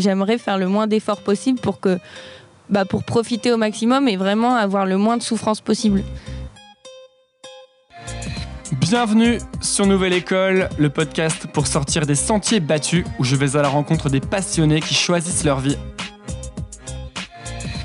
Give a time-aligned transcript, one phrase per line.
[0.00, 1.98] j'aimerais faire le moins d'efforts possible pour que
[2.70, 6.02] bah, pour profiter au maximum et vraiment avoir le moins de souffrance possible.
[8.80, 13.62] Bienvenue sur Nouvelle École, le podcast pour sortir des sentiers battus où je vais à
[13.62, 15.76] la rencontre des passionnés qui choisissent leur vie.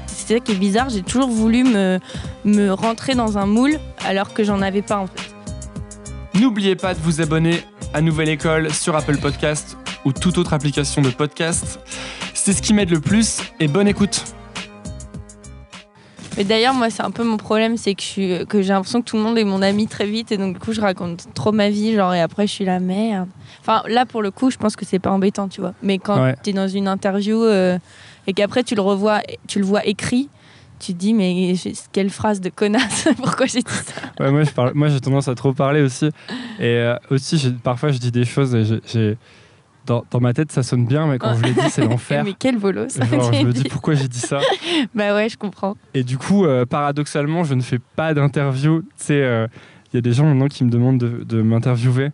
[0.07, 1.99] C'est ça qui est bizarre, j'ai toujours voulu me,
[2.45, 6.39] me rentrer dans un moule alors que j'en avais pas en fait.
[6.39, 7.63] N'oubliez pas de vous abonner
[7.93, 11.79] à Nouvelle École sur Apple Podcast ou toute autre application de podcast.
[12.33, 14.23] C'est ce qui m'aide le plus et bonne écoute.
[16.37, 19.01] Mais d'ailleurs, moi, c'est un peu mon problème, c'est que, je suis- que j'ai l'impression
[19.01, 21.25] que tout le monde est mon ami très vite et donc du coup, je raconte
[21.33, 23.27] trop ma vie, genre, et après, je suis la merde.
[23.61, 25.73] Enfin, là, pour le coup, je pense que c'est pas embêtant, tu vois.
[25.83, 26.35] Mais quand Ouais.
[26.41, 27.77] tu es dans une interview euh,
[28.25, 30.29] et qu'après, tu le revois, tu le vois écrit,
[30.79, 31.55] tu te dis, mais
[31.91, 34.23] quelle phrase de connasse, pourquoi j'ai dit ça?
[34.23, 36.05] Ouais, moi, je parle- moi, j'ai tendance à trop parler aussi.
[36.57, 39.17] Et euh, aussi, j'ai- parfois, je dis des choses et j'ai- j'ai-
[39.89, 42.23] dans, dans ma tête, ça sonne bien, mais quand je les dis, c'est l'enfer.
[42.23, 43.69] Mais quel bolos Genre, je me dis dit.
[43.69, 44.39] pourquoi j'ai dit ça?
[44.95, 45.75] Bah ouais, je comprends.
[45.93, 48.81] Et du coup, euh, paradoxalement, je ne fais pas d'interview.
[48.81, 49.47] Tu sais, euh,
[49.91, 52.11] il y a des gens maintenant qui me demandent de, de m'interviewer.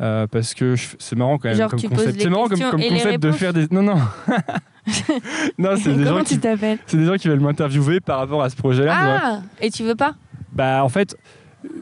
[0.00, 2.20] euh, parce que je- c'est marrant quand même Genre, comme concept.
[2.20, 3.66] C'est marrant comme, concept de faire des.
[3.70, 3.96] Non, non.
[5.58, 6.38] non, c'est des, gens qui,
[6.86, 8.94] c'est des gens qui veulent m'interviewer par rapport à ce projet-là.
[9.22, 10.14] Ah Et tu veux pas?
[10.52, 11.16] Bah, en fait,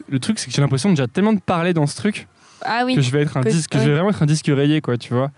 [0.09, 2.27] le truc, c'est que j'ai l'impression déjà tellement de parler dans ce truc
[2.65, 2.95] Ah oui.
[2.95, 4.81] que je vais être un Que- disque, que je vais vraiment être un disque rayé,
[4.81, 5.31] quoi, tu vois.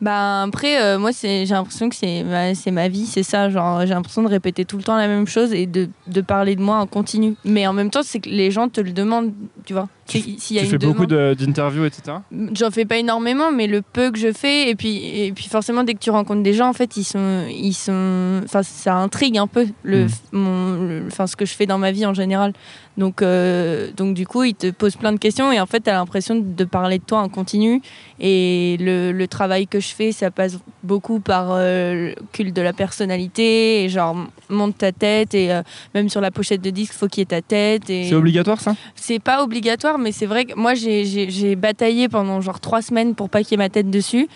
[0.00, 3.50] Bah après, euh, moi j'ai l'impression que c'est ma, c'est ma vie, c'est ça.
[3.50, 6.56] Genre, j'ai l'impression de répéter tout le temps la même chose et de, de parler
[6.56, 7.36] de moi en continu.
[7.44, 9.32] Mais en même temps, c'est que les gens te le demandent,
[9.64, 9.88] tu vois.
[10.08, 12.16] Tu, y a fais beaucoup demande- de- d'interviews, etc.
[12.52, 15.84] J'en fais pas énormément, mais le peu que je fais, et puis, et puis forcément,
[15.84, 17.44] dès que tu rencontres des gens, en fait, ils sont.
[17.48, 20.08] Ils sont enfin, ça intrigue un peu le, Mm.
[20.32, 22.54] mon, le- enfin, ce que je fais dans ma vie en général.
[22.98, 25.90] Donc, euh, donc du coup, ils te posent plein de questions, et en fait, tu
[25.90, 27.80] as l'impression de parler de toi en continu.
[28.20, 32.60] Et le, le travail que je fais, ça passe beaucoup par euh, le culte de
[32.60, 34.14] la personnalité, et genre,
[34.50, 35.62] monte ta tête, et euh,
[35.94, 37.88] même sur la pochette de disque, faut qu'il y ait ta tête.
[37.88, 38.08] Et...
[38.08, 38.76] C'est obligatoire, ça?
[38.94, 43.30] C'est pas obligatoire, mais c'est vrai que moi j'ai bataillé pendant genre trois semaines pour
[43.30, 44.28] pas qu'il y ait ma tête dessus.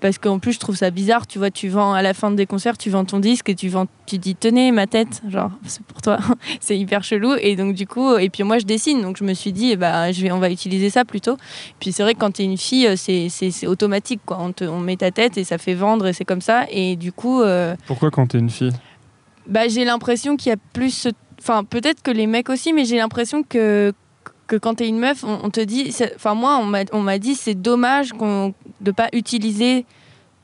[0.00, 1.26] Parce qu'en plus, je trouve ça bizarre.
[1.26, 3.68] Tu vois, tu vends à la fin des concerts, tu vends ton disque et tu
[3.68, 6.18] vends, tu dis tenez ma tête, genre c'est pour toi.
[6.60, 7.34] c'est hyper chelou.
[7.40, 9.76] Et donc du coup, et puis moi je dessine, donc je me suis dit, eh
[9.76, 11.36] ben, je vais, on va utiliser ça plutôt.
[11.80, 14.38] Puis c'est vrai que quand t'es une fille, euh, c'est c'est- c'est automatique quoi.
[14.40, 16.64] On, te, on met ta tête et ça fait vendre et c'est comme ça.
[16.70, 18.72] Et du coup, euh, Pourquoi quand t'es une fille?
[19.46, 21.08] bah, j'ai l'impression qu'il y a plus.
[21.40, 23.92] Enfin, peut-être que les mecs aussi, mais j'ai l'impression que,
[24.50, 25.94] que quand t'es une meuf, on, te dit.
[26.16, 26.60] Enfin, moi,
[26.92, 29.86] on m'a- dit c'est dommage qu'on, de pas utiliser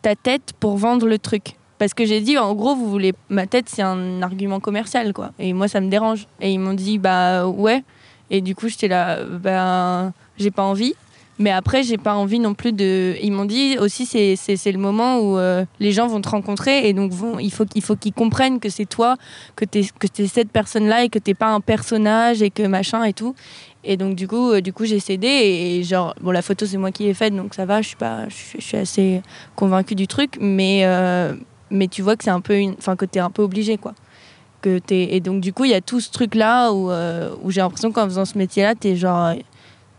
[0.01, 1.57] ta tête pour vendre le truc.
[1.79, 3.15] Parce que j'ai dit, en gros, vous voulez.
[3.31, 5.33] Ma tête, c'est un argument commercial, quoi.
[5.41, 6.29] Et moi, ça me dérange.
[6.41, 7.83] Et ils m'ont dit, bah ouais.
[8.31, 10.95] Et du coup, j'étais là, ben, j'ai pas envie.
[11.39, 13.15] Mais après, j'ai pas envie non plus de.
[13.23, 16.95] Ils m'ont dit aussi, c'est, le moment où euh, les gens vont te rencontrer et
[16.95, 19.17] donc vont, il faut, qu'il faut qu'ils comprennent que c'est toi,
[19.55, 19.83] que t'es,
[20.15, 23.35] t'es cette personne-là et que t'es pas un personnage et que machin et tout.
[23.89, 26.77] Et donc, du coup, euh, du coup j'ai cédé et, genre, bon, la photo, c'est
[26.77, 29.23] moi qui l'ai faite donc ça va, je suis, pas, je, suis- assez
[29.55, 30.37] convaincue du truc.
[30.41, 31.35] Mais, euh,
[31.71, 32.75] mais tu vois que c'est un peu une.
[32.79, 33.95] Enfin, que t'es un peu obligé, quoi.
[34.61, 37.51] Que t'es, et donc, du coup, il y a tout ce truc-là où, euh, où
[37.51, 39.33] j'ai l'impression qu'en faisant ce métier-là, t'es genre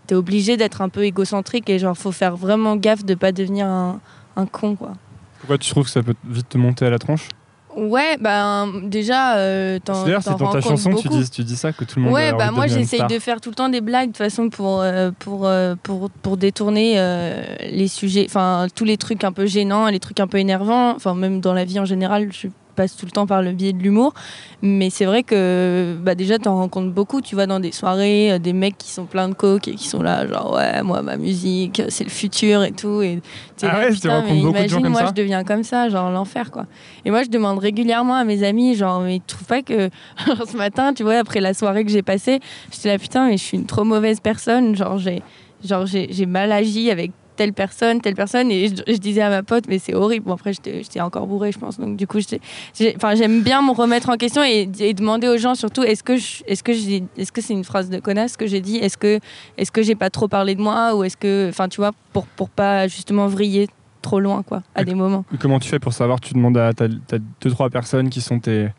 [0.05, 3.67] t'es obligé d'être un peu égocentrique et genre faut faire vraiment gaffe de pas devenir
[3.67, 3.99] un,
[4.37, 4.93] un con quoi.
[5.39, 7.27] Pourquoi tu trouves que ça peut vite te monter à la tronche?
[7.77, 11.21] Ouais, ben déjà, euh, t'en D'ailleurs, c'est dans ta chanson, tu beaucoup.
[11.21, 13.49] dis, tu dis ça, que tout le monde Ouais, bah moi j'essaye de faire tout
[13.49, 17.87] le temps des blagues de façon pour euh, pour, euh, pour pour détourner euh, les
[17.87, 21.39] sujets, enfin tous les trucs un peu gênants, les trucs un peu énervants, enfin même
[21.39, 24.13] dans la vie en général, je passe tout le temps par le biais de l'humour,
[24.61, 28.39] mais c'est vrai que bah déjà t'en rencontres beaucoup, tu vois dans des soirées, euh,
[28.39, 31.17] des mecs qui sont pleins de coke et qui sont là genre ouais moi ma
[31.17, 33.19] musique c'est le futur et tout et
[33.63, 35.13] Ah là, ouais, tu putain, rencontres mais beaucoup de gens imagine comme moi ça je
[35.13, 36.65] deviens comme ça genre l'enfer quoi.
[37.03, 39.89] Et moi je demande régulièrement à mes amis genre mais tu trouves pas que
[40.27, 42.39] genre, ce matin tu vois après la soirée que j'ai passée
[42.71, 44.75] J'étais là, putain, mais je suis une trop mauvaise personne.
[44.75, 45.21] Genre, j'ai,
[45.63, 48.51] genre, j'ai mal agi avec telle personne, telle personne.
[48.51, 50.25] Et je, je disais à ma pote, mais c'est horrible.
[50.25, 51.79] Bon, après, j'étais, encore bourrée, je pense.
[51.79, 55.83] Donc, du coup, j'aime bien me remettre en question et, et demander aux gens surtout,
[55.83, 58.59] est-ce que, je- est-ce que, j'ai- est-ce que c'est une phrase de connasse que j'ai
[58.59, 58.77] dit?
[58.77, 59.19] Est-ce que,
[59.57, 60.95] est-ce que j'ai pas trop parlé de moi?
[60.95, 63.67] Ou est-ce que, enfin, tu vois, pour, pour pas justement vriller
[64.01, 65.25] trop loin, quoi, à des moments.
[65.39, 66.19] Comment tu fais pour savoir?
[66.19, 68.69] Tu demandes à t'as deux trois personnes qui sont tes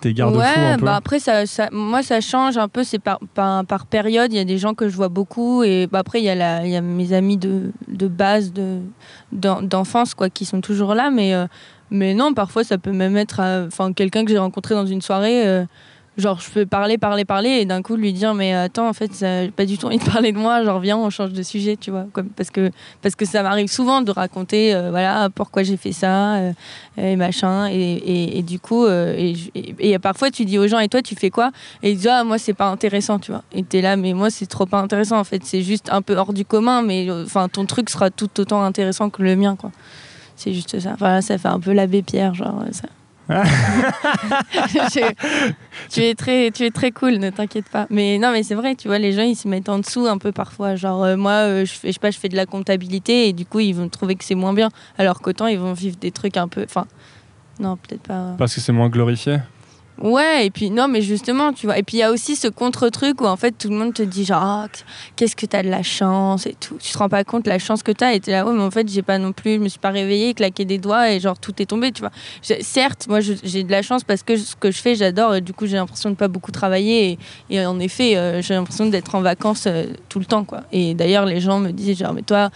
[0.00, 0.84] tes garde-fous ouais, un peu.
[0.86, 2.84] bah après, ça, ça- moi, ça change un peu.
[2.84, 4.32] C'est par, par, par période.
[4.32, 5.62] Il y a des gens que je vois beaucoup.
[5.62, 8.78] Et bah, après, il y, a la- y a mes amis de, de base, de,
[9.32, 11.10] d'en- d'enfance, quoi, qui sont toujours là.
[11.10, 11.46] Mais, euh,
[11.90, 15.02] mais non, parfois, ça peut même être euh, enfin quelqu'un que j'ai rencontré dans une
[15.02, 15.46] soirée.
[15.46, 15.64] euh,
[16.18, 19.14] genre je peux parler parler parler et d'un coup lui dire mais attends en fait
[19.14, 21.76] ça, pas du tout envie de parler de moi genre viens on change de sujet
[21.76, 22.06] tu vois.
[22.36, 22.70] Parce que
[23.02, 26.52] parce que ça m'arrive souvent de raconter euh, voilà pourquoi j'ai fait ça euh,
[26.96, 29.36] et machin et, et, du coup euh, et,
[29.78, 31.52] et, parfois tu dis aux gens et toi tu fais quoi?
[31.82, 33.44] Et ils disent ah moi c'est pas intéressant tu vois.
[33.52, 35.44] Et t'es là mais moi c'est trop pas intéressant en fait.
[35.44, 39.08] C'est juste un peu hors du commun mais enfin ton truc sera tout autant intéressant
[39.08, 39.70] que le mien quoi.
[40.34, 40.96] C'est juste ça.
[40.98, 42.88] Voilà ça fait un peu l'abbé Pierre genre ça
[45.90, 47.86] Tu es très tu es très cool ne t'inquiète pas.
[47.90, 50.18] Mais non mais c'est vrai tu vois les gens ils se mettent en dessous un
[50.18, 50.76] peu parfois.
[50.76, 53.60] Genre euh, moi euh, je sais pas je fais de la comptabilité et du coup
[53.60, 54.70] ils vont trouver que c'est moins bien.
[54.96, 56.86] Alors qu'autant ils vont vivre des trucs un peu enfin
[57.60, 58.34] non peut-être pas.
[58.38, 59.38] Parce que c'est moins glorifié?
[60.00, 61.76] Ouais, et puis non, mais justement, tu vois.
[61.76, 64.02] Et puis il y a aussi ce contre-truc où en fait tout le monde te
[64.02, 64.66] dit genre, Ah,
[65.16, 66.76] qu'est-ce que t'as de la chance et tout.
[66.80, 68.70] Tu te rends pas compte la chance que t'as et t'es là, ouais, mais en
[68.70, 71.38] fait j'ai pas non plus, je me suis pas réveillée, claqué des doigts et genre
[71.38, 72.12] tout est tombé, tu vois.
[72.42, 75.52] Certes, moi j'ai de la chance parce que ce que je fais, j'adore et du
[75.52, 77.18] coup j'ai l'impression de pas beaucoup travailler
[77.50, 80.60] et, en effet euh, j'ai l'impression d'être en vacances euh, tout le temps, quoi.
[80.70, 82.50] Et d'ailleurs les gens me disent genre, mais toi,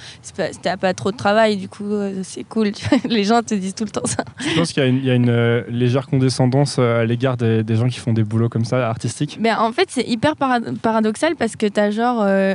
[0.63, 2.71] t'as pas trop de travail, du coup euh, c'est cool.
[3.09, 4.25] les gens te disent tout le temps ça.
[4.39, 8.13] Je pense qu'il y y a une, légère condescendance à l'égard des, gens qui font
[8.13, 9.39] des boulots comme ça, artistiques.
[9.41, 12.23] Ben, en fait, c'est hyper parad- paradoxal parce que t'as genre.
[12.23, 12.55] euh,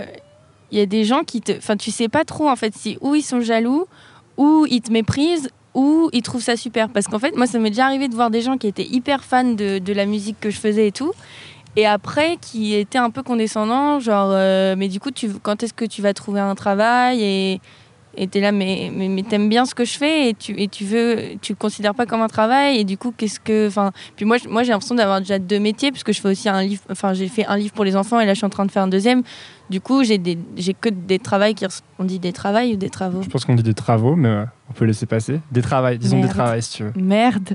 [0.72, 1.52] Il y a des gens qui te.
[1.58, 3.86] Enfin, tu sais pas trop en fait si ou ils sont jaloux,
[4.38, 6.90] ou ils te méprisent, ou ils trouvent ça super.
[6.90, 9.24] Parce qu'en fait, moi, ça m'est déjà arrivé de voir des gens qui étaient hyper
[9.24, 11.12] fans de, de la musique que je faisais et tout.
[11.76, 15.74] Et après, qui étaient un peu condescendants, genre, euh, mais du coup, tu, quand est-ce
[15.74, 17.62] que tu vas trouver un travail Et
[18.18, 20.68] et t'es là, mais, mais, mais t'aimes bien ce que je fais et tu, et
[20.68, 22.78] tu veux, tu le considères pas comme un travail.
[22.80, 23.68] Et du coup, qu'est-ce que.
[23.68, 26.64] Enfin, puis moi, moi j'ai l'impression d'avoir déjà deux métiers, puisque je fais aussi un
[26.64, 26.82] livre.
[26.92, 28.72] Enfin, j'ai fait un livre pour les enfants et là, je suis en train de
[28.72, 29.24] faire un deuxième.
[29.70, 31.66] Du coup, j'ai des- j'ai que des travails qui.
[32.00, 33.22] On dit des travails ou des travaux?
[33.22, 35.40] Je pense qu'on dit des travaux, mais on peut laisser passer.
[35.52, 36.94] Des travails, disons des travails si tu veux.
[36.96, 37.52] Merde.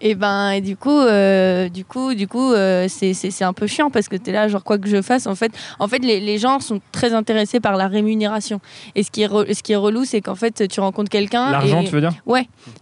[0.00, 3.90] Et ben, et du coup, euh, du coup, du coup, euh, c'est- un peu chiant
[3.90, 6.38] parce que t'es là, genre quoi que je fasse, en fait, en fait, les, les
[6.38, 8.60] gens sont très intéressés par la rémunération.
[8.94, 11.50] Et ce qui est, re- ce qui est relou, c'est qu'en fait, tu rencontres quelqu'un.
[11.50, 12.12] L'argent, et- tu veux dire?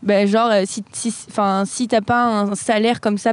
[0.02, 3.32] Ben, genre, si, si, enfin, si t'as pas un salaire comme ça,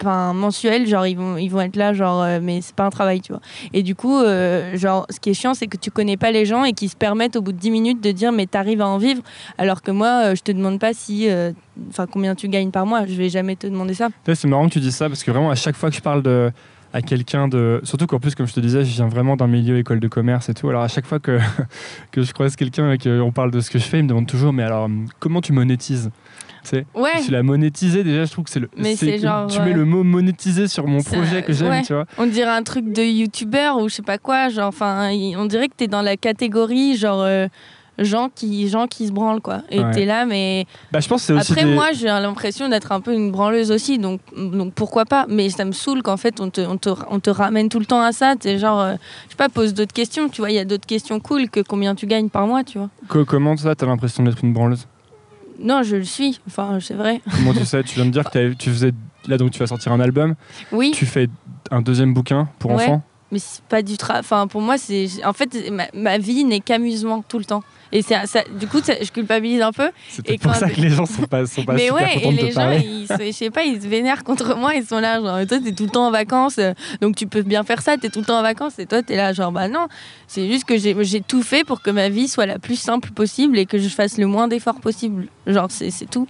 [0.00, 2.90] enfin, mensuel, genre, ils vont, ils vont être là, genre, euh, mais c'est pas un
[2.90, 3.40] travail, tu vois.
[3.72, 6.44] Et du coup, euh, genre, ce qui est chiant, c'est que tu connais pas les
[6.44, 8.88] gens et qu'ils se permettent au bout de 10 minutes de dire, mais t'arrives à
[8.88, 9.22] en vivre,
[9.58, 11.52] alors que moi, euh, je te demande pas si, euh,
[11.88, 14.08] enfin, combien tu gagnes par mois, je vais jamais te demander ça.
[14.26, 16.22] C'est marrant que tu dises ça parce que vraiment, à chaque fois que je parle
[16.22, 16.50] de,
[16.92, 17.80] à quelqu'un de.
[17.84, 20.48] Surtout qu'en plus, comme je te disais, je viens vraiment d'un milieu école de commerce
[20.48, 20.68] et tout.
[20.68, 21.38] Alors, à chaque fois que,
[22.10, 24.26] que je croise quelqu'un et qu'on parle de ce que je fais, il me demande
[24.26, 26.10] toujours Mais alors, hum, comment tu monétises?
[26.68, 27.22] Sais, Ouais.
[27.24, 28.68] tu l'as monétisé déjà, je trouve que c'est le.
[28.76, 31.82] Mais c'est genre, Tu mets le mot monétiser sur mon projet que j'aime, ouais.
[31.82, 32.04] tu vois.
[32.18, 35.68] On dirait un truc de youtubeur ou je sais pas quoi, genre, enfin, on dirait
[35.68, 37.46] que t'es dans la catégorie, genre, euh,
[37.98, 39.62] gens qui, gens qui se branlent, quoi.
[39.70, 39.90] Et Ouais.
[39.90, 40.66] t'es là, mais.
[40.92, 41.52] Bah, je pense que c'est aussi.
[41.52, 45.24] Après, des- moi, j'ai l'impression d'être un peu une branleuse aussi, donc, donc pourquoi pas.
[45.30, 47.86] Mais ça me saoule qu'en fait, on te, on, te, on te ramène tout le
[47.86, 48.34] temps à ça.
[48.38, 50.28] T'es genre, euh, je sais pas, pose d'autres questions.
[50.28, 52.76] Tu vois, il y a d'autres questions cool que combien tu gagnes par mois, tu
[52.76, 52.90] vois.
[53.08, 54.86] Co- comment ça, t'as l'impression d'être une branleuse?
[55.60, 56.38] Non, je le suis.
[56.46, 57.20] Enfin, c'est vrai.
[57.36, 57.82] Comment tu sais?
[57.82, 58.92] Tu viens de dire que tu faisais.
[59.28, 60.34] Là, donc, tu vas sortir un album.
[60.72, 61.28] Oui, Tu fais
[61.70, 62.84] un deuxième bouquin pour Ouais.
[62.84, 63.02] enfants?
[63.32, 64.20] Mais c'est pas du travail.
[64.20, 65.08] Enfin, pour moi, c'est.
[65.24, 67.62] En fait, ma, ma vie n'est qu'amusement tout le temps.
[67.92, 69.90] Et c'est ça, du coup, ça- je culpabilise un peu.
[70.08, 72.18] C'est Et pour quand- ça que les gens sont pas, sont pas mais super ouais,
[72.20, 75.20] et les gens, ils, je sais pas, ils se vénèrent contre moi, ils sont là,
[75.20, 77.96] genre, toi, t'es tout le temps en vacances, euh, donc tu peux bien faire ça,
[77.96, 79.86] t'es tout le temps en vacances, et toi, t'es là, genre, bah non,
[80.26, 83.10] c'est juste que j'ai j'ai tout fait pour que ma vie soit la plus simple
[83.12, 85.28] possible et que je fasse le moins d'efforts possible.
[85.46, 86.26] Genre, c'est c'est tout.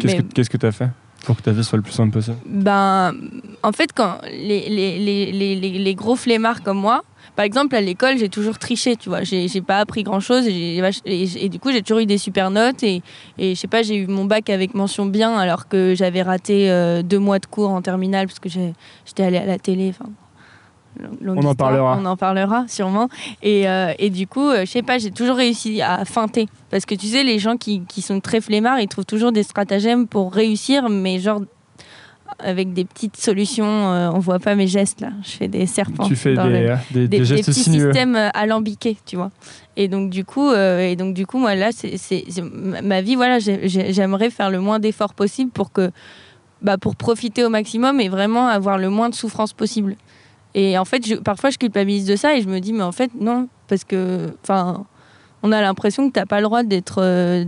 [0.00, 0.90] Qu'est-ce Mais- que qu'est-ce que t'as fait?
[1.24, 3.14] Pour que ta vie soit le plus simple possible ben,
[3.62, 4.98] en fait, quand les, les,
[5.32, 7.02] les, les, gros flemmards comme moi,
[7.36, 9.24] par exemple, à l'école, j'ai toujours triché, tu vois.
[9.24, 12.82] J'ai pas appris grand chose et, du coup, j'ai toujours eu des super notes.
[12.84, 13.02] Et,
[13.38, 16.70] et je sais pas, j'ai eu mon bac avec mention bien alors que j'avais raté
[16.70, 19.90] euh, deux mois de cours en terminale parce que j'étais allée à la télé.
[19.90, 20.10] Enfin,
[21.26, 21.98] On en parlera.
[22.00, 23.08] On en parlera sûrement.
[23.42, 26.48] Et, euh, et du coup, euh, je sais pas, j'ai toujours réussi à feinter.
[26.70, 29.42] Parce que tu sais, les gens qui, qui sont très flemmards, ils trouvent toujours des
[29.42, 31.40] stratagèmes pour réussir, mais genre
[32.38, 33.64] avec des petites solutions.
[33.66, 35.10] euh, on voit pas mes gestes là.
[35.22, 36.06] Je fais des serpents.
[36.08, 37.92] Tu fais dans des, le- euh, des, des, petits sinueux.
[37.92, 39.30] systèmes euh, alambiqués, tu vois.
[39.76, 42.24] Et donc du coup, et donc du coup, moi là, c'est
[42.82, 45.90] ma vie, voilà, j'ai- j'ai- j'aimerais faire le moins d'efforts possible pour que,
[46.62, 49.96] bah, pour profiter au maximum et vraiment avoir le moins de souffrance possible.
[50.54, 53.10] Et en fait, parfois, je culpabilise de ça et je me dis, mais en fait,
[53.18, 54.86] non, parce que, enfin,
[55.42, 57.44] on a l'impression que t'as pas le droit d'être, euh,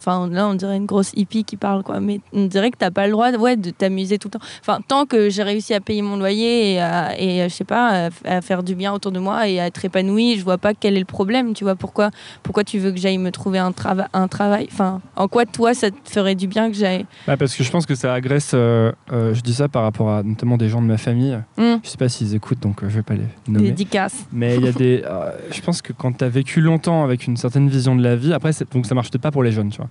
[0.00, 2.00] Enfin, là, on dirait une grosse hippie qui parle, quoi.
[2.00, 4.46] Mais on dirait que t'as pas le droit, ouais, de t'amuser tout le temps.
[4.60, 8.08] Enfin, tant que j'ai réussi à payer mon loyer et, à, et je sais pas,
[8.24, 10.96] à, faire du bien autour de moi et à être épanouie, je vois pas quel
[10.96, 11.52] est le problème.
[11.52, 12.10] Tu vois pourquoi,
[12.42, 14.68] pourquoi tu veux que j'aille me trouver un, travail un travail?
[14.72, 17.04] Enfin, en quoi toi, ça te ferait du bien que j'aille?
[17.26, 18.52] Bah, Parce que je pense que ça agresse.
[18.54, 21.38] Euh, euh, je dis ça par rapport à notamment des gens de ma famille.
[21.58, 21.74] Mmh.
[21.82, 23.68] Je sais pas s'ils écoutent, donc euh, je vais pas les nommer.
[23.68, 24.26] Dédicaces.
[24.32, 25.02] Mais il y a des.
[25.50, 28.32] je pense que quand tu as vécu longtemps avec une certaine vision de la vie,
[28.32, 29.89] après, donc ça marche peut-être pas pour les jeunes, tu vois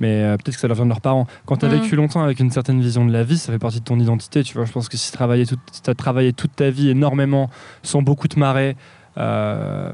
[0.00, 1.26] mais euh, peut-être que ça leur vient de leurs parents.
[1.46, 1.80] Quand tu as mm.
[1.80, 4.42] vécu longtemps avec une certaine vision de la vie, ça fait partie de ton identité.
[4.42, 5.18] Tu vois, je pense que si tu
[5.90, 7.50] as travaillé toute ta vie énormément,
[7.82, 8.76] sans beaucoup te marrer,
[9.16, 9.90] euh,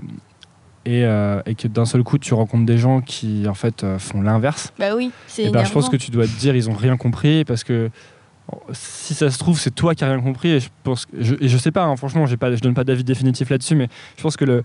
[0.84, 4.20] et, euh, et, que d'un seul coup tu rencontres des gens qui en fait font
[4.20, 4.70] l'inverse.
[4.78, 5.48] Bah oui, c'est.
[5.48, 7.90] Ben, je pense que tu dois te dire ils ont rien compris parce que
[8.72, 11.48] si ça se trouve c'est toi qui as rien compris et je pense je, et
[11.48, 14.22] je sais pas hein, franchement j'ai pas je donne pas d'avis définitif là-dessus mais je
[14.22, 14.64] pense que le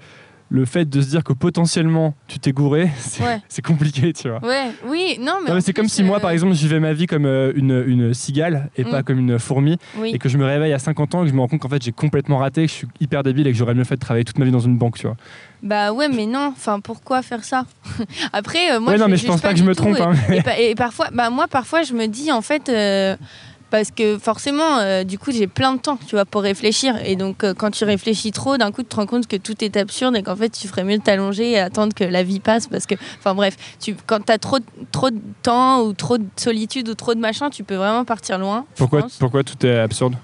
[0.49, 2.89] le fait de se dire que potentiellement tu t'es gouré,
[3.47, 4.43] c'est compliqué, tu vois.
[4.43, 5.61] Ouais, oui, non, mais.
[5.61, 8.13] c'est comme si moi, par euh, exemple, je vivais ma vie comme euh, une, une,
[8.13, 9.03] cigale et pas mm.
[9.03, 11.39] comme une fourmi, et que je me réveille à 50 ans et que je me
[11.39, 13.75] rends compte qu'en fait j'ai complètement raté, que je suis hyper débile et que j'aurais
[13.75, 15.15] mieux fait de travailler toute ma vie dans une banque, tu vois.
[15.61, 17.65] Bah ouais, mais non, enfin pourquoi faire ça?
[18.33, 18.93] Après, euh, moi.
[18.93, 19.99] Ouais, non, mais je pense pas, que je me trompe.
[19.99, 20.13] Hein.
[20.57, 22.71] Et, parfois, bah moi, parfois, je me dis en fait
[23.69, 26.95] parce que forcément, euh, du coup, j'ai plein de temps, tu vois, pour réfléchir.
[27.05, 29.63] Et donc, euh, quand tu réfléchis trop, d'un coup, tu te rends compte que tout
[29.63, 32.39] est absurde et qu'en fait, tu ferais mieux de t'allonger et attendre que la vie
[32.39, 32.67] passe.
[32.67, 34.59] Parce que, enfin bref, tu, quand tu as trop,
[34.91, 38.37] trop de temps ou trop de solitude ou trop de machin, tu peux vraiment partir
[38.37, 38.65] loin.
[38.75, 40.15] Pourquoi, pourquoi tout est absurde?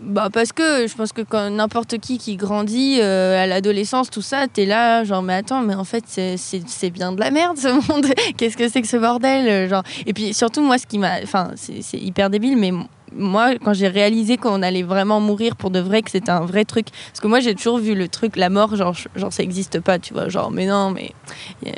[0.00, 4.22] Bah parce que je pense que quand n'importe qui qui grandit euh, à l'adolescence, tout
[4.22, 7.68] ça, t'es là, genre, mais attends, mais en fait, c'est bien de la merde ce
[7.68, 8.06] monde.
[8.36, 9.82] Qu'est-ce que c'est que ce bordel genre.
[10.06, 11.20] Et puis surtout, moi, ce qui m'a.
[11.22, 12.72] Enfin, c'est hyper débile, mais
[13.16, 16.64] moi, quand j'ai réalisé qu'on allait vraiment mourir pour de vrai, que c'était un vrai
[16.64, 19.80] truc, parce que moi j'ai toujours vu le truc, la mort, genre, genre ça n'existe
[19.80, 21.12] pas, tu vois, genre, mais non, mais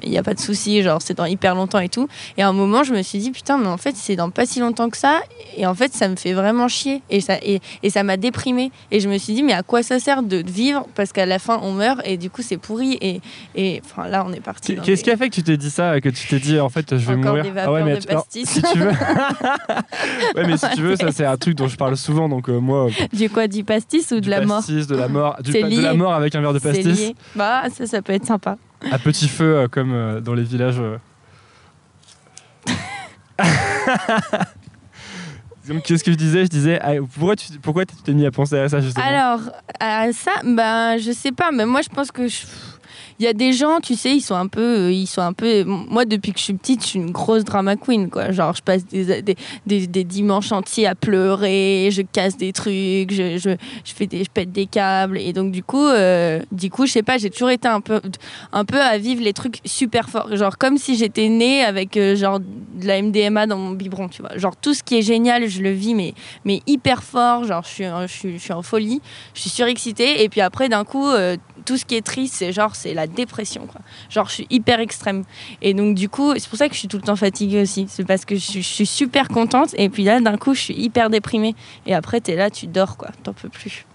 [0.02, 2.08] il n'y a, pas de souci, genre, c'est dans hyper longtemps et tout.
[2.36, 4.46] Et à un moment, je me suis dit, putain, mais en fait, c'est dans pas
[4.46, 5.20] si longtemps que ça,
[5.56, 8.70] et en fait, ça me fait vraiment chier, et ça et, et ça m'a déprimé.
[8.90, 11.38] Et je me suis dit, mais à quoi ça sert de vivre Parce qu'à la
[11.38, 13.20] fin, on meurt, et du coup, c'est pourri, et,
[13.54, 14.76] et enfin, là, on est parti.
[14.76, 16.96] Qu'est-ce qui a fait que tu t'es dit ça, que tu t'es dit, en fait,
[16.96, 18.90] je vais mourir Ah ouais, mais de si tu veux.
[20.36, 22.60] ouais, mais si tu veux, ça, c'est un truc dont je parle souvent, donc euh,
[22.60, 22.88] moi.
[23.12, 26.14] Du quoi, du pastis ou de la mort de la mort, du, de la mort
[26.14, 27.12] avec un verre de pastis.
[27.36, 28.56] Bah, ça, ça peut être sympa.
[28.90, 30.80] À petit feu, euh, comme euh, dans les villages.
[35.84, 36.44] Qu'est-ce que je disais?
[36.44, 39.04] Je disais, ah, pourquoi tu pourquoi t'es mis à penser à ça justement?
[39.04, 39.40] Alors,
[39.78, 42.38] à ça, bah, je sais pas, mais moi je pense que je
[43.20, 45.64] il y a des gens, tu sais, ils sont un peu, euh, un peu.
[45.64, 48.32] Moi, depuis que je suis petite, je suis une grosse drama queen, quoi.
[48.32, 49.36] Genre, je passe des,
[50.04, 55.18] dimanches entiers à pleurer, je casse des trucs, je, fais des, je pète des câbles,
[55.18, 58.00] et donc du coup, euh, du coup, je sais pas, j'ai toujours été un peu,
[58.52, 62.16] un peu à vivre les trucs super forts, genre comme si j'étais née avec euh,
[62.16, 64.38] genre de la MDMA dans mon biberon, tu vois.
[64.38, 66.14] Genre tout ce qui est génial, je le vis, mais,
[66.46, 67.44] mais hyper fort.
[67.44, 68.06] Genre, je
[68.38, 69.02] suis en folie,
[69.34, 71.06] je suis surexcitée, et puis après, d'un coup,
[71.64, 73.66] tout ce qui est triste, c'est genre, c'est la dépression.
[73.66, 73.80] Quoi.
[74.08, 75.24] Genre, je suis hyper extrême.
[75.62, 77.86] Et donc, du coup, c'est pour ça que je suis tout le temps fatiguée aussi.
[77.88, 79.74] C'est parce que je, suis super contente.
[79.76, 81.54] Et puis là, d'un coup, je suis hyper déprimée.
[81.86, 83.10] Et après, tu es là, tu dors, quoi.
[83.22, 83.86] T'en peux plus.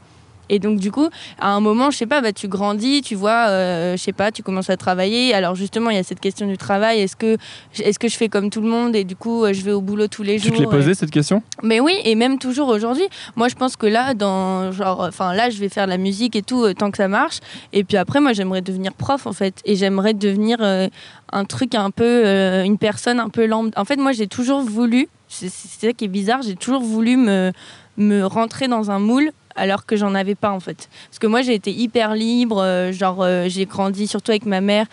[0.50, 1.10] Et donc du coup,
[1.40, 4.32] à un moment, je sais pas, bah, tu grandis, tu vois, euh, je sais pas,
[4.32, 5.34] tu commences à travailler.
[5.34, 7.02] Alors justement, il y a cette question du travail.
[7.02, 7.38] Est-ce que,
[7.80, 9.82] est-ce que je fais comme tout le monde et du coup, euh, je vais au
[9.82, 11.42] boulot tous les jours Tu te l'es posé cette question?
[11.64, 13.08] Mais oui, et même toujours aujourd'hui.
[13.36, 16.36] Moi, je pense que là, dans genre, enfin là, je vais faire de la musique
[16.36, 17.40] et tout euh, tant que ça marche.
[17.74, 21.92] Et puis après, moi, j'aimerais devenir prof en fait, et j'aimerais devenir un truc un
[21.92, 22.26] peu,
[22.64, 23.80] une personne un peu lambda.
[23.80, 25.08] En fait, moi, j'ai toujours voulu.
[25.28, 26.42] C'est ça qui est bizarre.
[26.42, 27.52] J'ai toujours voulu me
[27.98, 30.90] me rentrer dans un moule alors que j'en avais pas en fait.
[31.10, 34.62] Parce que moi j'ai été hyper libre, euh, genre euh, j'ai grandi surtout avec ma
[34.62, 34.86] mère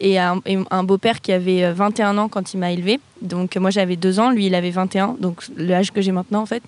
[0.00, 0.40] et un,
[0.82, 2.98] beau-père qui avait 21 euh, ans quand il m'a élevé.
[3.20, 6.46] Donc moi j'avais 2 ans, lui il avait 21, donc l'âge que j'ai maintenant en
[6.46, 6.62] fait.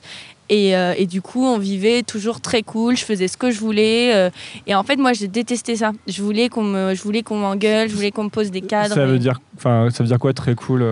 [0.51, 2.99] Et, et, du coup, on vivait toujours très cool.
[2.99, 4.31] Je faisais ce que je voulais.
[4.67, 5.93] et en fait, moi, j'ai détesté ça.
[6.07, 7.89] Je voulais qu'on me, je voulais qu'on m'engueule.
[7.89, 8.95] Je voulais qu'on me pose des cadres.
[8.95, 10.85] Ça veut dire, enfin, ça veut dire quoi très cool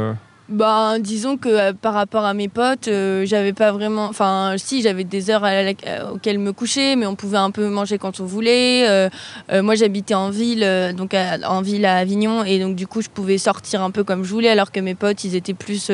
[0.52, 4.04] bah, disons que euh, par rapport à mes potes, euh, j'avais pas vraiment.
[4.06, 5.72] Enfin, si, j'avais des heures euh,
[6.12, 9.10] auxquelles me coucher, mais on pouvait un peu manger quand on voulait.
[9.50, 10.66] moi, j'habitais en ville,
[10.96, 14.24] donc en ville à Avignon, et donc du coup, je pouvais sortir un peu comme
[14.24, 15.90] je voulais, alors que mes potes, ils étaient plus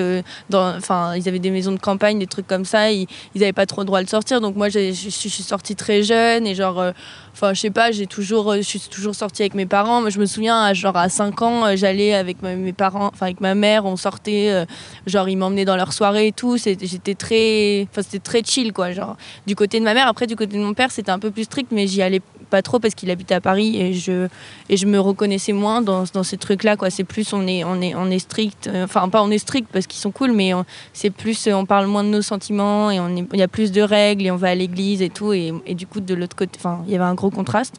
[0.50, 0.76] dans.
[0.76, 3.66] Enfin, ils avaient des maisons de campagne, des trucs comme ça, ils, ils avaient pas
[3.66, 4.40] trop le droit de sortir.
[4.40, 6.92] Donc moi, je suis sortie très jeune, et genre
[7.40, 10.00] Enfin, je sais pas, j'ai toujours, je suis toujours sortie avec mes parents.
[10.00, 13.54] Mais je me souviens, genre à 5 ans, j'allais avec mes parents, enfin avec ma
[13.54, 14.64] mère, on sortait, euh,
[15.06, 16.56] genre ils m'emmenaient dans leur soirée et tout.
[16.56, 18.92] J'étais très, enfin c'était très chill quoi.
[18.92, 21.30] Genre du côté de ma mère, après du côté de mon père, c'était un peu
[21.30, 24.28] plus strict, mais j'y allais pas trop parce qu'il habite à Paris et je,
[24.68, 26.76] et je me reconnaissais moins dans, dans ces trucs-là.
[26.76, 26.90] Quoi.
[26.90, 29.68] C'est plus, on est, on est, on est strict, euh, enfin, pas on est strict
[29.72, 30.52] parce qu'ils sont cool, mais
[30.92, 32.98] c'est plus, on parle moins de nos sentiments et
[33.32, 35.32] il y a plus de règles et on va à l'église et tout.
[35.32, 37.76] Et, et du coup, de l'autre côté, il y avait un gros contraste.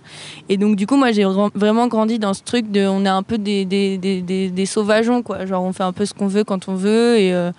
[0.47, 3.23] Et donc, du coup, moi, j'ai vraiment grandi dans ce truc de, on est un
[3.23, 5.45] peu des, des, des, des, sauvageons, quoi.
[5.45, 7.51] Genre, on fait un peu ce qu'on veut quand on veut et, euh,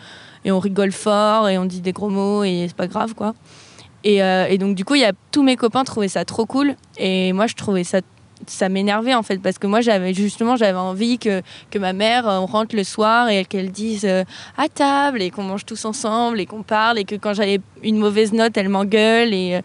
[0.44, 3.34] et on rigole fort et on dit des gros mots et c'est pas grave, quoi.
[4.04, 6.74] Et, euh, et, donc, du coup, y a, tous mes copains trouvaient ça trop cool.
[6.96, 8.00] Et moi, je trouvais ça
[8.46, 12.24] ça m'énervait en fait parce que moi j'avais justement j'avais envie que, que ma mère
[12.26, 14.24] on rentre le soir et qu'elle dise euh,
[14.56, 17.98] à table et qu'on mange tous ensemble et qu'on parle et que quand j'avais une
[17.98, 19.60] mauvaise note elle m'engueule et,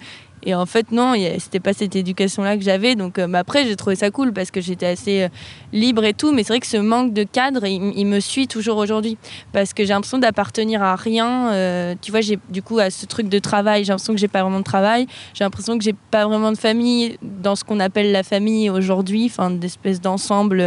[0.46, 2.96] et en fait, non, c'était pas cette éducation-là que j'avais.
[2.96, 5.28] Donc, euh, après, j'ai trouvé ça cool parce que j'étais assez euh,
[5.74, 6.32] libre et tout.
[6.32, 9.18] Mais c'est vrai que ce manque de cadre, il, me suit toujours aujourd'hui.
[9.54, 11.52] Parce que j'ai l'impression d'appartenir à rien.
[11.52, 14.28] Euh, tu vois, j'ai du coup à ce truc de travail, j'ai l'impression que j'ai
[14.28, 15.08] pas vraiment de travail.
[15.34, 19.26] J'ai l'impression que j'ai pas vraiment de famille dans ce qu'on appelle la famille aujourd'hui,
[19.26, 20.64] enfin, d'espèce d'ensemble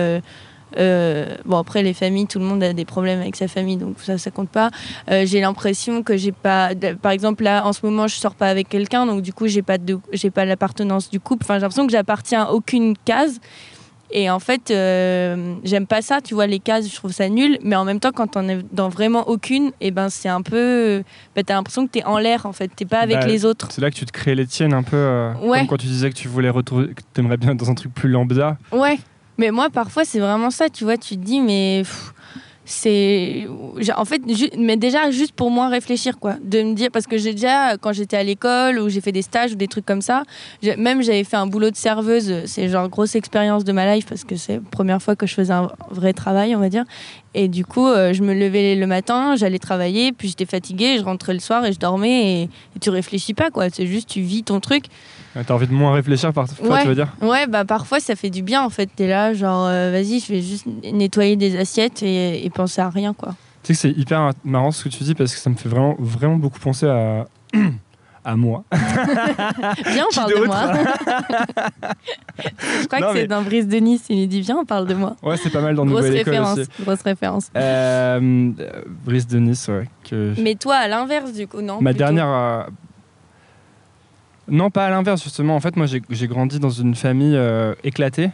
[0.76, 3.96] euh, bon, après, les familles, tout le monde a des problèmes avec sa famille, donc
[4.00, 4.70] ça, ça compte pas.
[5.10, 6.70] Euh, j'ai l'impression que j'ai pas.
[7.00, 9.62] Par exemple, là, en ce moment, je sors pas avec quelqu'un, donc du coup, j'ai
[9.62, 11.44] pas, de, j'ai pas l'appartenance du couple.
[11.44, 13.40] Enfin, j'ai l'impression que j'appartiens à aucune case.
[14.10, 17.58] Et en fait, euh, j'aime pas ça, tu vois, les cases, je trouve ça nul.
[17.62, 20.40] Mais en même temps, quand on est dans vraiment aucune, et eh ben c'est un
[20.40, 21.02] peu.
[21.36, 22.70] Bah, t'as l'impression que t'es en l'air, en fait.
[22.74, 23.68] T'es pas avec bah, les autres.
[23.70, 25.30] C'est là que tu te crées les tiennes un peu.
[25.42, 26.94] Comme quand tu disais que tu voulais retrouver.
[26.94, 28.56] que t'aimerais bien être dans un truc plus lambda.
[28.72, 28.98] Ouais.
[29.38, 30.96] Mais moi, parfois, c'est vraiment ça, tu vois.
[30.96, 31.84] Tu te dis, mais
[32.68, 33.48] c'est
[33.96, 34.20] en fait
[34.58, 36.34] mais déjà juste pour moi réfléchir quoi.
[36.42, 39.22] De me dire parce que j'ai déjà quand j'étais à l'école ou j'ai fait des
[39.22, 40.22] stages ou des trucs comme ça
[40.76, 44.22] même j'avais fait un boulot de serveuse c'est genre grosse expérience de ma life parce
[44.22, 46.84] que c'est première fois que je faisais un vrai travail on va dire.
[47.32, 51.04] Et du coup euh, je me levais le matin j'allais travailler puis j'étais fatiguée je
[51.04, 52.42] rentrais le soir et je dormais et,
[52.76, 53.70] et tu réfléchis pas quoi.
[53.70, 54.84] C'est juste tu vis ton truc
[55.34, 58.42] T'as envie de moins réfléchir parfois, tu veux dire Ouais, bah parfois ça fait du
[58.42, 58.88] bien en fait.
[58.94, 63.14] T'es là, genre, euh, vas-y, je vais juste nettoyer des assiettes et, penser à rien,
[63.14, 63.34] quoi.
[63.62, 65.68] Tu sais que c'est hyper marrant ce que tu dis parce que ça me fait
[65.68, 67.26] vraiment, vraiment beaucoup penser à.
[68.24, 68.64] à moi.
[68.72, 70.72] viens, on parle de moi.
[72.82, 75.16] je crois que c'est dans Brise de Nice, il dit Viens, on parle de moi.
[75.22, 76.68] Ouais, c'est pas mal dans Nouvelle École aussi.
[76.82, 77.50] Grosse référence.
[77.56, 78.50] Euh,
[79.04, 79.88] Brise de Nice, ouais.
[80.08, 80.34] Que...
[80.38, 82.28] Mais toi, à l'inverse, du coup, non Ma dernière.
[82.28, 82.62] Euh,
[84.50, 85.56] non, pas à l'inverse, justement.
[85.56, 88.30] En fait, moi, j'ai grandi dans une famille euh, éclatée.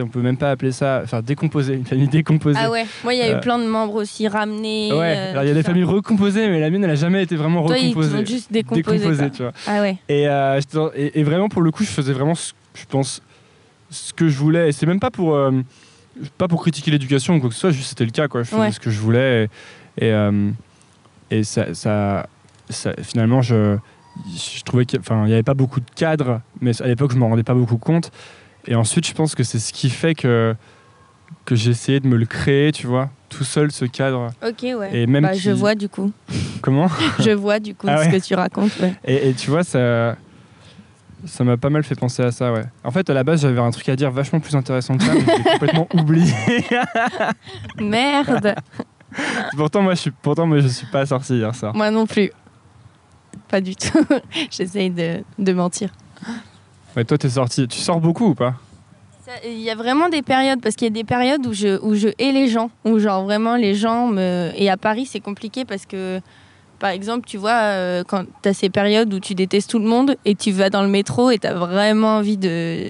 [0.00, 2.58] On peut même pas appeler ça, enfin décomposée, une famille décomposée.
[2.60, 4.92] Ah ouais, moi il y a eu euh, plein de membres aussi ramenés.
[4.92, 7.22] Ouais, euh, alors il y a des familles recomposées, mais la mienne elle a jamais
[7.22, 8.18] été vraiment Toi, recomposée.
[8.18, 9.30] Ils juste décomposé.
[9.30, 9.52] tu vois.
[9.64, 9.96] Ah ouais.
[10.08, 10.24] Et,
[11.14, 13.22] et, vraiment pour le coup, je faisais vraiment, je pense,
[13.88, 14.70] ce que je voulais.
[14.70, 15.38] Et c'est même pas pour,
[16.36, 18.42] pas pour critiquer l'éducation ou quoi que ce soit, juste c'était le cas quoi.
[18.42, 19.48] Je faisais ce que je voulais
[20.00, 20.12] et,
[21.30, 22.26] et, ça, ça,
[23.02, 23.78] finalement je
[24.24, 27.28] je trouvais qu'il n'y avait pas beaucoup de cadres, mais à l'époque, je ne m'en
[27.28, 28.10] rendais pas beaucoup compte.
[28.66, 30.54] Et ensuite, je pense que c'est ce qui fait que,
[31.44, 34.30] que j'ai essayé de me le créer, tu vois, tout seul, ce cadre.
[34.44, 34.90] Ok, ouais.
[34.92, 36.12] Et même bah, Je vois du coup.
[36.62, 36.88] Comment?
[37.20, 38.72] Je vois du coup ah ce que tu racontes.
[39.04, 40.16] Et, tu vois, ça.
[41.24, 42.64] Ça m'a pas mal fait penser à ça, ouais.
[42.84, 45.14] En fait, à la base, j'avais un truc à dire vachement plus intéressant que ça,
[45.14, 46.32] mais j'ai complètement oublié.
[47.80, 48.54] Merde.
[49.56, 51.74] pourtant, moi, je suis, pourtant, moi, je suis pas sorti hier soir.
[51.74, 52.30] Moi non plus
[53.48, 54.04] pas du tout.
[54.50, 55.90] J'essaye de, de, mentir.
[56.96, 57.66] Ouais, toi, t'es sorti.
[57.68, 58.54] Tu sors beaucoup ou pas?
[59.44, 61.94] Il y a vraiment des périodes, parce qu'il y a des périodes où je, où
[61.94, 64.52] je hais les gens, où genre vraiment les gens me.
[64.54, 66.20] Et à Paris, c'est compliqué parce que,
[66.78, 69.86] par exemple, tu vois, euh, quand tu as ces périodes où tu détestes tout le
[69.86, 72.88] monde et tu vas dans le métro et tu as vraiment envie de,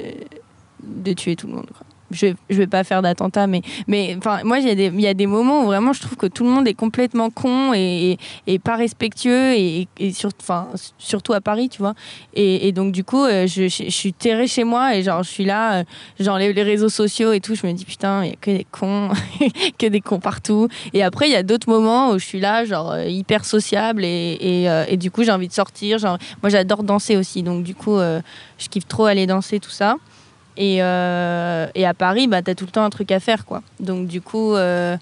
[0.83, 1.71] de tuer tout le monde.
[1.73, 5.27] Quoi je, je vais pas faire d'attentat, mais, mais moi, il y, y, a des
[5.27, 8.77] moments où vraiment je trouve que tout le monde est complètement con et, et, pas
[8.77, 10.31] respectueux, et, et sur,
[10.99, 11.95] surtout à Paris, tu vois.
[12.35, 15.45] Et, donc, du coup, euh, je, je, suis terrée chez moi et genre, je suis
[15.45, 15.85] là, euh,
[16.21, 18.51] genre les, les, réseaux sociaux et tout, je me dis putain, il y a que
[18.51, 19.11] des cons,
[19.79, 20.69] que des cons partout.
[20.93, 24.05] Et après, il y a d'autres moments où je suis là, genre, euh, hyper sociable
[24.05, 25.99] et, et, du coup, j'ai envie de sortir.
[25.99, 29.97] Genre, moi, j'adore danser aussi, donc du coup, je kiffe trop aller danser, tout ça.
[30.57, 33.45] Et, euh, et à Paris, bah, tu as tout le temps un truc à faire.
[33.45, 33.63] quoi.
[33.81, 34.97] Donc du coup, euh,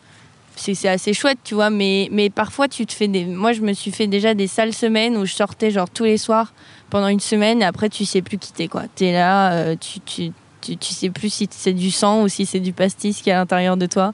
[0.57, 1.71] c'est assez chouette, tu vois.
[1.71, 3.25] Mais, mais parfois, tu te fais des...
[3.25, 6.19] Moi, je me suis fait déjà des sales semaines où je sortais genre tous les
[6.19, 6.53] soirs
[6.91, 8.69] pendant une semaine et après, tu sais plus quitter.
[8.69, 8.83] quoi.
[8.97, 12.29] Tu es là, euh, tu, tu, tu, tu, sais plus si c'est du sang ou
[12.29, 14.13] si c'est du pastis qui est à l'intérieur de toi.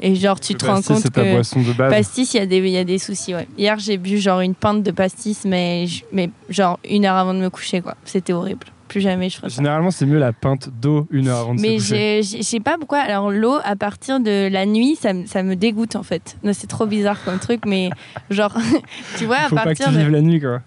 [0.00, 2.98] Et genre, tu te rends compte que pastis, il y, a des, y a des
[2.98, 3.34] soucis.
[3.34, 3.48] Ouais.
[3.58, 7.40] Hier, j'ai bu genre une pinte de pastis, mais, mais genre une heure avant de
[7.40, 7.80] me coucher.
[7.80, 7.96] quoi.
[8.04, 11.54] C'était horrible plus jamais je ferai Généralement, c'est mieux la pinte d'eau une heure avant
[11.54, 12.98] de Mais je sais pas pourquoi.
[12.98, 16.36] Alors, l'eau, à partir de la nuit, ça, ça me dégoûte en fait.
[16.52, 17.90] C'est trop bizarre comme truc, mais
[18.30, 18.56] genre,
[19.16, 20.10] tu vois, à Faut partir pas que tu de.
[20.10, 20.62] la nuit, quoi.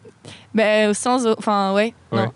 [0.54, 1.36] Ben, sans eau.
[1.38, 1.94] Enfin, ouais.
[2.12, 2.32] Non.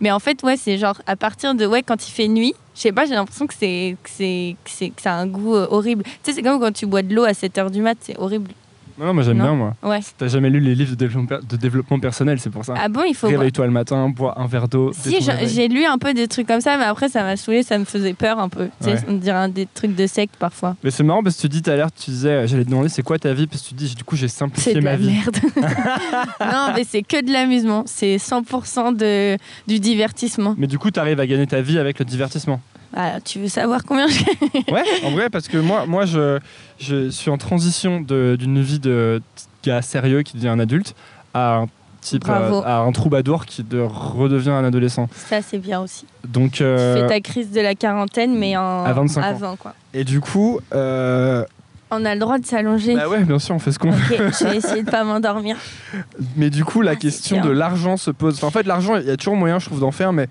[0.00, 2.80] Mais en fait, ouais, c'est genre à partir de ouais, quand il fait nuit, je
[2.80, 5.54] sais pas, j'ai l'impression que c'est que c'est que c'est que ça a un goût
[5.54, 6.02] euh, horrible.
[6.04, 8.50] Tu sais, c'est comme quand tu bois de l'eau à 7h du mat, c'est horrible.
[8.98, 9.74] Non, moi j'aime bien, moi.
[9.82, 10.00] Ouais.
[10.16, 12.74] T'as jamais lu les livres de développement, de développement personnel, c'est pour ça.
[12.76, 13.28] Ah bon, il faut.
[13.28, 14.92] Réveille-toi le matin, bois un verre d'eau.
[14.92, 17.78] Si, j'ai lu un peu des trucs comme ça, mais après ça m'a saoulé, ça
[17.78, 18.68] me faisait peur un peu.
[18.82, 19.04] Tu sais, Ouais.
[19.08, 20.74] on dirait un des trucs de secte parfois.
[20.82, 22.70] Mais c'est marrant parce que tu dis tout à l'heure, tu disais, euh, j'allais te
[22.70, 24.80] demander c'est quoi ta vie, parce que tu dis, du coup, j'ai C'est simplifié de
[24.80, 25.12] ma la vie.
[25.12, 25.36] merde.
[26.40, 27.84] non, mais c'est que de l'amusement.
[27.86, 30.54] C'est 100% de, du divertissement.
[30.58, 32.60] Mais du coup, tu arrives à gagner ta vie avec le divertissement.
[32.96, 34.22] Ah, tu veux savoir combien je
[34.72, 36.38] Ouais, en vrai, parce que moi, moi je,
[36.78, 39.20] je suis en transition d'une vie de
[39.64, 40.94] gars sérieux qui devient un adulte
[41.34, 41.66] à un
[42.00, 45.08] type, euh, à un troubadour qui de- redevient un adolescent.
[45.14, 46.06] Ça, c'est bien aussi.
[46.26, 49.24] Donc, Tu euh, fais ta crise de la quarantaine, mais en À 25 ans.
[49.24, 49.74] avant, quoi.
[49.92, 51.44] et du coup, euh,
[51.90, 52.94] On a le droit de s'allonger.
[52.94, 54.14] bah ouais, bien sûr, on fait ce qu'on veut.
[54.14, 55.56] Ok, je vais essayer de pas m'endormir.
[56.36, 58.36] Mais du coup, la Ah, question de l'argent se pose.
[58.36, 60.28] Enfin, en fait, l'argent, il y a toujours moyen, je trouve, d'en faire, mais,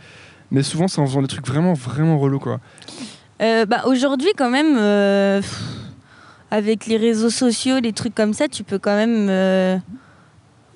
[0.51, 2.59] mais souvent, c'est en faisant des trucs vraiment, vraiment relous, quoi.
[3.41, 5.41] Euh, bah, Aujourd'hui, quand même, euh,
[6.51, 9.77] avec les réseaux sociaux, les trucs comme ça, tu peux quand même euh,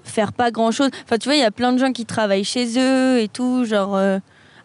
[0.04, 0.90] faire pas grand chose.
[1.06, 3.66] Enfin, tu vois, il y a plein de gens qui travaillent chez eux et tout.
[3.66, 3.98] Genre,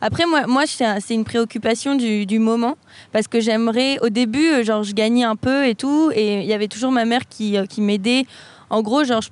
[0.02, 2.76] Après, moi, moi c'est un- c'est une préoccupation du, du moment
[3.12, 6.52] parce que j'aimerais, au début, genre, je gagnais un peu et tout, et il y
[6.52, 8.26] avait toujours ma mère qui, qui m'aidait.
[8.68, 9.22] En gros, genre,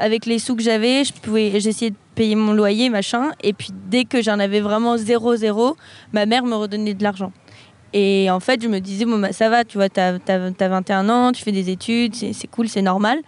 [0.00, 3.68] avec les sous que j'avais, je pouvais, j'essayais de payer mon loyer, machin, et puis
[3.88, 5.76] dès que j'en avais vraiment zéro, zéro,
[6.12, 7.32] ma mère me redonnait de l'argent.
[7.92, 11.08] Et en fait, je me disais, bon, bah, ça va, tu vois, t'as as, 21
[11.08, 13.20] ans, tu fais des études, c'est cool, c'est normal.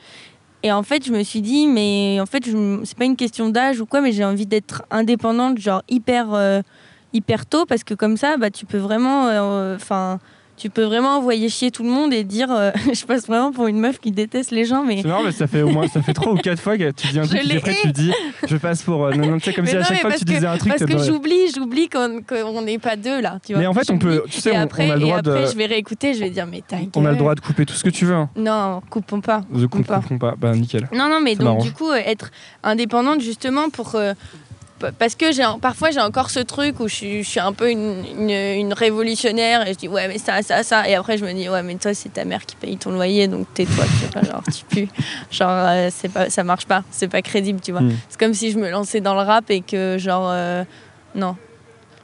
[0.65, 2.45] Et en fait, je me suis dit, mais en fait,
[2.83, 6.61] c'est pas une question d'âge ou quoi, mais j'ai envie d'être indépendante, genre hyper, euh,
[7.13, 10.19] hyper tôt, parce que comme ça, bah, tu peux vraiment, euh, enfin,
[10.61, 13.67] tu peux vraiment envoyer chier tout le monde et dire, euh, je passe vraiment pour
[13.67, 15.01] une meuf qui déteste les gens, mais.
[15.01, 17.07] C'est marrant, mais ça fait au moins ça fait trois ou quatre fois que tu
[17.09, 18.13] dis un truc, l'ai après tu dis,
[18.47, 19.07] je passe pour.
[19.07, 20.59] euh, non, non, tu sais, comme Mais si à chaque fois que tu disais un
[20.59, 23.63] truc, Parce que j'oublie, j'oublie qu'on n'est pas deux là, tu vois.
[23.63, 24.23] Mais en fait, on peut.
[24.29, 25.47] Tu sais, et on, après, on a le et droit de.
[25.51, 27.75] je vais réécouter, je vais dire, mais ta On a le droit de couper tout
[27.75, 28.15] ce que tu veux.
[28.15, 28.29] Hein.
[28.37, 29.43] Non, coupons pas.
[29.51, 30.03] De Coupe pas.
[30.21, 30.35] pas.
[30.37, 30.89] Bah nickel.
[30.93, 32.31] Non, non, mais Ça donc du coup, euh, être
[32.63, 33.95] indépendante justement pour.
[33.95, 34.13] euh,
[34.99, 37.71] parce que j'ai parfois j'ai encore ce truc où je suis, je suis un peu
[37.71, 41.25] une, une- une révolutionnaire et je dis ouais mais ça ça ça et après je
[41.25, 44.07] me dis ouais mais toi c'est ta mère qui paye ton loyer donc tais-toi tu
[44.13, 44.89] vois genre tu pues
[45.31, 47.91] genre euh, c'est pas ça marche pas c'est pas crédible tu vois Hmm.
[48.09, 50.65] c'est comme si je me lançais dans le rap et que genre euh,
[51.15, 51.37] non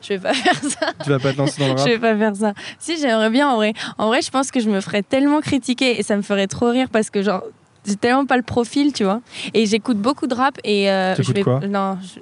[0.03, 1.89] je vais pas faire ça Tu vas pas te lancer dans le je rap.
[1.89, 2.53] vais pas faire ça.
[2.79, 3.73] Si, j'aimerais bien en vrai.
[3.99, 6.71] En vrai, je pense que je me ferais tellement critiquer et ça me ferait trop
[6.71, 7.43] rire parce que genre
[7.85, 9.21] j'ai tellement pas le profil, tu vois.
[9.55, 11.61] Et j'écoute beaucoup de rap et euh, je vais quoi?
[11.67, 12.21] non, je...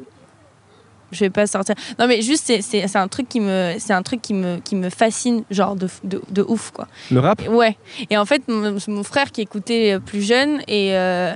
[1.15, 1.75] je vais pas sortir.
[1.99, 4.91] Non mais juste c'est- un truc qui me c'est un truc qui me qui me
[4.91, 6.87] fascine genre de, de, de ouf quoi.
[7.11, 7.41] Le rap?
[7.49, 7.77] Ouais.
[8.11, 11.35] Et en fait, mon, mon frère qui écoutait euh, plus jeune, et, euh,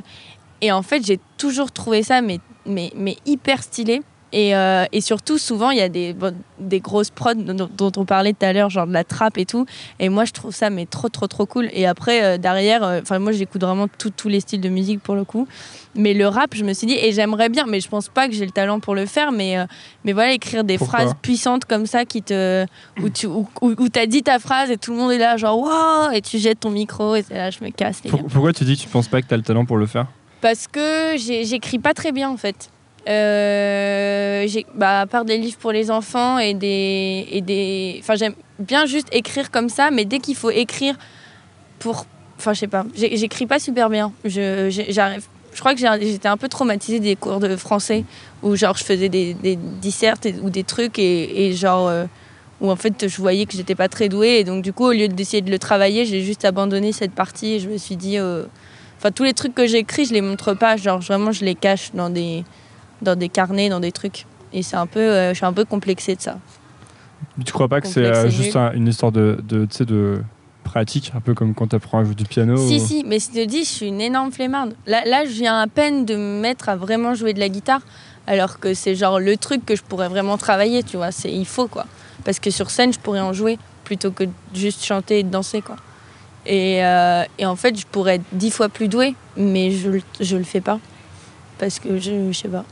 [0.61, 4.03] et en fait, j'ai toujours trouvé ça mais, mais, mais hyper stylé.
[4.33, 7.93] Et, euh, et surtout, souvent, il y a des, bon, des grosses prods dont, dont
[7.97, 9.64] on parlait tout à l'heure, genre de la trappe et tout.
[10.01, 11.71] Et moi, je trouve ça mais trop, trop, trop cool.
[11.73, 15.14] Et après, euh, derrière, euh, moi, j'écoute vraiment tout- tous les styles de musique pour
[15.14, 15.49] le coup.
[15.95, 18.35] Mais le rap, je me suis dit, et j'aimerais bien, mais je pense pas que
[18.35, 19.33] j'ai le talent pour le faire.
[19.33, 19.57] Mais,
[20.05, 22.67] mais voilà, écrire des Pourquoi phrases puissantes comme ça qui te,
[23.03, 25.38] où tu où, où- où t'as dit ta phrase et tout le monde est là,
[25.38, 28.03] genre waouh, et tu jettes ton micro et là, je me casse.
[28.05, 28.29] Les Pour- gars.
[28.31, 30.07] Pourquoi tu dis que tu penses pas que t'as le talent pour le faire?
[30.43, 32.71] Parce que j'écris pas très bien en fait.
[33.09, 37.27] Euh, bah, à part des livres pour les enfants et des.
[37.31, 40.97] Et des enfin, j'aime bien juste écrire comme ça, mais dès qu'il faut écrire
[41.79, 42.07] pour.
[42.38, 44.12] Enfin, je sais pas, j'écris pas super bien.
[44.25, 45.27] Je, j'arrive.
[45.55, 48.05] Je crois que j'étais un peu traumatisée des cours de français
[48.42, 52.05] où genre je faisais des, des dissertes ou des trucs et, et genre euh,
[52.61, 54.92] où en fait je voyais que j'étais pas très douée et donc du coup au
[54.92, 58.18] lieu d'essayer de le travailler j'ai juste abandonné cette partie et je me suis dit
[58.18, 58.44] euh,
[58.99, 60.77] Enfin, tous les trucs que j'écris, je les montre pas.
[60.77, 62.42] Genre, vraiment, je les cache dans des,
[63.03, 64.27] dans des carnets, dans des trucs.
[64.53, 66.39] Et c'est un peu, euh, je suis un peu complexée de ça.
[67.45, 70.23] Tu crois pas que c'est euh, juste un- une histoire de, de, tu sais, de
[70.65, 73.29] pratique, un peu comme quand t'apprends à jouer du piano Si, ou- si, mais je
[73.31, 74.75] te dis, je suis une énorme flemmarde.
[74.87, 77.81] Là, là, je viens à peine de me mettre à vraiment jouer de la guitare,
[78.27, 81.13] alors que c'est genre le truc que je pourrais vraiment travailler, tu vois.
[81.13, 81.87] C'est, il faut, quoi.
[82.25, 85.77] Parce que sur scène, je pourrais en jouer plutôt que juste chanter et danser, quoi.
[86.45, 90.37] Et, euh, et en fait, je pourrais être dix fois plus douée, mais je, je
[90.37, 90.79] le fais pas.
[91.59, 92.65] Parce que je, je sais pas.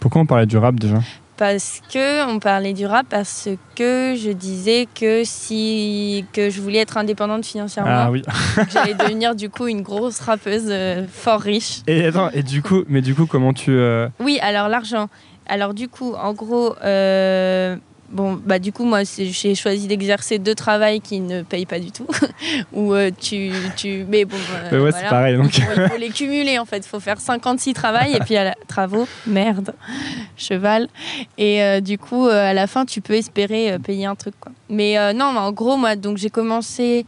[0.00, 0.98] Pourquoi on parlait du rap déjà
[1.36, 6.78] Parce que on parlait du rap parce que je disais que si que je voulais
[6.78, 8.22] être indépendante financièrement, Ah oui.
[8.72, 11.80] j'allais devenir du coup une grosse rappeuse euh, fort riche.
[11.86, 15.08] Et attends, et du coup, mais du coup, comment tu euh, Oui, alors l'argent.
[15.46, 17.76] Alors du coup, en gros, euh,
[18.10, 21.92] bon, bah du coup, moi, j'ai choisi d'exercer deux travails qui ne payent pas du
[21.92, 22.06] tout.
[22.72, 24.04] Ou euh, tu, tu.
[24.08, 24.36] Mais bon.
[24.36, 24.98] euh, Mais ouais, voilà.
[24.98, 25.36] c'est pareil.
[25.36, 26.78] Donc, il faut les cumuler en fait.
[26.78, 28.54] Il faut faire 56 travails et puis à la...
[28.66, 29.74] travaux, merde,
[30.36, 30.88] cheval.
[31.38, 34.34] Et euh, du coup, euh, à la fin, tu peux espérer payer un truc.
[34.40, 34.52] Quoi.
[34.68, 37.04] Mais non, mais en gros, moi, donc j'ai commencé.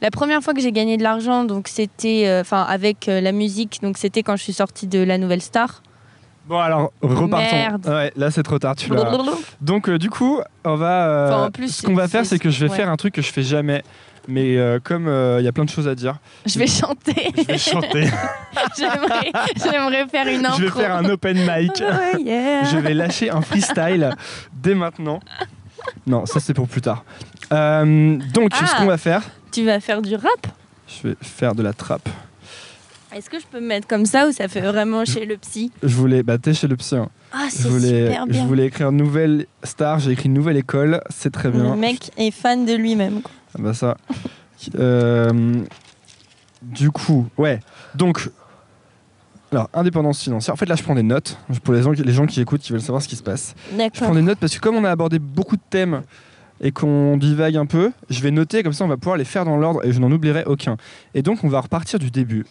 [0.00, 3.98] La première fois que j'ai gagné de l'argent, donc c'était, enfin, avec la musique, donc
[3.98, 5.82] c'était quand je suis sortie de la Nouvelle Star.
[6.48, 7.56] Bon, alors, repartons.
[7.56, 7.86] Merde.
[7.86, 8.74] Ouais, là, c'est trop tard.
[8.76, 9.12] Tu l'as.
[9.60, 11.06] Donc, euh, du coup, on va.
[11.08, 12.76] euh, Enfin, en plus, ce qu'on va c'est- faire, c'est que je vais ouais.
[12.76, 13.82] faire un truc que je fais jamais.
[14.30, 17.32] Mais euh, comme euh, il y a plein de choses à dire, Je vais chanter.
[17.34, 18.10] je vais chanter.
[18.78, 20.58] J'aimerais, j'aimerais faire une intro.
[20.58, 21.80] je vais faire un open mic.
[21.80, 22.64] Ouais, yeah.
[22.64, 24.10] je vais lâcher un freestyle
[24.52, 25.20] dès maintenant.
[26.06, 27.04] Non, ça c'est pour plus tard.
[27.54, 28.76] Euh, donc, ce Ah.
[28.78, 30.46] qu'on va faire, Tu vas faire du rap?
[30.86, 32.08] Je vais faire de la trappe.
[33.14, 35.72] Est-ce que je peux me mettre comme ça ou ça fait vraiment chez le psy
[35.82, 36.96] Je voulais, bah t'es chez le psy.
[36.96, 37.08] hein.
[37.32, 38.46] Ah, Je c'est voulais, super je bien.
[38.46, 39.98] voulais écrire nouvelle star.
[39.98, 41.00] J'ai écrit nouvelle école.
[41.10, 41.74] C'est très bien.
[41.74, 43.20] Le mec est fan de lui-même.
[43.54, 43.96] Ah bah ça.
[44.78, 45.62] Euh,
[46.62, 47.60] du coup, ouais.
[47.94, 48.28] Donc,
[49.52, 50.52] alors indépendance financière.
[50.52, 52.60] En fait, là, je prends des notes pour les gens, qui- les gens qui écoutent,
[52.60, 53.54] qui veulent savoir ce qui se passe.
[53.72, 56.02] Je prends des notes parce que comme on a abordé beaucoup de thèmes
[56.60, 59.44] et qu'on divague un peu, je vais noter comme ça, on va pouvoir les faire
[59.44, 60.76] dans l'ordre et je n'en oublierai aucun.
[61.14, 62.44] Et donc, on va repartir du début.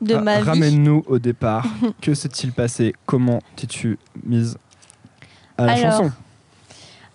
[0.00, 0.48] De Ra- ma vie.
[0.48, 1.64] Ramène-nous au départ.
[2.00, 2.94] que s'est-il passé?
[3.06, 4.56] Comment t'es-tu mise
[5.56, 5.90] à la Alors.
[5.92, 6.12] chanson?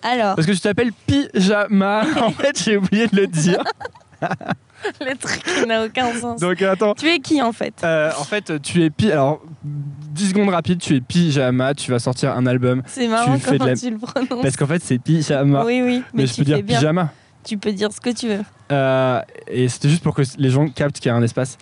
[0.02, 2.04] Alors, Parce que tu t'appelles Pyjama.
[2.22, 3.62] en fait, j'ai oublié de le dire.
[5.02, 6.40] le truc n'a aucun sens.
[6.40, 6.94] Donc, attends.
[6.94, 7.74] Tu es qui en fait?
[7.84, 9.12] Euh, en fait, tu es pi.
[9.12, 12.82] Alors, 10 secondes rapides, tu es pyjama, tu vas sortir un album.
[12.86, 14.42] C'est marrant de comment la- tu le prononces.
[14.42, 15.66] Parce qu'en fait, c'est pyjama.
[15.66, 16.78] Oui, oui, mais, mais je tu peux dire bien.
[16.78, 17.12] pyjama.
[17.44, 18.42] Tu peux dire ce que tu veux.
[18.72, 21.58] Euh, et c'était juste pour que les gens captent qu'il y a un espace.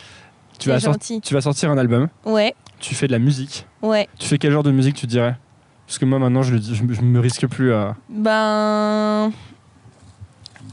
[0.60, 1.22] Tu vas, sor- gentil.
[1.22, 3.66] tu vas sortir un album, Ouais, tu fais de la musique.
[3.82, 4.08] ouais.
[4.20, 5.36] Tu fais quel genre de musique, tu dirais?
[5.86, 7.96] Parce que moi, maintenant, je, le dis- je, me- je me risque plus à.
[8.10, 9.32] Ben.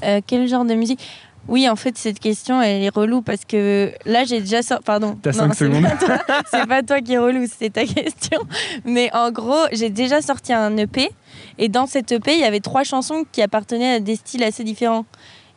[0.03, 1.01] euh, quel genre de musique?
[1.47, 4.83] Oui, en fait, cette question, elle est relou parce que là, j'ai déjà sorti.
[4.85, 5.19] Pardon.
[5.21, 5.83] T'as Non, cinq c'est secondes.
[5.83, 6.19] pas toi-
[6.51, 8.41] C'est pas toi qui est relou, c'est ta question.
[8.87, 11.11] Mais en gros, j'ai déjà sorti un EP.
[11.59, 14.65] Et dans cet EP, il y avait trois chansons qui appartenaient à des styles assez
[14.65, 15.05] différents.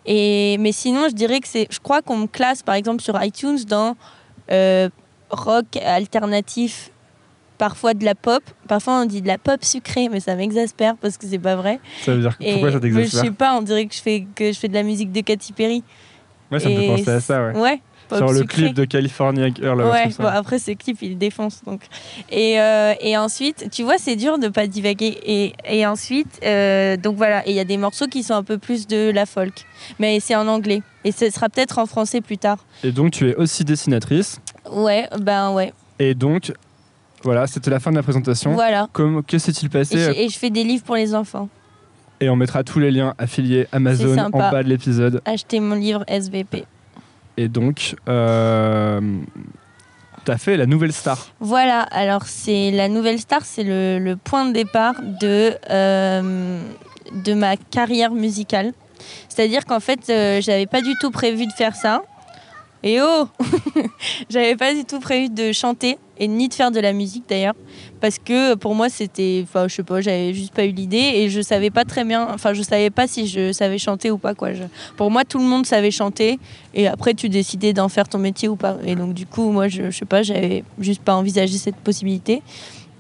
[0.06, 1.68] Et, mais sinon, je dirais que c'est.
[1.72, 3.96] Je crois qu'on me classe, par exemple, sur iTunes dans
[5.30, 6.92] rock alternatif,
[7.58, 8.44] parfois de la pop.
[8.68, 11.80] Parfois, on dit de la pop sucrée, mais ça m'exaspère parce que c'est pas vrai.
[12.04, 14.02] Ça veut dire Et- pourquoi ça mais Je t'exaspère sais pas, on dirait que je
[14.02, 15.84] fais, que je fais de la musique de Katy Perry.
[16.52, 17.58] Ouais, ça me fait Et penser à ça, ouais.
[17.60, 17.82] Ouais.
[18.08, 18.64] Pop Genre le sucré.
[18.64, 19.78] clip de California Girl.
[19.80, 20.24] là, Ouais, ça.
[20.24, 21.82] bon, après ce clip il défonce donc.
[22.32, 25.18] Et, euh, et ensuite, tu vois, c'est dur de pas divaguer.
[25.26, 28.44] Et, et ensuite, euh, donc voilà, et il y a des morceaux qui sont un
[28.44, 29.66] peu plus de la folk,
[30.00, 30.82] mais c'est en anglais.
[31.04, 32.58] Et ce sera peut-être en français plus tard.
[32.84, 34.40] Et donc, tu es aussi dessinatrice.
[34.72, 35.74] Ouais, ben ouais.
[36.00, 36.52] Et donc,
[37.24, 38.54] voilà, c'était la fin de la présentation.
[38.54, 38.88] Voilà.
[38.94, 41.50] Comme, que s'est-il Et passé je, et je fais des livres pour les enfants.
[42.20, 45.22] Et on mettra tous les liens affiliés Amazon en bas de l'épisode.
[45.26, 46.66] Achetez mon livre SVP.
[47.38, 49.00] Et donc, euh,
[50.26, 51.28] t'as fait la nouvelle star.
[51.40, 56.60] Voilà, alors c'est la nouvelle star, c'est le, le point de départ de, euh,
[57.14, 58.74] de ma carrière musicale.
[59.30, 62.02] C'est-à-dire qu'en fait, euh, j'avais pas du tout prévu de faire ça.
[62.84, 63.28] Et oh
[64.30, 67.56] J'avais pas du tout prévu de chanter et ni de faire de la musique d'ailleurs.
[68.00, 69.42] Parce que pour moi, c'était.
[69.44, 72.28] Enfin, je sais pas, j'avais juste pas eu l'idée et je savais pas très bien.
[72.34, 74.50] Enfin, je savais pas si je savais chanter ou pas, quoi.
[74.96, 76.40] Pour moi, tout le monde savait chanter
[76.74, 78.78] et après, tu décidais d'en faire ton métier ou pas.
[78.86, 82.42] Et donc, du coup, moi, je, je sais pas, j'avais juste pas envisagé cette possibilité.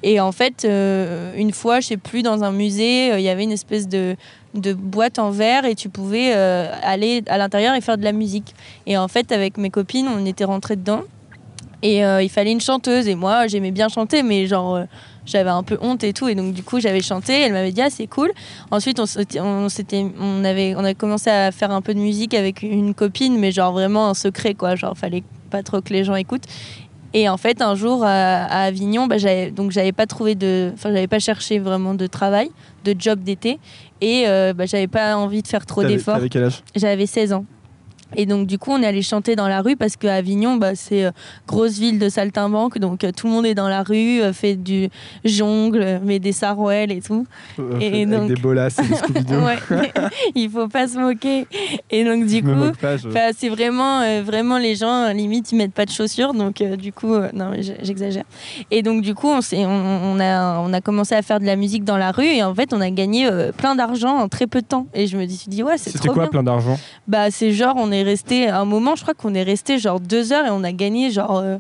[0.03, 3.29] Et en fait, euh, une fois, je sais plus, dans un musée, euh, il y
[3.29, 4.15] avait une espèce de,
[4.53, 8.11] de boîte en verre et tu pouvais euh, aller à l'intérieur et faire de la
[8.11, 8.53] musique.
[8.85, 11.01] Et en fait, avec mes copines, on était rentrés dedans.
[11.83, 13.07] Et euh, il fallait une chanteuse.
[13.07, 14.83] Et moi, j'aimais bien chanter, mais genre, euh,
[15.25, 16.27] j'avais un peu honte et tout.
[16.27, 17.41] Et donc, du coup, j'avais chanté.
[17.41, 18.31] Elle m'avait dit, ah, c'est cool.
[18.71, 19.05] Ensuite, on,
[19.39, 19.67] on,
[20.19, 23.51] on, avait, on avait commencé à faire un peu de musique avec une copine, mais
[23.51, 24.75] genre vraiment un secret, quoi.
[24.75, 26.45] Genre, fallait pas trop que les gens écoutent.
[27.13, 30.71] Et en fait, un jour à, à Avignon, bah, j'avais, donc j'avais pas trouvé de,
[30.73, 32.49] enfin, j'avais pas cherché vraiment de travail,
[32.83, 33.59] de job d'été,
[34.01, 36.15] et euh, bah, j'avais pas envie de faire trop d'efforts.
[36.15, 36.61] T'avais quel âge?
[36.75, 37.45] J'avais 16 ans.
[38.15, 40.75] Et donc, du coup, on est allé chanter dans la rue parce qu'à Avignon, bah,
[40.75, 41.11] c'est euh,
[41.47, 42.77] grosse ville de saltimbanque.
[42.79, 44.89] Donc, euh, tout le monde est dans la rue, euh, fait du
[45.25, 47.25] jongle, euh, met des sarouels et tout.
[47.81, 49.35] Et Avec donc- des bolas et des Scooby-Doo.
[49.43, 49.91] Ouais,
[50.35, 51.45] il faut pas se moquer.
[51.91, 55.85] Et donc, du Je coup, je- c'est vraiment, vraiment les gens, limite, ils mettent pas
[55.85, 56.33] de chaussures.
[56.33, 57.51] Donc, du coup, non,
[57.83, 58.23] j'exagère.
[58.71, 59.65] Et donc, du coup, on, on,
[60.15, 62.25] on a, on a commencé à faire de la musique dans la rue.
[62.25, 64.87] Et en fait, on a gagné plein d'argent en très peu de temps.
[64.93, 66.31] Et je me suis dit, ouais, c'est C'était trop quoi bien.
[66.31, 66.77] plein d'argent?
[67.07, 69.99] Bah, c'est genre, on est resté, à un moment, je crois qu'on est resté genre
[69.99, 71.57] deux heures et on a gagné genre, euh,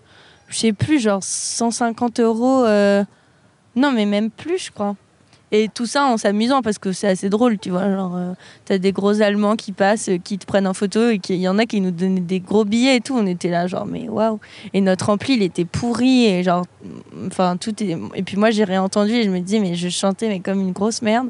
[0.49, 2.63] je sais plus, genre 150 euros.
[2.65, 3.03] euh,
[3.75, 4.95] Non, mais même plus, je crois.
[5.53, 7.89] Et tout ça en s'amusant parce que c'est assez drôle, tu vois.
[7.89, 8.33] Genre, euh,
[8.65, 11.57] t'as des gros Allemands qui passent, qui te prennent en photo et il y en
[11.57, 13.15] a qui nous donnaient des gros billets et tout.
[13.15, 14.41] On était là, genre, mais waouh.
[14.73, 16.65] Et notre ampli, il était pourri et genre,
[17.27, 17.97] enfin, tout est.
[18.15, 20.73] Et puis moi, j'ai réentendu et je me dis, mais je chantais, mais comme une
[20.73, 21.29] grosse merde.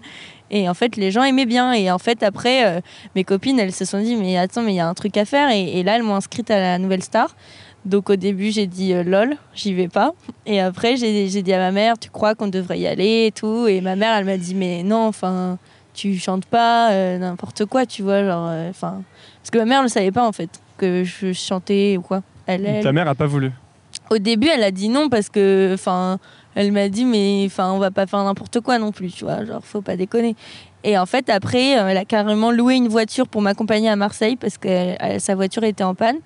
[0.52, 1.74] Et en fait, les gens aimaient bien.
[1.74, 2.82] Et en fait, après, euh,
[3.16, 5.26] mes copines, elles se sont dit, mais attends, mais il y a un truc à
[5.26, 5.50] faire.
[5.50, 7.36] Et, et là, elles m'ont inscrite à la Nouvelle Star.
[7.86, 10.12] Donc au début, j'ai dit euh, lol, j'y vais pas.
[10.46, 13.68] Et après, j'ai dit à ma mère, tu crois qu'on devrait y aller et tout.
[13.68, 15.58] Et ma mère, elle m'a dit, mais non, enfin,
[15.94, 18.24] tu chantes pas, euh, n'importe quoi, tu vois.
[18.26, 19.04] Genre, enfin,
[19.42, 22.24] parce que ma mère ne savait pas en fait que je chantais ou quoi.
[22.46, 23.52] Elle, elle- Ta mère a pas voulu.
[24.10, 26.20] au début, elle a dit non parce que, enfin,
[26.58, 29.46] elle m'a dit mais, enfin, on va pas faire n'importe quoi non plus, tu vois,
[29.46, 30.36] genre faut pas déconner.
[30.84, 34.38] Et en fait, après, euh, elle a carrément loué une voiture pour m'accompagner à Marseille
[34.38, 36.18] parce que euh, sa voiture était en panne.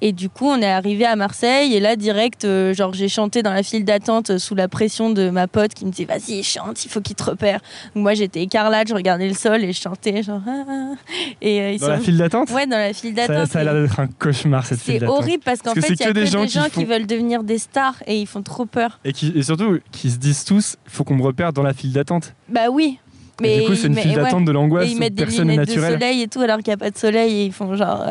[0.00, 3.42] Et du coup, on est arrivé à Marseille et là, direct, euh, genre, j'ai chanté
[3.42, 6.42] dans la file d'attente euh, sous la pression de ma pote qui me disait Vas-y,
[6.42, 7.60] chante, il faut qu'il te repère.
[7.94, 10.40] Donc, moi, j'étais écarlate, je regardais le sol et je chantais, genre.
[10.46, 10.92] ah, ah.
[11.40, 12.50] Et euh, ils Dans sont- la file d'attente?
[12.50, 13.46] Ouais, dans la file d'attente.
[13.48, 15.18] ça a l'air d'être un cauchemar cette file c'est d'attente.
[15.20, 16.70] horrible parce qu'en fait, c'est il y a que des gens des qui gens qui
[16.70, 18.98] font- veulent devenir des stars et ils font trop peur.
[19.04, 21.72] Et, qui, et surtout, qui se disent tous, il faut qu'on me repère dans la
[21.72, 22.34] file d'attente.
[22.48, 22.98] Bah oui.
[23.40, 24.22] Et Mais du coup, c'est une file ouais.
[24.22, 25.92] d'attente de l'angoisse ils mettent des lunettes de naturel.
[25.94, 28.04] soleil et tout alors qu'il n'y a pas de soleil et ils font genre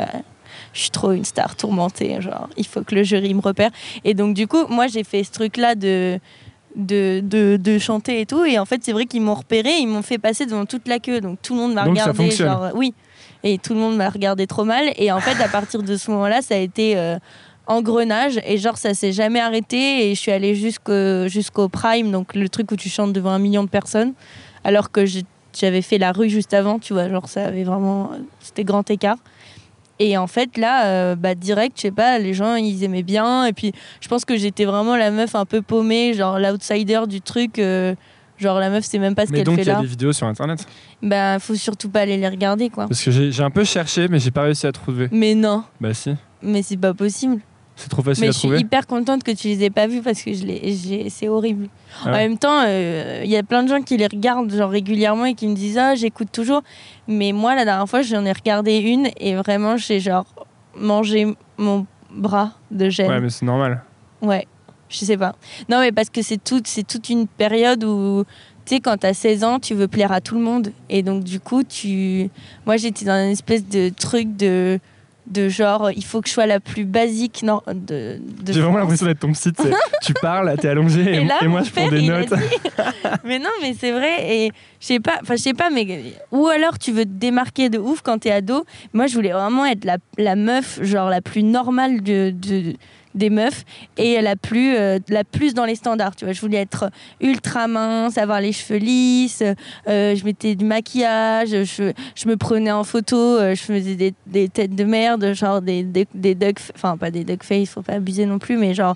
[0.74, 3.70] je suis trop une star tourmentée genre il faut que le jury me repère.
[4.04, 6.20] Et donc du coup moi j'ai fait ce truc là de
[6.76, 8.44] de, de, de chanter et tout.
[8.46, 11.00] Et en fait c'est vrai qu'ils m'ont repéré ils m'ont fait passer devant toute la
[11.00, 11.22] queue.
[11.22, 12.94] Donc tout le monde m'a ça regardé genre euh, oui.
[13.44, 14.92] Et tout le monde m'a regardé trop mal.
[14.98, 17.18] Et en fait à partir de ce moment là ça a été euh,
[17.68, 18.40] engrenage.
[18.46, 20.10] Et genre ça s'est jamais arrêté.
[20.10, 23.40] Et je suis allée jusqu'au jusqu'au prime donc le truc où tu chantes devant un
[23.40, 24.14] million de personnes.
[24.64, 25.06] Alors que
[25.54, 27.10] j'avais fait la rue juste avant tu vois.
[27.10, 28.10] Genre ça avait vraiment
[28.40, 29.18] c'était grand écart
[30.06, 33.46] et en fait là euh, bah direct je sais pas les gens ils aimaient bien.
[33.46, 37.22] Et puis je pense que j'étais vraiment la meuf un peu paumée genre l'outsider du
[37.22, 37.96] truc euh,
[38.38, 39.82] genre la meuf c'est même pas ce Mais qu'elle donc, fait il y a là.
[39.82, 40.66] des vidéos sur internet.
[41.02, 42.88] bah faut surtout pas aller les regarder quoi.
[42.88, 45.08] Parce que j'ai j'ai un peu cherché, mais j'ai pas réussi à trouver.
[45.12, 45.64] mais non.
[45.80, 47.40] Bah si, mais c'est pas possible
[47.76, 48.60] c'est trop facile Mais à je suis trouver.
[48.62, 51.70] hyper contente que tu les aies pas vus parce que je c'est horrible.
[52.04, 52.18] Ah En ouais.
[52.28, 55.34] même temps, euh, il y a plein de gens qui les regardent genre régulièrement et
[55.34, 56.62] qui me disent ah j'écoute toujours.
[57.08, 60.26] Mais moi la dernière fois j'en ai regardé une et vraiment j'ai genre
[60.76, 63.08] mangé mon bras de gêne.
[63.08, 63.82] Ouais, Ouais, mais c'est normal.
[64.22, 65.36] je sais pas.
[65.70, 68.24] Non mais parce que c'est toute c'est toute une période où
[68.66, 71.24] tu sais quand t'as 16 ans tu veux plaire à tout le monde et donc
[71.24, 72.30] du coup tu
[72.66, 74.80] moi j'étais dans une espèce de truc de
[75.28, 78.78] de genre il faut que je sois la plus basique non, de, de J'ai vraiment
[78.80, 79.52] l'impression d'être ton psy.
[80.02, 82.28] tu parles, t'es allongé et, Et là, et moi je prends père, des notes.
[82.34, 82.72] dit-
[83.24, 84.36] mais non, mais c'est vrai.
[84.36, 86.14] Et je sais pas, enfin, je sais pas, mais.
[86.32, 88.66] Ou alors tu veux te démarquer de ouf quand t'es ado.
[88.94, 92.74] Moi, je voulais vraiment être la, la meuf, genre la plus normale de, de-
[93.16, 93.64] des meufs
[93.98, 96.16] et la plus, euh, la plus dans les standards.
[96.16, 96.90] Tu vois, je voulais être
[97.22, 99.44] ultra mince, avoir les cheveux lisses.
[99.88, 101.50] euh, je mettais du maquillage.
[101.50, 103.18] Je, me prenais en photo.
[103.18, 106.58] euh, je faisais des, des têtes de merde, genre des, des, des duck.
[106.76, 108.96] Enfin, pas des duck face, faut pas abuser non plus, mais genre.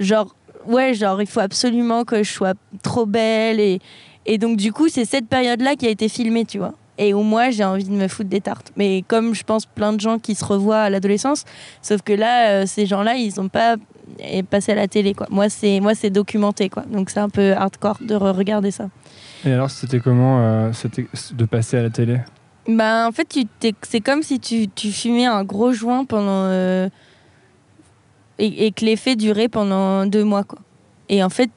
[0.00, 0.34] Genre,
[0.66, 3.60] ouais, genre, il faut absolument que je sois trop belle.
[3.60, 3.80] Et,
[4.26, 6.74] et donc, du coup, c'est cette période-là qui a été filmée, tu vois.
[6.96, 8.72] Et où moi, j'ai envie de me foutre des tartes.
[8.76, 11.44] Mais comme je pense plein de gens qui se revoient à l'adolescence,
[11.82, 13.76] sauf que là, euh, ces gens-là, ils n'ont pas
[14.48, 15.26] passé à la télé, quoi.
[15.30, 16.84] Moi, c'est moi c'est documenté, quoi.
[16.84, 18.88] Donc, c'est un peu hardcore de regarder ça.
[19.44, 20.70] Et alors, c'était comment euh,
[21.32, 22.18] de passer à la télé?
[22.68, 23.28] Bah, en fait,
[23.60, 26.44] t'es- c'est comme si tu, tu fumais un gros joint pendant.
[26.46, 26.88] euh,
[28.38, 30.58] et, et que l'effet durait pendant deux mois, quoi.
[31.08, 31.50] Et en fait,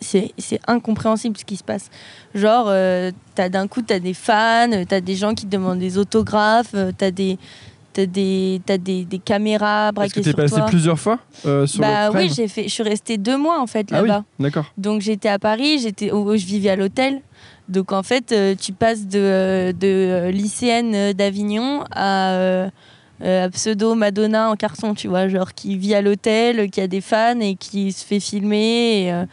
[0.00, 1.88] c'est- incompréhensible ce qui se passe.
[2.34, 6.72] Genre, euh, d'un coup, t'as des fans, t'as des gens qui te demandent des autographes,
[6.74, 7.38] euh, t'as des,
[7.92, 10.66] t'as des, t'as des, des caméras Est-ce que braquées t'es passé toi.
[10.66, 13.66] plusieurs fois euh, sur Bah le oui, j'ai fait, je suis restée deux mois en
[13.68, 14.24] fait Ah oui, là-bas.
[14.40, 14.64] d'accord.
[14.78, 17.20] Donc j'étais à Paris, j'étais, où je vivais à l'hôtel.
[17.68, 22.32] Donc en fait, euh, tu passes de, euh, de lycéenne d'Avignon à,
[23.22, 27.00] euh, pseudo Madonna en carton, tu vois, genre qui vit à l'hôtel, qui a des
[27.00, 29.04] fans et qui se fait filmer.
[29.04, 29.24] Et, euh,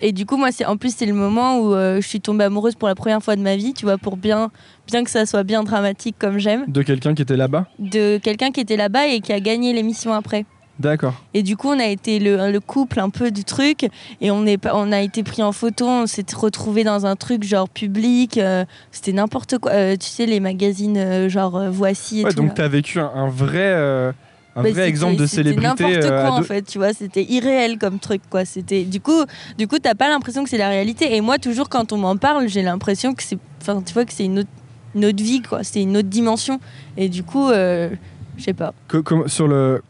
[0.00, 2.44] et du coup, moi, c'est en plus c'est le moment où euh, je suis tombée
[2.44, 4.50] amoureuse pour la première fois de ma vie, tu vois, pour bien,
[4.86, 7.66] bien que ça soit bien dramatique comme j'aime, De quelqu'un qui était là-bas?
[7.78, 10.46] De quelqu'un qui était là-bas et qui a gagné l'émission après.
[10.78, 11.14] D'accord.
[11.34, 13.88] Et du coup, on a été le, le couple un peu du truc.
[14.20, 15.86] Et on, est, on a été pris en photo.
[15.88, 18.38] On s'est retrouvés dans un truc genre public.
[18.38, 19.72] euh, C'était n'importe quoi.
[19.72, 22.36] Euh, tu sais, les magazines euh, genre Voici et Ouais, tout.
[22.36, 22.54] donc là.
[22.54, 24.14] t'as vécu un, un vrai, un
[24.54, 25.66] Bah, vrai c'était- exemple de c'était célébrité.
[25.84, 26.92] n'importe euh, quoi en fait, tu vois.
[26.92, 28.44] C'était irréel comme truc, quoi.
[28.44, 29.24] C'était du coup,
[29.58, 31.16] du coup, t'as pas l'impression que c'est la réalité.
[31.16, 34.12] Et moi, toujours quand on m'en parle, j'ai l'impression que c'est, enfin, tu vois, que
[34.12, 34.48] c'est une autre,
[34.94, 35.64] une autre vie, quoi.
[35.64, 36.60] C'est une autre dimension.
[36.96, 37.90] Et du coup, je
[38.38, 38.72] sais pas.
[38.86, 39.82] Co- com- sur le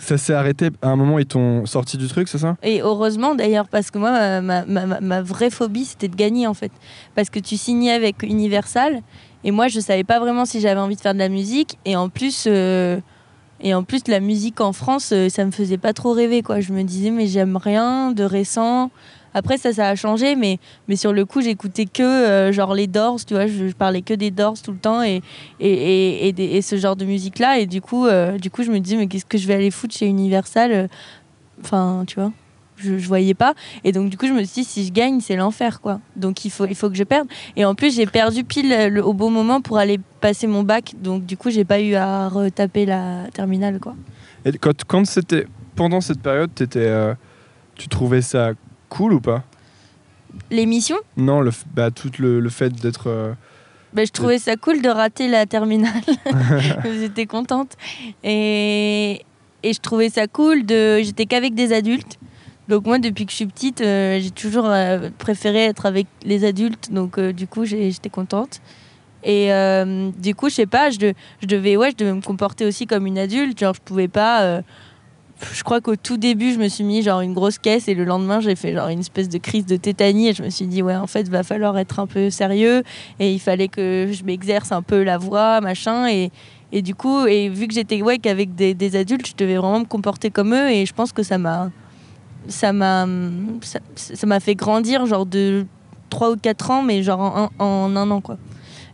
[0.00, 2.56] ça s'est arrêté à un moment, ils t'ont sorti du truc, c'est ça?
[2.62, 6.72] Et heureusement d'ailleurs, parce que moi, ma, ma, vraie phobie, c'était de gagner en fait.
[7.14, 9.02] Parce que tu signais avec Universal,
[9.46, 11.94] et moi, je savais pas vraiment si j'avais envie de faire de la musique, et
[11.96, 12.44] en plus.
[12.48, 12.98] Euh,
[13.60, 16.60] et en plus, la musique en France, euh, ça me faisait pas trop rêver, quoi.
[16.60, 18.90] Je me disais, mais j'aime rien de récent.
[19.34, 20.58] Après, ça, ça a changé, mais,
[20.88, 24.14] mais sur le coup, j'écoutais que euh, genre les Doors, tu vois, je, parlais que
[24.14, 25.20] des Doors tout le temps et,
[25.60, 27.58] et, et, et, ce genre de musique-là.
[27.58, 29.70] Et du coup, euh, du coup, je me disais, mais qu'est-ce que je vais aller
[29.70, 30.86] foutre chez Universal euh,
[31.60, 32.32] Enfin, tu vois
[32.76, 33.54] je, je voyais pas.
[33.84, 35.98] Et donc du coup je me suis dit si je gagne c'est l'enfer quoi.
[36.14, 37.26] Donc il faut il faut que je perde.
[37.56, 40.94] Et en plus j'ai perdu pile au bon moment pour aller passer mon bac.
[41.00, 43.94] Donc du coup j'ai pas eu à retaper la terminale quoi.
[44.44, 47.14] Et quand, quand c'était pendant cette période étais,
[47.76, 48.52] tu trouvais ça
[48.88, 49.44] cool ou pas
[50.50, 53.08] L'émission Non, le, bah, tout le, le fait d'être.
[53.08, 53.32] Euh,
[53.92, 56.02] bah, je trouvais ça cool de rater la terminale.
[56.84, 57.76] J'étais contente.
[58.22, 59.22] Et,
[59.62, 61.00] et je trouvais ça cool de.
[61.02, 62.18] J'étais qu'avec des adultes.
[62.68, 66.44] Donc moi, depuis que je suis petite, euh, j'ai toujours euh, préféré être avec les
[66.44, 66.92] adultes.
[66.92, 68.60] Donc du coup, j'étais contente.
[69.28, 69.48] Et
[70.18, 73.06] du coup, je sais pas, je, je, devais, ouais, je devais me comporter aussi comme
[73.08, 73.58] une adulte.
[73.58, 74.62] Genre, je pouvais pas
[75.52, 78.04] je crois qu'au tout début, je me suis mis genre une grosse caisse et le
[78.04, 80.82] lendemain, j'ai fait genre une espèce de crise de tétanie et je me suis dit,
[80.82, 82.82] ouais, en fait, va falloir être un peu sérieux
[83.20, 86.08] et il fallait que je m'exerce un peu la voix, machin.
[86.08, 86.30] Et,
[86.72, 89.80] et du coup, et vu que j'étais ouais, qu'avec des, des, adultes, je devais vraiment
[89.80, 91.70] me comporter comme eux et je pense que ça m'a
[92.48, 93.06] ça m'a
[93.96, 95.66] ça fait grandir genre de
[96.10, 98.38] 3 ou 4 ans mais genre en, un an quoi.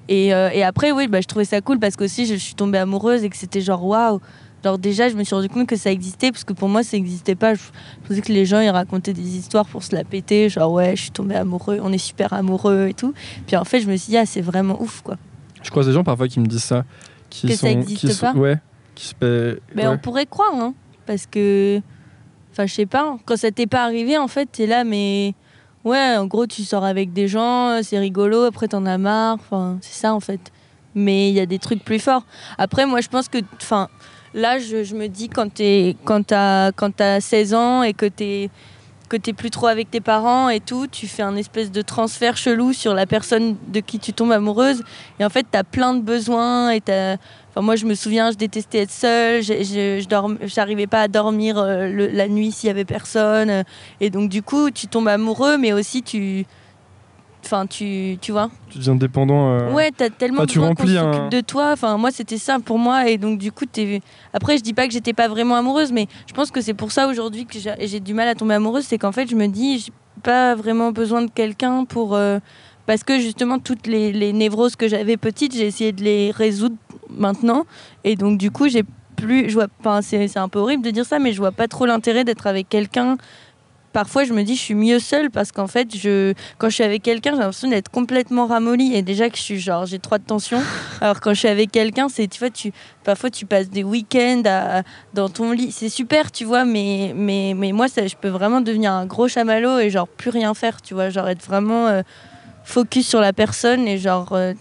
[0.09, 2.79] Et, euh, et après oui, bah, je trouvais ça cool parce qu'aussi je suis tombée
[2.79, 4.21] amoureuse et que c'était genre waouh
[4.65, 6.97] alors déjà, je me suis rendu compte que ça existait, parce que pour moi, ça
[6.97, 7.55] n'existait pas.
[7.55, 7.63] Je,
[8.07, 11.03] pensais que les gens, ils racontaient des histoires pour se la péter, genre ouais, je
[11.03, 13.13] suis tombée amoureux, on est super amoureux et tout.
[13.47, 15.17] Puis en fait, je me suis dit, ah, c'est vraiment ouf, quoi.
[15.63, 16.85] Je croise des gens parfois qui me disent ça.
[17.29, 18.59] Qui que ça n'existe pas Ouais.
[18.95, 20.75] Qui se Mais on pourrait croire, hein,
[21.07, 21.81] parce que...
[22.53, 25.35] Enfin, je sais pas, quand ça t'est pas arrivé, en fait, t'es là, mais...
[25.85, 29.79] Ouais, en gros, tu sors avec des gens, c'est rigolo, après t'en as marre, enfin,
[29.81, 30.53] c'est ça, en fait.
[30.95, 32.25] Mais il y a des trucs plus forts.
[32.59, 33.39] Après, moi, je pense que...
[33.57, 33.89] Enfin
[34.35, 38.49] Là, je, me dis, quand tu quand as, 16 ans et que tu
[39.13, 42.39] que t'es plus trop avec tes parents et tout, tu fais un espèce de transfert
[42.39, 44.83] chelou sur la personne de qui tu tombes amoureuse.
[45.21, 46.71] Et en fait, tu as plein de besoins.
[46.71, 49.43] Et enfin, moi, je me souviens, je détestais être seule.
[49.43, 53.65] Je n'arrivais pas à dormir euh, la nuit s'il y avait personne.
[54.01, 56.47] Et donc, du coup, tu tombes amoureux, mais aussi tu
[57.45, 58.51] Enfin, tu, tu vois.
[58.71, 59.51] Tu deviens dépendant.
[59.51, 59.73] Euh...
[59.73, 61.73] Ouais, t'as tellement besoin qu'on s'occupe de toi.
[61.73, 63.09] Enfin, moi, c'était ça pour moi.
[63.09, 64.01] Et donc, du coup, es...
[64.33, 66.93] après, je dis pas que j'étais pas vraiment amoureuse, mais je pense que c'est pour
[66.93, 68.85] ça aujourd'hui que j'ai du mal à tomber amoureuse.
[68.85, 72.15] C'est qu'en fait, je me dis, j'ai pas vraiment besoin de quelqu'un pour.
[72.15, 72.39] Euh,
[72.87, 76.77] parce que justement, toutes les, les névroses que j'avais petites, j'ai essayé de les résoudre
[77.11, 77.65] maintenant.
[78.05, 78.85] Et donc, du coup, j'ai
[79.17, 79.49] plus.
[79.49, 79.67] Je vois...
[79.81, 82.47] enfin, c'est un peu horrible de dire ça, mais je vois pas trop l'intérêt d'être
[82.47, 83.19] avec quelqu'un
[83.93, 86.85] parfois je me dis je suis mieux seule parce qu'en fait je quand je suis
[86.85, 88.95] avec quelqu'un j'ai l'impression d'être complètement ramollie.
[88.95, 90.61] Et déjà que je suis genre j'ai trop de tension
[91.01, 92.73] alors quand je suis avec quelqu'un c'est tu vois tu
[93.05, 94.43] parfois tu passes des week-ends
[95.15, 95.73] dans ton lit.
[95.73, 99.29] C'est super tu vois mais mais mais moi ça, je peux vraiment devenir un gros
[99.29, 101.11] chamallow et genre plus rien faire tu vois.
[101.11, 102.03] Genre être vraiment euh,
[102.65, 104.55] focus sur la personne et genre euh,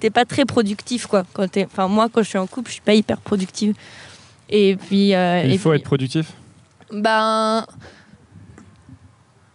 [0.00, 1.24] t'es pas très productif quoi.
[1.32, 3.74] Quand enfin moi quand je suis en couple je suis pas hyper productive.
[4.48, 6.32] Et puis euh, il faut être productif?
[6.92, 7.64] Ben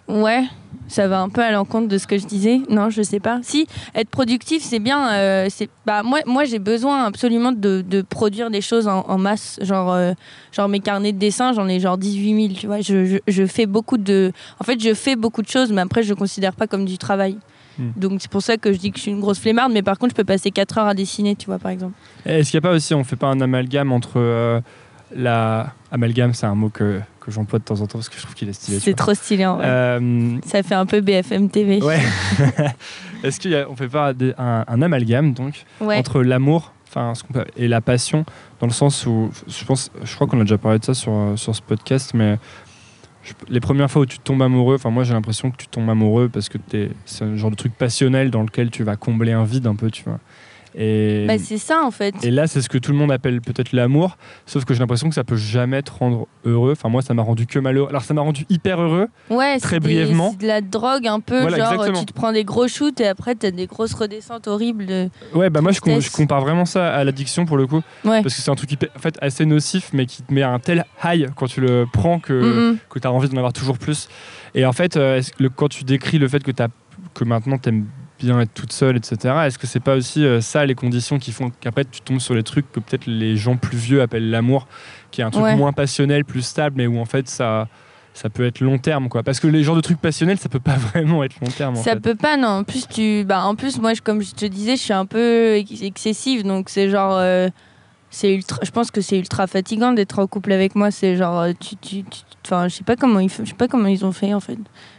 [0.08, 0.45] Ouais,
[0.88, 2.62] ça va un peu à l'encontre de ce que je disais.
[2.70, 3.39] Non, je sais pas.
[3.43, 5.12] Si, être productif, c'est bien.
[5.12, 9.60] Euh, c'est bah, moi, moi j'ai besoin absolument de, de, produire des choses en, masse.
[9.62, 10.14] Genre, euh,
[10.51, 12.53] genre mes carnets de dessin, j'en ai genre 18 000.
[12.53, 14.32] Tu vois, je, je, je, fais beaucoup de.
[14.60, 16.97] En fait, je fais beaucoup de choses, mais après, je ne considère pas comme du
[16.97, 17.38] travail.
[17.78, 17.91] Hmm.
[17.95, 19.99] Donc c'est pour ça que je dis que je suis une grosse flemmarde, mais par
[19.99, 21.93] contre, je peux passer 4 heures à dessiner, tu vois, par exemple.
[22.26, 24.62] Est-ce qu'il n'y a pas aussi, on fait pas un amalgame entre euh,
[25.16, 25.74] la.
[25.91, 28.36] Amalgame, c'est un mot que que j'emploie de temps en temps parce que je trouve
[28.36, 28.80] qu'il est stylé.
[28.80, 29.66] C'est trop stylé en vrai.
[29.68, 31.84] Euh, Ça fait un peu BFM TV.
[31.84, 32.00] Ouais.
[33.24, 37.12] Est-ce qu'on fait pas un, amalgame donc entre l'amour enfin
[37.58, 38.26] et la passion
[38.62, 41.34] dans le sens où je pense je crois qu'on a déjà parlé de ça sur,
[41.36, 42.38] sur ce podcast mais
[43.50, 46.30] les premières fois où tu tombes amoureux enfin moi j'ai l'impression que tu tombes amoureux
[46.30, 46.58] parce que
[47.06, 49.92] c'est un genre de truc passionnel dans lequel tu vas combler un vide un peu
[49.92, 50.20] tu vois
[50.78, 52.14] et, bah, c'est ça en fait.
[52.24, 55.10] Et là, c'est ce que tout le monde appelle peut-être l'amour, sauf que j'ai l'impression
[55.10, 56.74] que ça peut jamais te rendre heureux.
[56.74, 57.90] Enfin, moi, ça m'a rendu que malheureux.
[57.90, 60.32] Alors, ça m'a rendu hyper heureux, ouais, très brièvement.
[60.32, 63.36] C'est de la drogue un peu, genre tu te prends des gros shoots et après
[63.36, 64.86] tu as des grosses redescentes horribles.
[64.86, 68.24] De ouais, bah moi je, je, compare vraiment ça à l'addiction pour le coup, parce
[68.24, 71.30] que c'est un truc en fait, assez nocif, mais qui te met un tel high
[71.36, 74.08] quand tu le prends que, mm que tu as envie d'en avoir toujours plus.
[74.56, 76.70] Et en fait, euh, le, quand tu décris le fait que, as,
[77.14, 77.86] que maintenant tu aimes
[78.20, 79.34] bien être toute seule, etc.
[79.45, 82.34] Est-ce que c'est pas aussi euh, ça les conditions qui font qu'après tu tombes sur
[82.34, 84.68] les trucs que peut-être les gens plus vieux appellent l'amour,
[85.11, 85.55] qui est un truc Ouais.
[85.55, 87.68] moins passionnel, plus stable, mais où en fait ça
[88.13, 89.22] ça peut être long terme quoi.
[89.22, 91.78] Parce que les genres de trucs passionnels, ça peut pas vraiment être long terme.
[91.78, 91.99] En Ça fait.
[91.99, 92.47] peut pas, non.
[92.47, 95.05] En plus, tu, bah, en plus, moi, je- comme je te disais, je suis un
[95.05, 97.47] peu ex- excessive, donc c'est genre, euh,
[98.10, 98.60] c'est ultra.
[98.64, 100.91] Je pense que c'est ultra fatigant d'être en couple avec moi.
[100.91, 102.03] C'est genre, euh, tu, tu,
[102.45, 104.58] enfin, je sais pas comment ils, je sais pas comment ils ont fait en fait.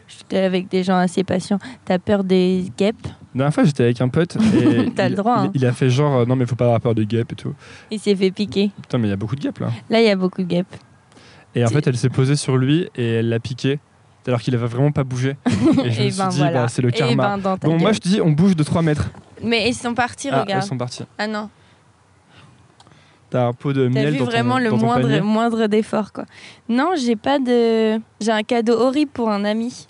[0.09, 1.59] J'étais avec des gens assez patients.
[1.85, 3.07] T'as peur des guêpes?
[3.35, 5.51] La dernière fois, j'étais avec un pote et T'as il, le droit, il- hein.
[5.55, 7.55] il a fait genre euh, non mais faut pas avoir peur des guêpes et tout.
[7.91, 8.71] Il s'est fait piquer.
[8.83, 9.71] Putain mais il y a beaucoup de guêpes là.
[9.91, 10.75] Là, il y a beaucoup de guêpes.
[11.55, 13.81] Et en fait, elle s'est posée sur lui et elle l'a piqué
[14.27, 15.37] alors qu'il avait vraiment pas bougé.
[15.85, 16.63] Et je me Et suis ben dit voilà.
[16.65, 17.39] bah, c'est le Et karma.
[17.39, 19.09] ben Bon moi je te dis on bouge de 3 mètres.
[19.43, 20.63] Mais ils sont partis, Ah, regarde.
[20.63, 21.05] elles sont parties.
[21.17, 21.49] Ah non.
[23.31, 25.21] T'as un pot de T'as miel vu dans ton, vraiment le dans ton moindre, panier
[25.21, 26.25] moindre d'effort, quoi.
[26.69, 27.99] Non, j'ai pas de.
[28.21, 29.87] J'ai un cadeau horrible pour un ami.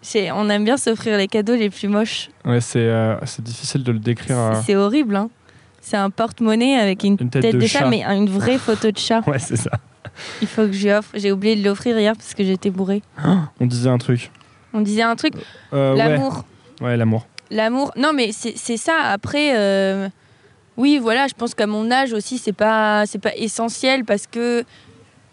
[0.00, 2.30] C'est- On aime bien s'offrir les cadeaux les plus moches.
[2.44, 4.38] Ouais, c'est euh, c'est difficile de le décrire.
[4.38, 4.52] euh.
[4.64, 5.28] C'est horrible, hein.
[5.80, 7.88] C'est un porte-monnaie avec une, Une tête de chat, chat.
[7.88, 9.20] mais une vraie photo de chat.
[9.26, 9.70] Ouais, c'est ça.
[10.40, 11.10] Il faut que je lui offre.
[11.14, 13.02] J'ai oublié de l'offrir hier parce que j'étais bourrée.
[13.60, 14.30] On disait un truc.
[14.72, 15.34] On disait un truc,
[15.72, 15.98] Euh, ouais.
[15.98, 16.44] l'amour.
[16.80, 17.26] Ouais, l'amour.
[17.50, 17.92] L'amour.
[17.96, 18.94] Non, mais c'est c'est ça.
[19.04, 20.08] Après, euh,
[20.76, 24.64] oui, voilà, je pense qu'à mon âge aussi, c'est pas, c'est pas essentiel parce que.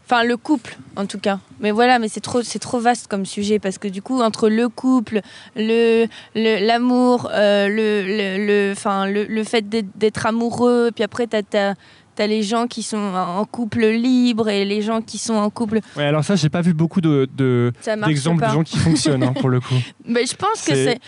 [0.06, 1.40] Enfin, le couple, en tout cas.
[1.62, 4.50] Mais voilà, mais c'est trop, c'est trop vaste comme sujet parce que du coup, entre
[4.50, 5.22] le couple,
[5.56, 8.74] le, le- l'amour, euh, le, le, le,
[9.14, 11.76] le, le fait d'être, amoureux, puis après, t'as, t'as,
[12.16, 15.80] t'as les gens qui sont en couple libre et les gens qui sont en couple.
[15.96, 17.30] Ouais, alors ça, j'ai pas vu beaucoup de,
[18.06, 19.74] d'exemples de gens qui fonctionnent hein, pour le coup.
[20.06, 21.00] Mais je pense que C'est-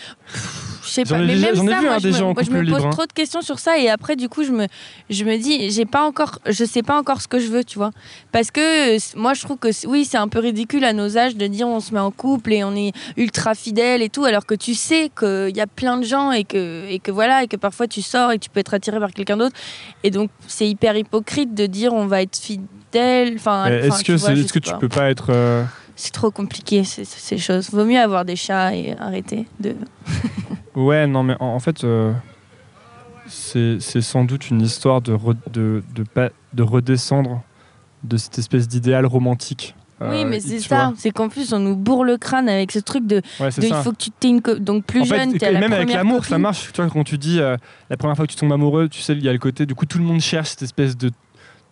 [0.86, 1.18] Je sais pas.
[1.18, 2.90] ai Mais déjà- même ça, vu, moi, je des me, moi, je me pose hein.
[2.90, 4.66] trop de questions sur ça et après, du coup, je me,
[5.10, 7.78] je me dis, j'ai pas encore, je sais pas encore ce que je veux, tu
[7.78, 7.90] vois.
[8.32, 11.46] Parce que moi, je trouve que oui, c'est un peu ridicule à nos âges de
[11.46, 14.54] dire on se met en couple et on est ultra fidèle et tout, alors que
[14.54, 17.56] tu sais qu'il y a plein de gens et que, et que voilà, et que
[17.56, 19.56] parfois tu sors et que tu peux être attiré par quelqu'un d'autre.
[20.04, 23.34] Et donc, c'est hyper hypocrite de dire on va être fidèle.
[23.36, 25.26] Enfin, est-ce que, vois, est-ce que tu peux pas être.
[25.30, 25.64] euh,
[25.96, 27.70] C'est trop compliqué ces, ces choses.
[27.70, 29.74] Vaut mieux avoir des chats et arrêter de.
[30.76, 32.12] Ouais, non, mais en, en fait, euh,
[33.28, 37.42] c'est sans doute une histoire de, re- de, de, pas- de redescendre
[38.04, 39.74] de cette espèce d'idéal romantique.
[40.00, 40.92] Oui, euh, mais c'est ça.
[40.98, 43.22] C'est qu'en plus, on nous bourre le crâne avec ce truc de.
[43.40, 44.40] Ouais, de il faut que tu t'aies une.
[44.40, 46.70] Donc plus En fait, jeune, t'es à la même avec l'amour, ça marche.
[46.72, 47.56] Tu vois, quand tu dis euh,
[47.88, 49.74] la première fois que tu tombes amoureux, tu sais, il y a le côté, du
[49.74, 51.10] coup, tout le monde cherche cette espèce de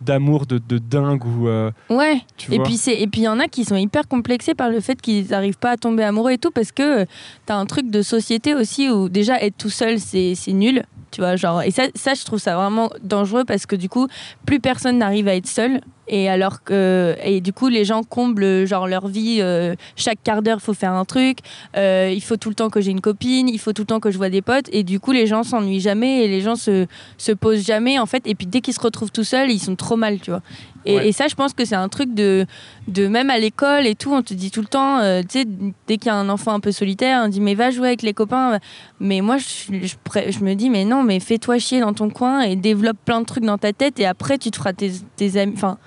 [0.01, 2.21] d'amour de, de dingue ou euh, Ouais.
[2.37, 2.65] tu Et vois.
[2.65, 5.01] puis c'est et puis il y en a qui sont hyper complexés par le fait
[5.01, 7.05] qu'ils n'arrivent pas à tomber amoureux et tout parce que euh,
[7.45, 10.83] t'as un truc de société aussi où déjà être tout seul c'est c'est nul.
[11.11, 14.07] Tu vois, genre, et ça, ça, je trouve ça vraiment dangereux parce que du coup,
[14.45, 15.79] plus personne n'arrive à être seul.
[16.07, 19.39] Et alors que, et du coup, les gens comblent genre leur vie.
[19.41, 21.39] euh, chaque quart d'heure, faut faire un truc.
[21.77, 23.49] euh, il faut tout le temps que j'ai une copine.
[23.49, 24.69] Il faut tout le temps que je vois des potes.
[24.71, 26.85] Et du coup, les gens s'ennuient jamais et les gens se,
[27.17, 28.25] se posent jamais en fait.
[28.27, 30.41] Et puis dès qu'ils se retrouvent tout seuls, ils sont trop mal, tu vois.
[30.85, 31.07] Et, Ouais.
[31.07, 32.45] et ça, je pense que c'est un truc de,
[32.87, 34.13] de même à l'école et tout.
[34.13, 35.45] On te dit tout le temps, euh, tu sais,
[35.87, 38.01] dès qu'il y a un enfant un peu solitaire, on dit mais va jouer avec
[38.03, 38.59] les copains.
[38.99, 42.09] Mais moi, je, je, pré- je me dis mais non, mais fais-toi chier dans ton
[42.09, 44.91] coin et développe plein de trucs dans ta tête et après tu te feras tes,
[45.15, 45.53] tes amis.
[45.55, 45.77] Enfin,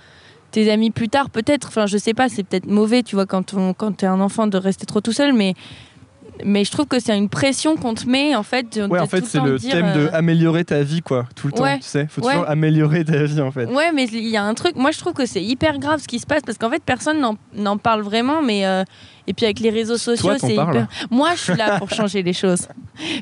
[0.51, 1.69] tes amis plus tard peut-être.
[1.69, 4.47] Enfin, je sais pas, c'est peut-être mauvais, tu vois, quand on, quand t'es un enfant
[4.47, 5.55] de rester trop tout seul, mais
[6.45, 8.77] mais je trouve que c'est une pression qu'on te met en fait.
[8.79, 11.01] De, Ouais, de en fait, tout c'est temps le thème de euh, améliorer ta vie,
[11.03, 11.63] quoi, tout le temps.
[11.63, 11.77] Ouais.
[11.79, 12.33] Tu sais, faut Ouais.
[12.33, 13.67] toujours améliorer ta vie, en fait.
[13.67, 16.09] Ouais, mais il y a un truc, moi je trouve que c'est hyper grave ce
[16.09, 18.85] qui se passe parce qu'en fait personne n'en- n'en parle vraiment, mais euh,
[19.29, 20.89] et puis avec les réseaux sociaux, c'est hyper.
[21.11, 22.67] Moi je suis là pour changer les choses.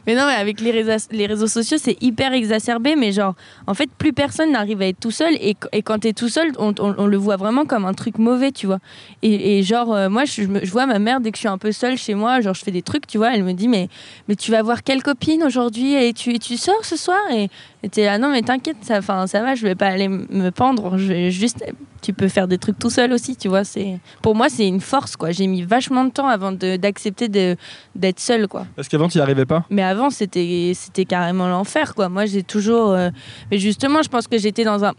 [0.07, 3.34] Mais non, mais avec les réseaux, les réseaux sociaux, c'est hyper exacerbé, mais genre
[3.66, 6.52] en fait plus personne n'arrive à être tout seul et, et quand t'es tout seul,
[6.59, 8.78] on, on- on le voit vraiment comme un truc mauvais, tu vois.
[9.22, 11.72] Et, et genre euh, moi je, vois ma mère dès que je suis un peu
[11.72, 13.88] seule chez moi, genre je fais des trucs, tu vois, elle me dit mais
[14.28, 17.48] mais tu vas voir quelle copine aujourd'hui et tu, et tu sors ce soir et
[17.87, 20.51] et t'es là, non mais t'inquiète, ça, enfin, ça va, je vais pas aller me
[20.51, 21.64] pendre, je vais juste,
[22.03, 23.62] tu peux faire des trucs tout seul aussi, tu vois.
[23.62, 25.30] C'est, pour moi, c'est une force, quoi.
[25.30, 27.55] J'ai mis vachement de temps avant d'accepter de,
[27.95, 28.66] d'être seule, quoi.
[28.74, 29.64] Parce qu'avant, tu n'y arrivais pas?
[29.70, 32.09] Mais avant, c'était, c'était carrément l'enfer, quoi.
[32.09, 33.11] Moi, j'ai toujours, euh,
[33.53, 34.93] mais justement, je pense que j'étais dans un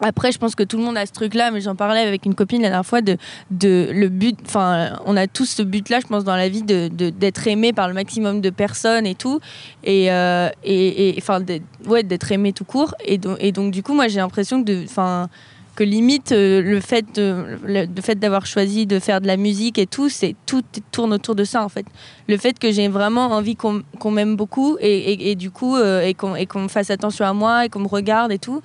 [0.00, 2.34] après, je pense que tout le monde a ce truc-là, mais j'en parlais avec une
[2.34, 3.16] copine la dernière fois de,
[3.50, 4.38] de le but.
[4.46, 7.88] Enfin, on a tous ce but-là, je pense, dans la vie, de, d'être aimé par
[7.88, 9.40] le maximum de personnes et tout,
[9.84, 11.40] et euh, et enfin,
[11.86, 12.94] ouais, d'être aimé tout court.
[13.04, 15.28] Et donc, et donc, du coup, moi, j'ai l'impression que, enfin,
[15.76, 19.78] que limite euh, le fait de, le, fait d'avoir choisi de faire de la musique
[19.78, 21.86] et tout, c'est tout tourne autour de ça en fait.
[22.28, 26.02] Le fait que j'ai vraiment envie qu'on, qu'on m'aime beaucoup et, et- du coup euh,
[26.02, 28.60] et qu'on et qu'on fasse attention à moi et qu'on me regarde et tout.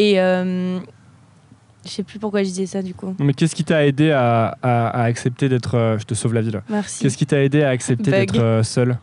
[0.00, 0.78] Et euh,
[1.84, 3.14] je sais plus pourquoi je disais ça du coup.
[3.18, 5.74] Mais qu'est-ce qui t'a aidé à, à- à accepter d'être.
[5.76, 6.62] euh, je te sauve la vie là.
[6.70, 7.02] Merci.
[7.02, 8.96] Qu'est-ce qui t'a aidé à accepter d'être euh, seul?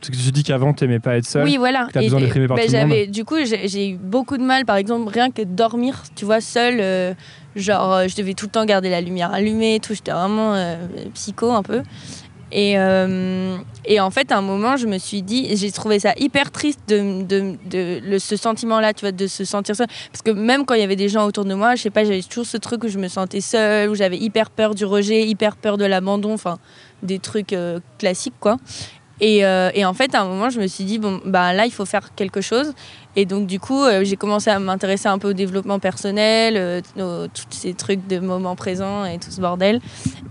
[0.00, 1.44] Parce que tu dis qu'avant, t'aimais pas être seul.
[1.44, 1.86] Oui, voilà.
[1.92, 3.10] T'as besoin d'être aimé par ben, tout le monde.
[3.10, 6.80] Du coup, j'ai eu beaucoup de mal, par exemple, rien que dormir, tu vois, seule.
[6.80, 7.14] euh,
[7.54, 9.94] genre, euh, je devais tout le temps garder la lumière allumée et tout.
[9.94, 10.54] J'étais vraiment
[11.14, 11.82] psycho un peu.
[12.54, 16.12] Et, euh, et en fait, à un moment, je me suis dit, j'ai trouvé ça
[16.18, 19.86] hyper triste de, de, de- ce sentiment-là, tu vois, de se sentir seule.
[20.10, 22.04] Parce que même quand il y avait des gens autour de moi, je sais pas,
[22.04, 25.26] j'avais toujours ce truc où je me sentais seule, où j'avais hyper peur du rejet,
[25.26, 26.58] hyper peur de l'abandon, enfin,
[27.02, 28.58] des trucs euh, classiques, quoi.
[29.20, 31.66] Et, euh, et en fait, à un moment, je me suis dit, bon, bah là,
[31.66, 32.72] il faut faire quelque chose.
[33.14, 36.80] Et donc, du coup, euh, j'ai commencé à m'intéresser un peu au développement personnel, euh,
[36.98, 39.80] au- tous ces trucs de moment présent et tout ce bordel.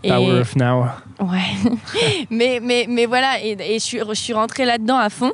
[0.03, 0.85] Et, Power of now.
[1.19, 1.71] Ouais.
[2.29, 5.31] mais, mais, mais voilà, et, et je, suis, je suis rentrée là-dedans à fond.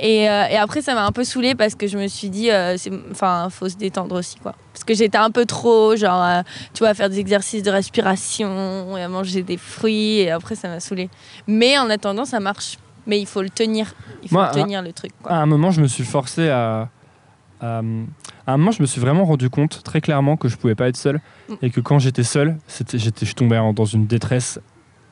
[0.00, 2.50] Et, euh, et après, ça m'a un peu saoulée parce que je me suis dit,
[2.50, 2.76] euh,
[3.10, 4.54] enfin, faut se détendre aussi, quoi.
[4.72, 6.42] Parce que j'étais un peu trop, genre, euh,
[6.72, 10.18] tu vois, à faire des exercices de respiration et à manger des fruits.
[10.20, 11.10] Et après, ça m'a saoulée.
[11.46, 12.78] Mais en attendant, ça marche.
[13.06, 13.94] Mais il faut le tenir.
[14.22, 15.32] Il faut Moi, le tenir, le truc, quoi.
[15.32, 16.88] À un moment, je me suis forcé à,
[17.60, 17.78] à.
[17.78, 20.88] à un moment, je me suis vraiment rendu compte très clairement que je pouvais pas
[20.88, 21.54] être seul Mm.
[21.62, 24.60] et que quand j'étais seul, j'étais, je tombais dans une détresse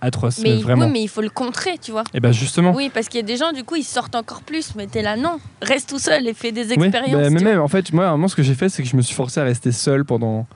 [0.03, 0.84] atroce, mais, vraiment.
[0.86, 2.05] oui, mais il faut le contrer, tu vois.
[2.12, 2.72] Et ben justement.
[2.74, 4.74] Oui, parce qu'il y a des gens, du coup, ils sortent encore plus.
[4.74, 7.22] Mais t'es là, non, reste tout seul et fais des Oui, expériences.
[7.22, 8.88] bah, mais même en fait, moi, à un moment, ce que j'ai fait, c'est que
[8.88, 10.46] je me suis forcé à rester seul pendant.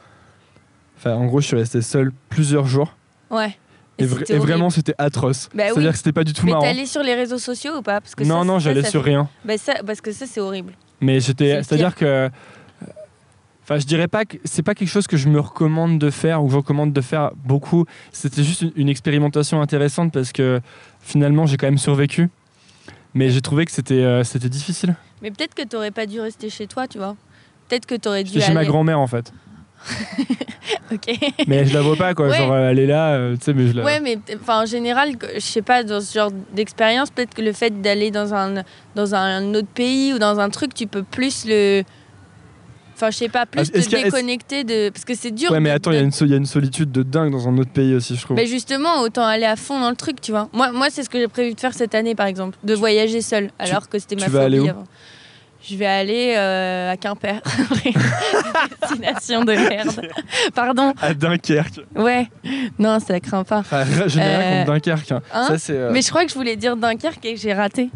[0.98, 2.94] Enfin, en gros, je suis resté seul plusieurs jours.
[3.30, 3.56] Ouais.
[3.98, 5.48] Et, vra- vraiment, c'était atroce.
[5.54, 5.70] Bah oui.
[5.72, 6.62] C'est-à-dire que c'était pas du tout Mais marrant.
[6.64, 8.00] t'es allé sur les réseaux sociaux ou pas?
[8.00, 9.28] Parce que Non, ça, non, j'allais sur rien.
[9.44, 10.72] Bah ça, parce que ça, c'est horrible.
[11.00, 12.28] Mais C'est j'étais, c'est-à-dire que,
[13.66, 16.42] enfin, je dirais pas que c'est pas quelque chose que je me recommande de faire
[16.42, 17.84] ou que je recommande de faire beaucoup.
[18.12, 20.60] C'était juste une, une expérimentation intéressante parce que
[21.02, 22.30] finalement, j'ai quand même survécu.
[23.14, 24.94] Mais j'ai trouvé que c'était, euh, c'était difficile.
[25.22, 27.16] Mais peut-être que t'aurais pas dû rester chez toi, tu vois.
[27.68, 28.54] Peut-être que t'aurais dû J'étais chez aller.
[28.56, 29.32] ma grand-mère en fait.
[30.92, 31.16] Ok.
[31.46, 32.28] Mais je la vois pas quoi.
[32.28, 32.38] Ouais.
[32.38, 33.84] Genre, elle est là, euh, tu sais, mais je la.
[33.84, 37.52] Ouais, mais enfin en général, je sais pas dans ce genre d'expérience, peut-être que le
[37.52, 38.62] fait d'aller dans un
[38.94, 41.82] dans un autre pays ou dans un truc, tu peux plus le.
[42.96, 44.88] Enfin, je sais pas, plus Ah, te a- déconnecter de.
[44.88, 45.50] Parce que c'est dur.
[45.52, 47.46] Ouais, mais attends, il y, a une so- y a une solitude de dingue dans
[47.46, 48.36] un autre pays aussi, je trouve.
[48.38, 50.48] Mais justement, autant aller à fond dans le truc, tu vois.
[50.54, 53.20] Moi, moi c'est ce que j'ai prévu de faire cette année, par exemple, de voyager
[53.20, 54.84] seule, alors que c'était ma tu vas aller phobie où avant.
[55.68, 57.40] Je vais aller euh, à Quimper.
[58.80, 60.00] Destination de merde.
[60.54, 60.92] Pardon.
[61.02, 61.80] À Dunkerque.
[61.94, 62.28] Ouais.
[62.78, 63.58] Non, ça craint pas.
[63.58, 65.12] Enfin, je n'ai rien Euh, contre Dunkerque.
[65.12, 65.22] hein.
[65.32, 65.72] hein Ça, c'est.
[65.72, 67.90] euh, Mais je crois que je voulais dire Dunkerque et que j'ai raté.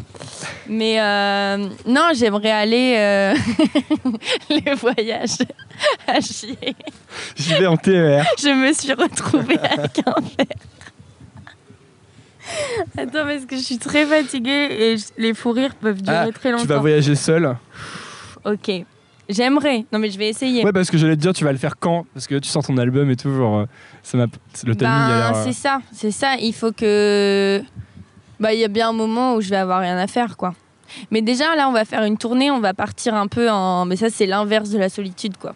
[0.67, 3.35] Mais euh, non, j'aimerais aller euh,
[4.49, 5.37] les voyages
[6.07, 6.75] à chier.
[7.37, 8.25] J'y vais en TER.
[8.41, 10.45] Je me suis retrouvée à Quimper.
[12.97, 16.31] Attends, parce que je suis très fatiguée et je- les fous rires peuvent durer Ah,
[16.33, 16.63] très longtemps.
[16.63, 17.55] Tu vas voyager seul.
[18.45, 18.71] Ok.
[19.29, 19.85] J'aimerais.
[19.93, 20.63] Non, mais je vais essayer.
[20.65, 22.05] Ouais, parce que j'allais te dire, tu vas le faire quand?
[22.13, 23.65] Parce que tu sors ton album et tout, genre, euh,
[24.03, 26.35] ça m'a- le timing Ben, a l'air, euh, c'est ça, c'est ça.
[26.39, 27.61] Il faut que.
[28.39, 30.53] Bah, il y a bien un moment où je vais avoir rien à faire, quoi.
[31.11, 33.85] Mais déjà, là, on va faire une tournée, on va partir un peu en.
[33.85, 35.53] Mais ça, c'est l'inverse de la solitude, quoi.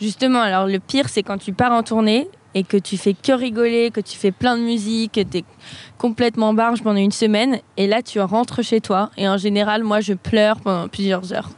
[0.00, 3.32] Justement, alors le pire, c'est quand tu pars en tournée et que tu fais que
[3.32, 5.44] rigoler, que tu fais plein de musique, que tu es
[5.98, 7.60] complètement barge pendant une semaine.
[7.76, 9.10] Et là, tu rentres chez toi.
[9.18, 11.50] Et en général, moi, je pleure pendant plusieurs heures.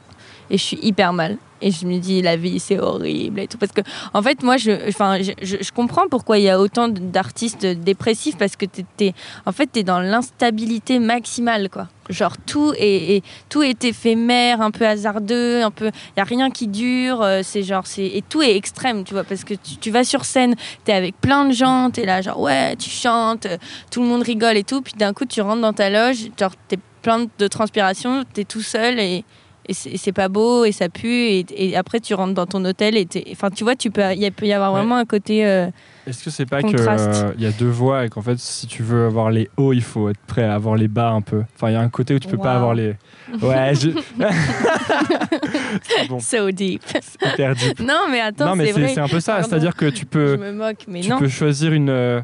[0.50, 1.38] Et je suis hyper mal.
[1.60, 3.58] Et je me dis, la vie, c'est horrible et tout.
[3.58, 3.80] Parce que,
[4.14, 8.36] en fait, moi, je, enfin, je, je- comprends pourquoi il y a autant d'artistes dépressifs
[8.36, 11.88] parce que t'es, t'es- en fait, tu es dans l'instabilité maximale, quoi.
[12.10, 15.86] Genre, tout est, tout est éphémère, un peu hasardeux, un peu.
[15.86, 17.20] Il n'y a rien qui dure.
[17.22, 19.24] euh, C'est genre, c'est, et tout est extrême, tu vois.
[19.24, 20.54] Parce que tu, vas sur scène,
[20.84, 23.46] tu es avec plein de gens, tu es là, genre, ouais, tu chantes,
[23.90, 24.80] tout le monde rigole et tout.
[24.80, 28.40] Puis d'un coup, tu rentres dans ta loge, genre, tu es plein de transpiration, tu
[28.40, 29.24] es tout seul et
[29.68, 32.64] et c'est c'est pas beau et ça pue et, et après tu rentres dans ton
[32.64, 34.78] hôtel et enfin tu vois tu peux il peut y avoir Ouais.
[34.80, 35.66] vraiment un côté euh,
[36.06, 37.32] Est-ce que c'est pas Contraste.
[37.34, 39.82] qu'il y a deux voies et qu'en fait, si tu veux avoir les hauts, il
[39.82, 41.42] faut être prêt à avoir les bas un peu?
[41.54, 42.94] Enfin, il y a un côté où tu peux pas avoir les.
[43.42, 43.90] Ouais, je.
[45.82, 47.80] c'est bon, so deep c'est hyper deep.
[47.80, 49.34] non mais attends c'est c'est vrai c'est un peu ça.
[49.34, 49.48] Pardon.
[49.48, 51.90] C'est-à-dire que tu je peux, me moque mais tu non peux choisir une.
[51.90, 52.20] euh,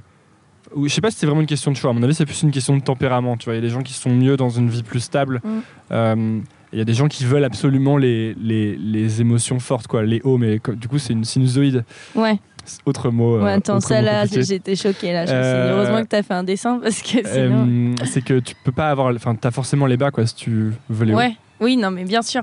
[0.82, 1.90] je sais pas si c'est vraiment une question de choix.
[1.90, 3.36] À mon avis, c'est plus une question de tempérament.
[3.36, 5.40] Tu vois, il y a des gens qui sont mieux dans une vie plus stable.
[5.90, 6.40] Mm.
[6.74, 10.20] Il y a des gens qui veulent absolument les, les, les émotions fortes, quoi, les
[10.24, 11.84] hauts, mais du coup, c'est une sinusoïde.
[12.14, 12.38] ouais,
[12.84, 13.36] Autre mot.
[13.36, 15.74] euh, ouais attends autre ça mot là j'étais choquée là je me suis dit, Euh,
[15.76, 18.88] heureusement que t'as fait un dessin parce que sinon Euh, c'est que tu peux pas
[18.90, 19.14] avoir.
[19.14, 21.16] Enfin, t'as forcément les bas, quoi, si tu veux les hauts.
[21.18, 22.42] ouais oui non mais bien sûr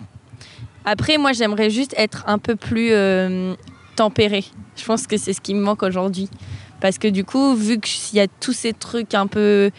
[0.86, 3.56] après moi j'aimerais juste être un peu plus euh,
[3.96, 4.46] tempérée
[4.78, 6.30] je pense que c'est ce qui me manque aujourd'hui
[6.80, 9.70] parce que du coup vu qu'il y a tous ces trucs un peu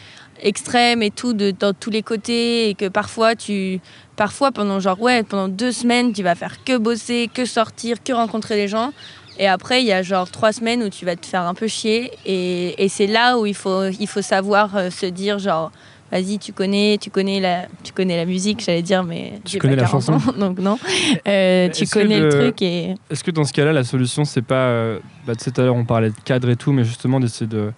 [0.42, 3.80] extrêmes et tout de, dans tous les côtés et que parfois tu
[4.16, 8.12] parfois pendant genre ouais pendant deux semaines tu vas faire que bosser que sortir que
[8.12, 8.92] rencontrer des gens
[9.38, 11.68] et après il y a genre trois semaines où tu vas te faire un peu
[11.68, 15.70] chier et, et c'est là où il faut il faut savoir euh, se dire genre
[16.12, 19.76] vas-y, tu connais, tu connais la, tu connais la musique, j'allais dire, mais tu connais
[19.76, 20.78] la chanson, donc non.
[21.28, 22.94] Euh, tu connais le, truc et.
[23.10, 25.64] Est-ce que dans ce cas-là, la solution, c'est pas, euh, bah, tu sais, tout à
[25.64, 27.72] l'heure on parlait de cadre et tout, mais justement d'essayer de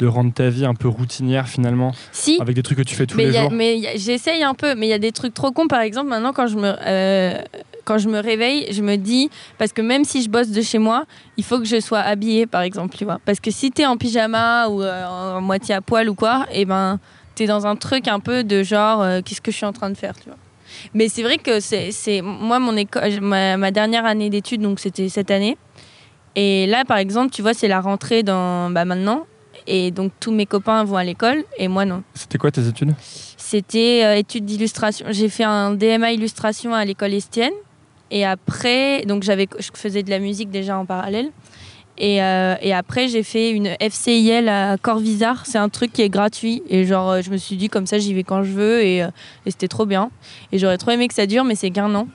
[0.00, 3.06] de rendre ta vie un peu routinière finalement si, avec des trucs que tu fais
[3.06, 5.68] tous les jours mais j'essaye un peu mais il y a des trucs trop cons
[5.68, 7.38] par exemple maintenant quand je me euh,
[7.84, 10.78] quand je me réveille je me dis parce que même si je bosse de chez
[10.78, 11.04] moi
[11.36, 13.86] il faut que je sois habillée par exemple tu vois parce que si tu es
[13.86, 16.98] en pyjama ou en moitié à poil ou quoi et eh ben
[17.46, 19.96] dans un truc un peu de genre, euh, qu'est-ce que je suis en train de
[19.96, 20.38] faire, tu vois.
[20.94, 25.30] Mais c'est vrai que c'est moi mon école, ma, dernière année d'études, donc c'était cette
[25.30, 25.58] année.
[26.36, 29.26] Et là, par exemple, tu vois, c'est la rentrée dans bah, maintenant,
[29.66, 32.02] et donc tous mes copains vont à l'école et moi non.
[32.14, 32.94] C'était quoi tes études?
[33.36, 35.06] C'était euh, études d'illustration.
[35.10, 37.52] J'ai fait un DMA illustration à l'école Estienne.
[38.12, 41.30] Et après, donc j'avais, je faisais de la musique déjà en parallèle.
[42.00, 45.44] Euh, et, après, j'ai fait une FCIL à Corvisart.
[45.44, 46.62] C'est un truc qui est gratuit.
[46.68, 48.80] Et genre, euh, je me suis dit, comme ça, j'y vais quand je veux.
[48.80, 49.10] Euh,
[49.46, 50.10] et, c'était trop bien.
[50.52, 52.08] Et j'aurais trop aimé que ça dure, mais c'est qu'un an.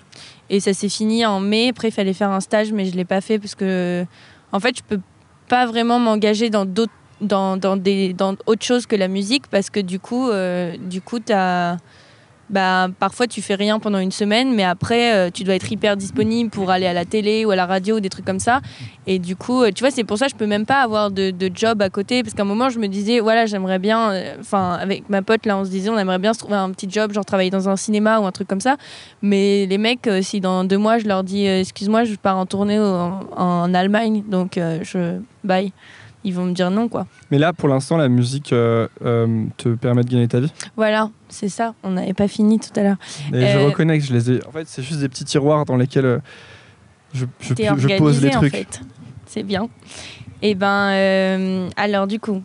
[0.49, 1.69] Et ça s'est fini en mai.
[1.69, 4.05] Après, il fallait faire un stage, mais je ne l'ai pas fait parce que,
[4.51, 5.01] en fait, je peux
[5.47, 6.93] pas vraiment m'engager dans d'autres.
[7.21, 10.29] Dans, dans, des, dans autre chose que la musique parce que du coup,
[10.89, 11.77] du coup, tu as
[12.49, 15.97] bah, parfois tu fais rien pendant une semaine, mais après euh, tu dois être hyper
[15.97, 18.61] disponible pour aller à la télé ou à la radio, ou des trucs comme ça.
[19.07, 21.09] Et du coup, euh, tu vois, c'est pour ça que je peux même pas avoir
[21.09, 24.35] de, job à côté, parce qu'à un moment je me disais, voilà, j'aimerais bien, euh,
[24.39, 26.87] enfin, avec ma pote là, on se disait, on aimerait bien se trouver un petit
[26.89, 28.77] job, genre travailler dans un cinéma ou un truc comme ça.
[29.21, 32.79] Mais les mecs, si dans deux mois je leur dis, excuse-moi, je pars en tournée
[32.79, 35.71] en, en Allemagne, donc je bye
[36.25, 37.07] ils vont me dire non quoi.
[37.31, 40.51] Mais là pour l'instant la musique euh, euh, te permet de gagner ta vie?
[40.75, 42.97] Voilà, c'est ça, on n'avait pas fini tout à l'heure.
[43.31, 45.77] Je euh, reconnais que je les ai en fait c'est juste des petits tiroirs dans
[45.77, 46.21] lesquels
[47.13, 48.53] je, je, pose les trucs.
[48.53, 48.81] En fait.
[49.25, 49.69] C'est bien.
[50.41, 52.41] Et eh ben alors du coup,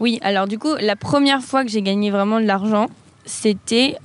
[0.00, 2.86] oui, alors du coup la première fois que j'ai gagné vraiment de l'argent,
[3.26, 3.96] c'était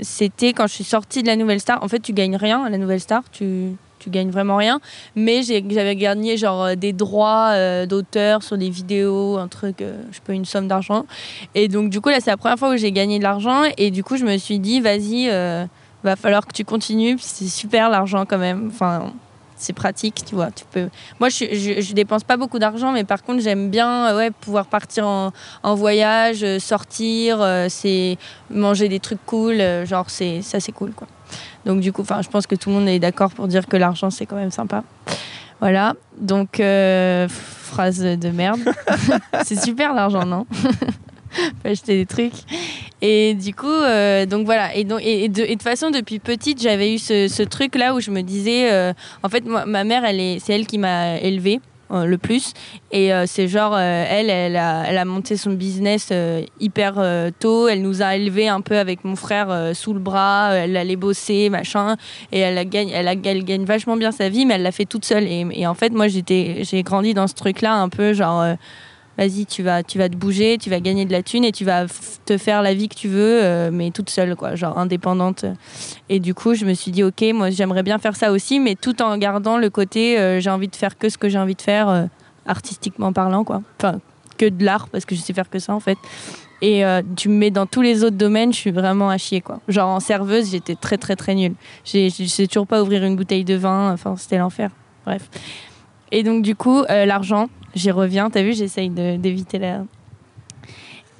[0.00, 1.82] c'était quand je suis sortie de la Nouvelle Star.
[1.82, 4.80] En fait, tu gagnes rien à la Nouvelle Star, tu tu gagnes vraiment rien.
[5.16, 10.02] Mais j'avais gagné genre euh, des droits euh, d'auteur sur des vidéos, un truc, euh,
[10.12, 11.06] je peux une somme d'argent.
[11.54, 13.90] Et donc du coup là c'est la première fois où j'ai gagné de l'argent et
[13.90, 15.28] du coup je me suis dit vas-y,
[16.04, 18.68] va falloir que tu continues, c'est super l'argent quand même.
[18.72, 19.12] Enfin
[19.56, 20.52] c'est pratique, tu vois.
[20.52, 20.88] Tu peux.
[21.18, 25.04] Moi, je, je, dépense pas beaucoup d'argent, mais par contre, j'aime bien, ouais, pouvoir partir
[25.04, 25.32] en,
[25.64, 28.18] en voyage, sortir, c'est
[28.50, 31.08] manger des trucs cool, genre c'est ça, c'est cool, quoi.
[31.64, 34.10] Donc du coup, je pense que tout le monde est d'accord pour dire que l'argent
[34.10, 34.84] c'est quand même sympa.
[35.60, 35.94] Voilà.
[36.20, 38.60] Donc euh, phrase de merde.
[39.44, 40.46] c'est super l'argent, non?
[41.30, 42.32] Faut acheter des trucs.
[43.02, 44.74] Et du coup, euh, donc voilà.
[44.74, 48.10] Et, donc, et, de, toute façon, depuis petite, j'avais eu ce, truc là où je
[48.10, 48.92] me disais, euh,
[49.22, 51.60] en fait, ma mère, elle est, c'est elle qui m'a élevée.
[51.90, 52.52] Euh, le plus.
[52.92, 56.12] Et euh, c'est genre, euh, elle, elle a, elle a, monté son business
[56.60, 57.02] hyper
[57.38, 57.68] tôt.
[57.68, 60.52] Elle nous a élevés un peu avec mon frère sous le bras.
[60.54, 61.96] Elle allait bosser, machin.
[62.32, 64.72] Et elle, a gagne, elle, a, elle gagne vachement bien sa vie, mais elle l'a
[64.72, 65.24] fait toute seule.
[65.24, 68.44] Et, et en fait, moi, j'ai grandi dans ce truc-là un peu genre
[69.18, 71.64] vas-y, tu vas, tu vas te bouger, tu vas gagner de la thune et tu
[71.64, 71.86] vas
[72.24, 75.44] te faire la vie que tu veux, euh, mais toute seule, quoi, genre indépendante.
[76.08, 78.76] Et du coup, je me suis dit, ok, moi j'aimerais bien faire ça aussi, mais
[78.76, 81.56] tout en gardant le côté, euh, j'ai envie de faire que ce que j'ai envie
[81.56, 82.04] de faire, euh,
[82.46, 83.62] artistiquement parlant, quoi.
[83.78, 84.00] Enfin,
[84.38, 85.98] que de l'art, parce que je sais faire que ça, en fait.
[86.60, 86.82] Et
[87.14, 89.60] tu me mets dans tous les autres domaines, je suis vraiment à chier, quoi.
[89.68, 91.54] Genre en serveuse, j'étais très, très, très nulle.
[91.84, 94.70] Je sais toujours pas ouvrir une bouteille de vin, enfin, c'était l'enfer.
[95.06, 95.28] Bref.
[96.10, 97.48] Et donc, du coup, l'argent,
[97.78, 98.30] j'y reviens.
[98.30, 99.84] T'as vu, j'essaye d'éviter la.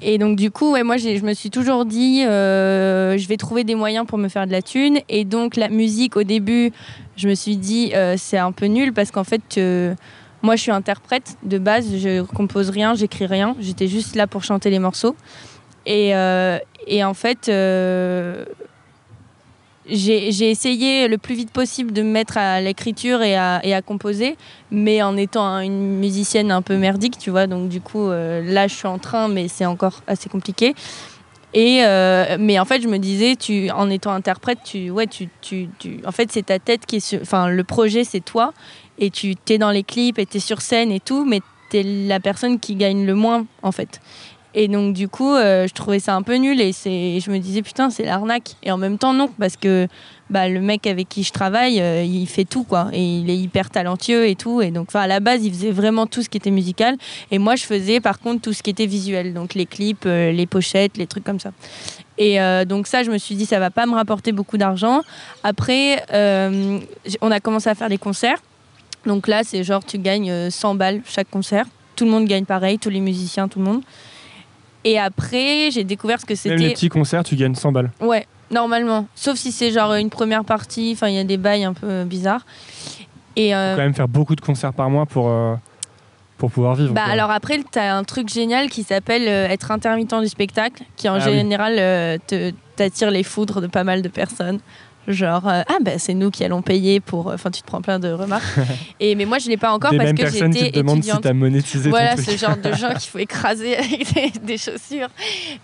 [0.01, 3.75] Et donc du coup, moi je me suis toujours dit, euh, je vais trouver des
[3.75, 5.01] moyens pour me faire de la thune.
[5.09, 6.71] Et donc la musique, au début,
[7.17, 9.95] je me suis dit, euh, c'est un peu nul parce qu'en fait, euh,
[10.43, 13.57] moi je suis interprète de base, je compose rien, j'écris rien.
[13.59, 15.17] J'étais juste là pour chanter les morceaux.
[15.87, 17.51] Et en fait,
[19.91, 23.83] j'ai essayé le plus vite possible de me mettre à l'écriture et à, et à,
[23.83, 24.37] composer,
[24.71, 27.47] mais en étant une musicienne un peu merdique, tu vois.
[27.47, 30.75] Donc du coup, euh, là, je suis en train, mais c'est encore assez compliqué.
[31.55, 35.29] Et euh, mais en fait, je me disais, tu, en étant interprète, tu, ouais, tu,
[35.41, 38.53] tu, tu en fait, c'est ta tête qui est, enfin, le projet, c'est toi,
[38.99, 42.21] et tu t'es dans les clips, et t'es sur scène et tout, mais t'es la
[42.21, 44.01] personne qui gagne le moins, en fait.
[44.61, 47.63] Et donc, du coup, euh, je trouvais ça un peu nul et je me disais,
[47.63, 48.57] putain, c'est l'arnaque.
[48.65, 49.87] Et en même temps, non, parce que
[50.31, 52.89] bah, le mec avec qui je travaille, euh, il fait tout, quoi.
[52.93, 54.61] Et il est hyper talentueux et tout.
[54.61, 56.97] Et donc, à la base, il faisait vraiment tout ce qui était musical.
[57.31, 59.33] Et moi, je faisais, par contre, tout ce qui était visuel.
[59.33, 61.53] Donc, les clips, euh, les pochettes, les trucs comme ça.
[62.21, 65.03] Et donc, ça, je me suis dit, ça va pas me rapporter beaucoup d'argent.
[65.45, 68.39] Après, on a commencé à faire des concerts.
[69.07, 71.67] Donc là, c'est genre, tu gagnes 100 balles chaque concert.
[71.95, 73.83] Tout le monde gagne pareil, tous les musiciens, tout le monde.
[74.91, 76.75] Et après, j'ai découvert ce que Même les c'était.
[76.75, 77.91] petits concerts, tu gagnes 100 balles.
[78.01, 79.07] Ouais, normalement.
[79.15, 80.93] Sauf si c'est genre une première partie.
[80.95, 82.47] Enfin, il y a des bails un peu bizarres.
[83.37, 85.55] Et euh, Faut quand même faire beaucoup de concerts par mois pour, euh,
[86.39, 86.95] pour pouvoir vivre.
[86.95, 87.13] Bah quoi.
[87.13, 91.09] alors après, tu as un truc génial qui s'appelle euh, être intermittent du spectacle, qui
[91.09, 94.59] en Ah général euh, te- t'attire les foudres de pas mal de personnes.
[95.09, 97.29] Genre, euh, ah bah c'est nous qui allons payer pour...
[97.29, 98.45] Enfin, tu te prends plein de remarques.
[99.01, 101.23] Et, mais moi, je l'ai pas encore Des parce que qui j'étais te si étudiante.
[101.23, 104.59] tu as monétisé Voilà, ton ce genre de gens qu'il faut écraser avec des, des
[104.59, 105.09] chaussures.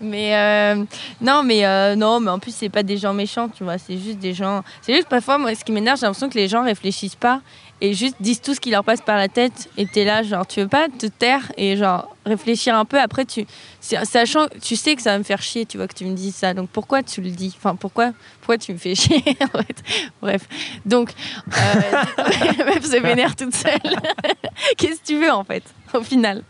[0.01, 0.83] Mais euh,
[1.21, 3.77] non, mais euh, non, mais en plus c'est pas des gens méchants, tu vois.
[3.77, 4.63] C'est juste des gens.
[4.81, 7.41] C'est juste parfois, moi, ce qui m'énerve, j'ai l'impression que les gens réfléchissent pas
[7.81, 9.69] et juste disent tout ce qui leur passe par la tête.
[9.77, 12.99] Et t'es là, genre, tu veux pas te taire et genre réfléchir un peu.
[12.99, 13.45] Après, tu,
[13.81, 16.31] sachant, tu sais que ça va me faire chier, tu vois, que tu me dis
[16.31, 16.53] ça.
[16.53, 17.53] Donc pourquoi tu le dis?
[17.57, 19.83] Enfin, pourquoi, pourquoi tu me fais chier en fait?
[20.21, 20.47] Bref.
[20.85, 21.11] Donc,
[21.47, 23.79] euh, meuf se vénère toute seule.
[24.77, 25.63] Qu'est-ce que tu veux en fait,
[25.93, 26.43] au final?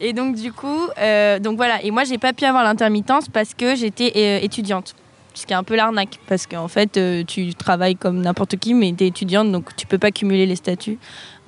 [0.00, 1.80] Et donc du coup, euh, donc voilà.
[1.82, 4.96] Et moi, j'ai pas pu avoir l'intermittence parce que j'étais euh, étudiante.
[5.34, 8.74] Ce qui est un peu l'arnaque, parce qu'en fait, euh, tu travailles comme n'importe qui,
[8.74, 10.98] mais tu es étudiante, donc tu peux pas cumuler les statuts.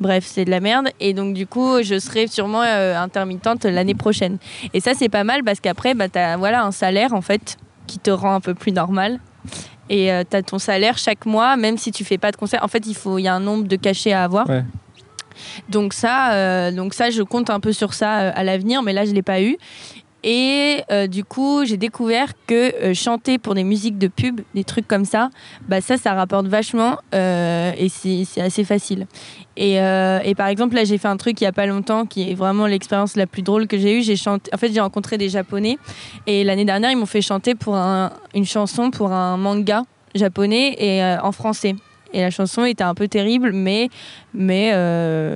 [0.00, 0.88] Bref, c'est de la merde.
[1.00, 4.38] Et donc, du coup, je serai sûrement euh, intermittente l'année prochaine.
[4.72, 7.56] Et ça, c'est pas mal parce qu'après, bah, tu as voilà, un salaire, en fait,
[7.86, 9.20] qui te rend un peu plus normal.
[9.90, 12.64] Et tu as ton salaire chaque mois, même si tu fais pas de concert.
[12.64, 14.48] En fait, il faut- il y a un nombre de cachets à avoir.
[14.48, 14.64] Ouais.
[15.68, 18.92] Donc ça, euh, donc ça, je compte un peu sur ça euh, à l'avenir, mais
[18.92, 19.56] là, je l'ai pas eu.
[20.26, 24.64] Et euh, du coup, j'ai découvert que euh, chanter pour des musiques de pub, des
[24.64, 25.28] trucs comme ça,
[25.68, 29.06] bah ça, ça rapporte vachement euh, et c'est assez facile.
[29.58, 32.28] Et, et par exemple, là, j'ai fait un truc il y a pas longtemps qui
[32.30, 34.16] est vraiment l'expérience la plus drôle que j'ai eue.
[34.16, 34.50] Chanté.
[34.52, 35.78] En fait, j'ai rencontré des Japonais
[36.26, 39.82] et l'année dernière, ils m'ont fait chanter pour un- une chanson pour un manga
[40.14, 41.76] japonais et en français.
[42.12, 43.90] Et la chanson était un peu terrible, mais,
[44.32, 44.72] mais,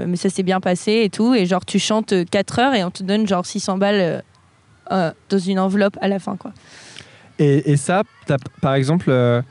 [0.07, 1.35] mais ça s'est bien passé et tout.
[1.35, 4.23] Et genre, tu chantes 4 heures et on te donne genre 600 balles
[4.91, 6.53] euh, euh, dans une enveloppe à la fin, quoi.
[7.39, 8.03] Et, et ça,
[8.61, 9.43] par exemple, euh,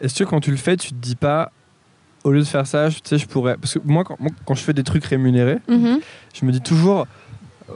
[0.00, 1.52] est-ce que quand tu le fais, tu te dis pas,
[2.24, 3.56] au lieu de faire ça, je- tu sais, je pourrais.
[3.56, 7.06] Parce que moi, quand, moi, quand je fais des trucs rémunérés, je me dis toujours,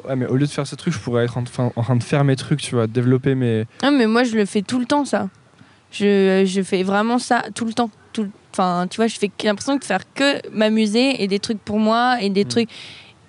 [0.09, 1.97] ouais, mais au lieu de faire ce truc, je pourrais être en, train- en train
[1.97, 3.65] de faire mes trucs, tu vois, développer mes.
[3.83, 5.29] Ah, mais moi, je le fais tout le temps, ça.
[5.93, 7.91] Je, je fais vraiment ça tout le temps.
[8.53, 11.79] Enfin, tu vois, je fais j'ai l'impression de faire que m'amuser et des trucs pour
[11.79, 12.49] moi et des Mm.
[12.49, 12.71] trucs.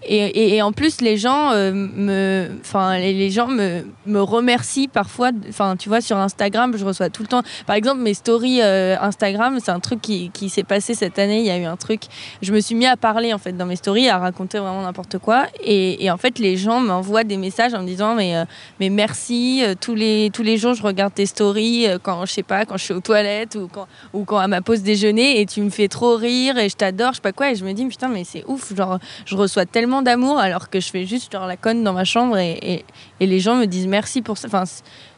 [0.04, 5.32] Et, en plus, les gens euh, me, enfin, les, gens me, me remercient parfois.
[5.50, 7.42] Enfin, tu vois, sur Instagram, je reçois tout le temps.
[7.66, 11.40] Par exemple, mes stories euh, Instagram, c'est un truc qui, qui s'est passé cette année.
[11.40, 12.04] Il y a eu un truc.
[12.44, 15.18] Je me suis mis à parler en fait dans mes stories, à raconter vraiment n'importe
[15.18, 15.48] quoi.
[15.64, 18.46] Et, en fait, les gens m'envoient des messages en me disant mais euh,
[18.80, 19.64] mais merci.
[19.82, 22.84] tous les tous les jours, je regarde tes stories quand je sais pas, quand je
[22.84, 25.88] suis aux toilettes ou quand ou quand à ma pause déjeuner et tu me fais
[25.88, 27.52] trop rire et je t'adore, je sais pas quoi.
[27.52, 30.80] Et je me dis putain mais c'est ouf, genre je reçois tellement d'amour alors que
[30.80, 32.86] je fais juste genre la conne dans ma chambre et,
[33.20, 34.48] et, les gens me disent merci pour ça.
[34.48, 34.64] Enfin,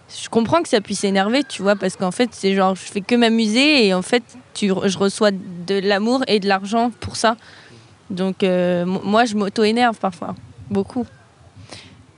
[0.08, 3.02] je comprends que ça puisse énerver, tu vois, parce qu'en fait c'est genre je fais
[3.02, 7.36] que m'amuser et en fait tu, je reçois de l'amour et de l'argent pour ça.
[8.10, 10.36] Donc euh, moi je m'auto-énerve parfois,
[10.70, 11.06] beaucoup.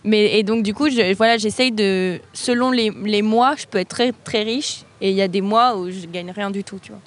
[0.03, 2.19] Mais, et donc, du coup, voilà, j'essaye de.
[2.33, 4.83] Selon les, les mois, je peux être très, très riche.
[4.99, 7.01] Et il y a des mois où je gagne rien du tout, tu vois.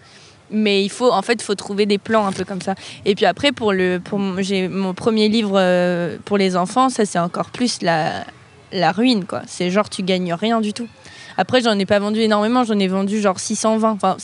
[0.51, 2.75] Mais il faut, en fait, faut trouver des plans un peu comme ça.
[3.05, 7.07] Et puis après, pour, le, pour j'ai mon premier livre euh, pour les enfants, ça,
[7.07, 8.25] c'est encore plus la,
[8.73, 9.43] la ruine, quoi.
[9.47, 10.89] C'est genre, tu gagnes rien du tout.
[11.37, 13.91] Après, j'en ai pas vendu énormément, j'en ai vendu genre 620.
[13.91, 14.17] Enfin,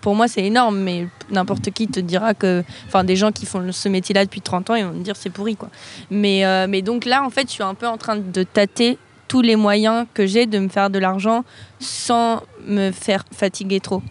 [0.00, 2.62] pour moi, c'est énorme, mais n'importe qui te dira que.
[2.86, 5.30] Enfin, des gens qui font ce métier-là depuis 30 ans, ils vont me dire c'est
[5.30, 5.70] pourri, quoi.
[6.10, 8.98] Mais, euh, mais donc là, en fait, je suis un peu en train de tâter
[9.28, 11.44] tous les moyens que j'ai de me faire de l'argent
[11.80, 14.02] sans me faire fatiguer trop.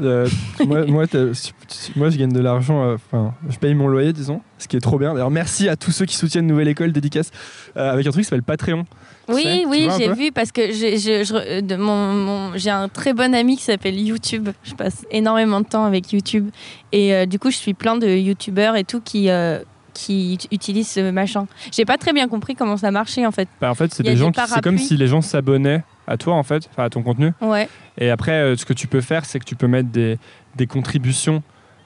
[0.00, 0.28] Euh,
[0.66, 0.84] moi,
[1.96, 4.80] moi, je gagne de l'argent, euh, enfin, je paye mon loyer, disons, ce qui est
[4.80, 5.12] trop bien.
[5.12, 7.30] D'ailleurs, merci à tous ceux qui soutiennent Nouvelle École dédicace
[7.76, 8.84] euh, avec un truc qui s'appelle Patreon.
[9.28, 13.98] Tu sais, Oui, oui, j'ai vu parce que j'ai un très bon ami qui s'appelle
[13.98, 14.48] YouTube.
[14.64, 16.50] Je passe énormément de temps avec YouTube.
[16.92, 19.60] Et euh, du coup, je suis plein de YouTubeurs et tout qui, euh,
[19.94, 21.46] qui ut- utilisent ce machin.
[21.72, 23.48] J'ai pas très bien compris comment ça marchait en fait.
[23.60, 26.16] Bah, en fait, c'est des des gens qui, c'est comme si les gens s'abonnaient à
[26.16, 27.32] toi, en fait, à ton contenu.
[27.40, 27.68] Ouais.
[27.98, 30.18] Et après, euh, ce que tu peux faire, c'est que tu peux mettre des,
[30.56, 31.42] des contributions,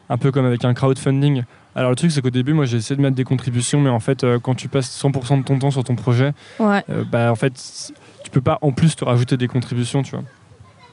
[0.09, 1.43] un peu comme avec un crowdfunding.
[1.77, 4.01] Alors le truc, c'est qu'au début, moi, j'ai essayé de mettre des contributions, mais en
[4.01, 6.83] fait, euh, quand tu passes 100% de ton temps sur ton projet, Ouais.
[6.91, 7.53] euh, bah, en fait,
[8.23, 10.25] tu peux pas en plus te rajouter des contributions, tu vois.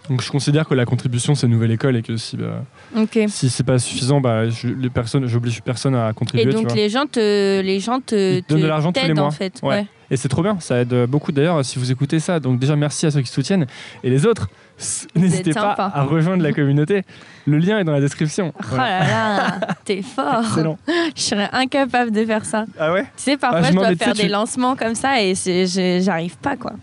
[0.10, 2.66] Donc je considère que la contribution, c'est nouvelle école et que si, bah,
[2.98, 3.20] Ok.
[3.28, 6.66] si c'est pas suffisant, bah, je, les personnes, j'oblige personne à Et contribuer, tu donc
[6.68, 6.76] vois.
[6.76, 9.26] les gens te, les gens te, donnent de l'argent tous les mois.
[9.26, 9.60] en fait.
[9.62, 9.70] Ouais.
[9.70, 9.88] Ouais.
[10.12, 12.40] Et c'est trop bien, ça aide beaucoup d'ailleurs si vous écoutez ça.
[12.40, 13.66] Donc déjà merci à ceux qui soutiennent.
[14.04, 14.50] Et les autres,
[15.16, 17.04] n'hésitez pas à rejoindre la communauté.
[17.48, 18.54] Le lien est dans la description.
[18.60, 19.00] Oh Voilà.
[19.00, 20.42] là là, t'es fort.
[20.44, 20.78] Excellent.
[21.16, 22.66] Je serais incapable de faire ça.
[22.78, 23.04] Ah ouais?
[23.16, 25.34] Tu sais, parfois, Ah, je dois tu faire sais, des tu- lancements comme ça et
[26.02, 26.74] j'arrive pas, quoi.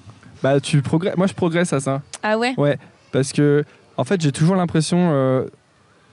[0.43, 1.17] Bah, tu progresses.
[1.17, 2.01] Moi, je progresse à ça.
[2.23, 2.55] Ah ouais?
[2.57, 2.79] Ouais,
[3.13, 3.65] parce que
[3.97, 5.11] en fait, j'ai toujours l'impression.
[5.13, 5.45] euh,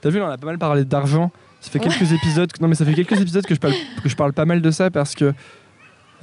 [0.02, 1.32] T'as vu, là, on a pas mal parlé d'argent.
[1.62, 1.88] Ça fait Ouais.
[1.88, 2.52] quelques épisodes.
[2.60, 4.70] Non, mais ça fait quelques épisodes que je parle, que je parle pas mal de
[4.72, 5.34] ça parce que,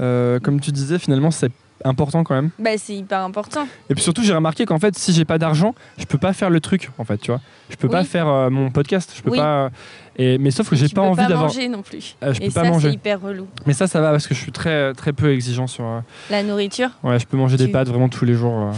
[0.00, 1.50] euh, comme tu disais, finalement, c'est
[1.84, 2.50] important quand même.
[2.60, 3.66] Bah c'est hyper important.
[3.90, 6.48] Et puis surtout, j'ai remarqué qu'en fait, si j'ai pas d'argent, je peux pas faire
[6.48, 6.90] le truc.
[6.98, 7.40] En fait, tu vois,
[7.70, 9.12] je peux pas faire euh, mon podcast.
[9.16, 9.38] Je peux Oui.
[9.38, 9.70] pas.
[10.16, 11.46] Et mais sauf que j'ai pas peux envie pas d'avoir.
[11.48, 12.16] manger non plus.
[12.22, 12.88] Euh, je Et peux pas ça, manger.
[12.90, 13.48] c'est hyper relou.
[13.66, 15.84] Mais ça, ça va parce que je suis très très peu exigeant sur.
[15.84, 18.54] euh, La nourriture, Ouais, je peux manger des pâtes vraiment tous les jours.
[18.68, 18.72] euh.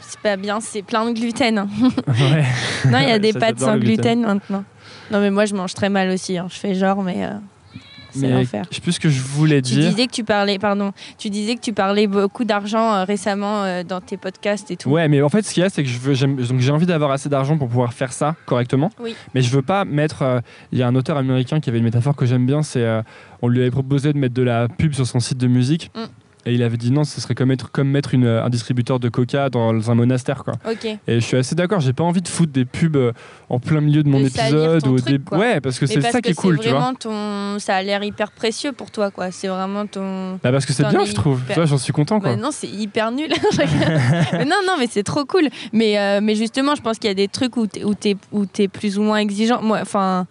[0.00, 1.58] c'est pas bien, c'est plein de gluten.
[1.58, 1.68] hein.
[2.08, 2.44] ouais.
[2.90, 4.22] Non, il y a des Ça, pâtes sans gluten.
[4.22, 4.64] maintenant.
[5.12, 6.38] Non, mais moi, je mange très mal aussi.
[6.38, 6.46] hein.
[6.50, 7.30] Je fais genre, mais euh,
[8.20, 8.64] c'est Mais l'enfer.
[8.70, 9.90] je sais plus ce que je voulais Tu dire.
[9.90, 13.82] disais que tu parlais, pardon, tu disais que tu parlais beaucoup d'argent euh, récemment euh,
[13.84, 14.90] dans tes podcasts et tout.
[14.90, 17.10] Ouais, mais en fait, ce qu'il y a, c'est que je veux, j'ai envie d'avoir
[17.10, 18.90] assez d'argent pour pouvoir faire ça correctement.
[19.00, 19.14] Oui.
[19.34, 20.22] Mais je veux pas mettre.
[20.22, 20.40] euh,
[20.72, 22.62] Il y a un auteur américain qui avait une métaphore que j'aime bien.
[22.62, 22.86] C'est,
[23.42, 25.90] on lui avait proposé de mettre de la pub sur son site de musique.
[25.94, 26.00] Mm.
[26.48, 29.08] Et il avait dit non, ce serait comme mettre, comme mettre une- un distributeur de
[29.10, 30.44] coca dans un monastère.
[30.44, 30.54] Quoi.
[31.06, 33.12] Et je suis assez d'accord, j'ai pas envie de foutre des pubs euh,
[33.50, 34.86] en plein milieu de mon De épisode.
[34.86, 35.36] ou truc, des...
[35.36, 36.78] Ouais, parce que c'est ça qui est cool, tu vois.
[36.78, 39.30] vraiment ton, ça a l'air hyper précieux pour toi, quoi.
[39.30, 40.38] C'est vraiment ton.
[40.42, 41.40] Bah parce que c'est bien, es je trouve.
[41.42, 42.18] hyper- Tu j'en suis content.
[42.18, 42.30] Quoi.
[42.30, 43.28] Bah non, c'est hyper nul.
[44.32, 45.48] Mais non, non, mais c'est trop cool.
[45.72, 48.68] Mais, euh, mais justement, je pense qu'il y a des trucs où t'es, où t'es
[48.68, 49.60] plus ou moins exigeant.
[49.62, 50.26] Moi, enfin,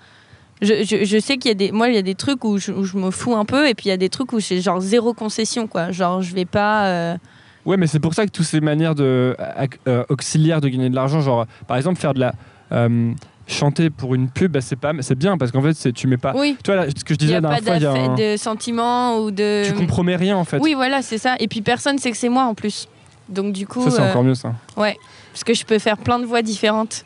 [0.62, 2.58] je, je, je sais qu'il y a des, moi, il y a des trucs où
[2.58, 4.40] je, où je me fous un peu, et puis il y a des trucs où
[4.40, 5.92] j'ai genre zéro concession, quoi.
[5.92, 6.88] Genre, je vais pas.
[6.88, 7.18] euh,
[7.66, 10.90] Ouais, mais c'est pour ça que toutes ces manières de, ac- euh, auxiliaires de gagner
[10.90, 12.34] de l'argent, genre par exemple faire de la
[12.72, 13.12] euh,
[13.46, 16.16] chanter pour une pub, bah, c'est pas, c'est bien parce qu'en fait c'est, tu mets
[16.18, 16.32] pas.
[16.34, 16.58] Oui.
[16.64, 19.32] Toi, là, ce que je disais la fois, il y a un- de sentiments ou
[19.32, 19.64] de.
[19.66, 20.60] tu compromets rien en fait.
[20.60, 21.36] Oui, voilà, c'est ça.
[21.40, 22.88] Et puis personne sait que c'est moi en plus.
[23.28, 24.54] Donc du coup, ça c'est euh, encore mieux ça.
[24.76, 27.04] parce que je peux faire plein de voix différentes.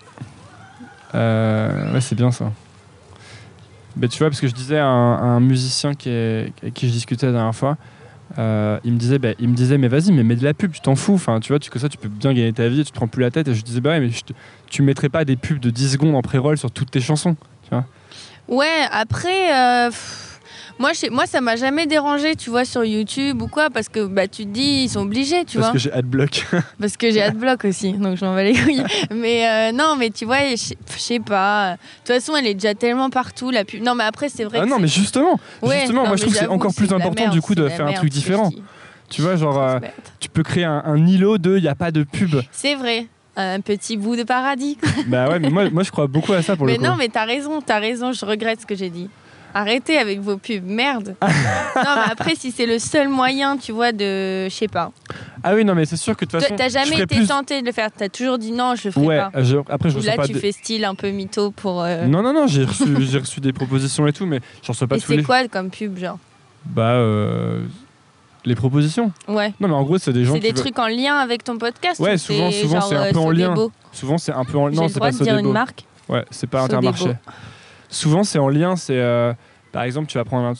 [1.16, 2.52] Euh, ouais, c'est bien ça.
[3.96, 7.26] Bah, tu vois, parce que je disais à un, musicien qui avec qui je discutais
[7.26, 7.78] la dernière fois,
[8.38, 10.72] euh, il me disait, bah, il me disait, mais vas-y, mais mets de la pub,
[10.72, 11.16] tu t'en fous.
[11.16, 13.08] Enfin, tu vois, tu, que ça, tu peux bien gagner ta vie, tu te prends
[13.08, 13.48] plus la tête.
[13.48, 14.34] Et je disais, bah ouais, mais je te-
[14.70, 17.36] tu mettrais pas des pubs de 10 secondes en pré-roll sur toutes tes chansons.
[18.48, 19.92] Ouais, après, euh,
[20.80, 24.06] moi, je moi, ça m'a jamais dérangé, tu vois, sur YouTube ou quoi, parce que
[24.06, 25.74] bah, tu te dis, ils sont obligés, tu parce vois.
[25.74, 26.46] que j'ai adblock.
[26.80, 28.84] Parce que j'ai adblock aussi, donc je m'en bats les couilles.
[29.12, 31.74] mais euh, non, mais tu vois, je sais- pas.
[31.74, 33.84] De toute façon, elle est déjà tellement partout, la pub.
[33.84, 36.22] Non, mais après, c'est vrai Ah que non, mais justement, Ouais, justement, non, moi je
[36.24, 38.52] mais trouve que c'est encore plus important merde, du coup de faire un truc différent.
[39.10, 39.80] Tu vois, genre, euh,
[40.20, 42.42] tu peux créer un, un îlot de il n'y a pas de pub.
[42.52, 44.78] C'est vrai, un petit bout de paradis.
[45.08, 46.86] bah ouais, mais moi, moi je crois beaucoup à ça pour mais le coup.
[46.86, 49.10] non, mais t'as raison, t'as raison, je regrette ce que j'ai dit.
[49.54, 51.16] Arrêtez avec vos pubs, merde.
[51.22, 51.28] non,
[51.76, 54.46] mais après, si c'est le seul moyen, tu vois, de.
[54.46, 54.92] Je sais pas.
[55.44, 56.56] Ah oui, non, mais c'est sûr que de toute façon.
[56.56, 57.28] T'as jamais été plus...
[57.28, 59.32] tenté de le faire, t'as toujours dit non, je le ferai Ouais, pas.
[59.44, 61.82] je- après je Ou là, pas tu de- fais style un peu mytho pour.
[61.84, 64.88] euh, Non, non, non, j'ai reçu, j'ai reçu des propositions et tout, mais j'en reçois
[64.88, 65.24] pas Et tous c'est les.
[65.24, 66.18] quoi comme pub, genre
[66.66, 67.64] Bah, euh,
[68.46, 69.12] les propositions.
[69.28, 69.54] Ouais.
[69.60, 71.58] Non, mais en gros, c'est des gens C'est des veulent- trucs en lien avec ton
[71.58, 73.56] podcast Ouais, ou souvent- souvent, genre, c'est un euh, peu en lien.
[73.92, 74.70] Souvent, c'est un peu en.
[74.70, 76.62] J'ai Non, le c'est droit pas de dire une marque Ouais, c'est pas.
[76.62, 77.14] Intermarché.
[77.92, 78.76] Souvent, c'est en lien.
[78.76, 79.34] C'est euh,
[79.72, 80.54] par exemple, tu vas prendre, un-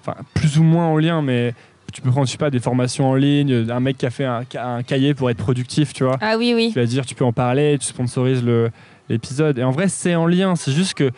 [0.00, 1.52] enfin, plus ou moins en lien, mais
[1.92, 4.24] tu peux prendre, je sais pas, des formations en ligne, un mec qui a fait
[4.24, 6.16] un, ca- un cahier pour être productif, tu vois.
[6.20, 6.70] Ah oui, oui.
[6.72, 8.70] Tu vas dire, tu peux en parler, tu sponsorises le-
[9.08, 9.58] l'épisode.
[9.58, 10.56] Et en vrai, c'est en lien.
[10.56, 11.10] C'est juste que.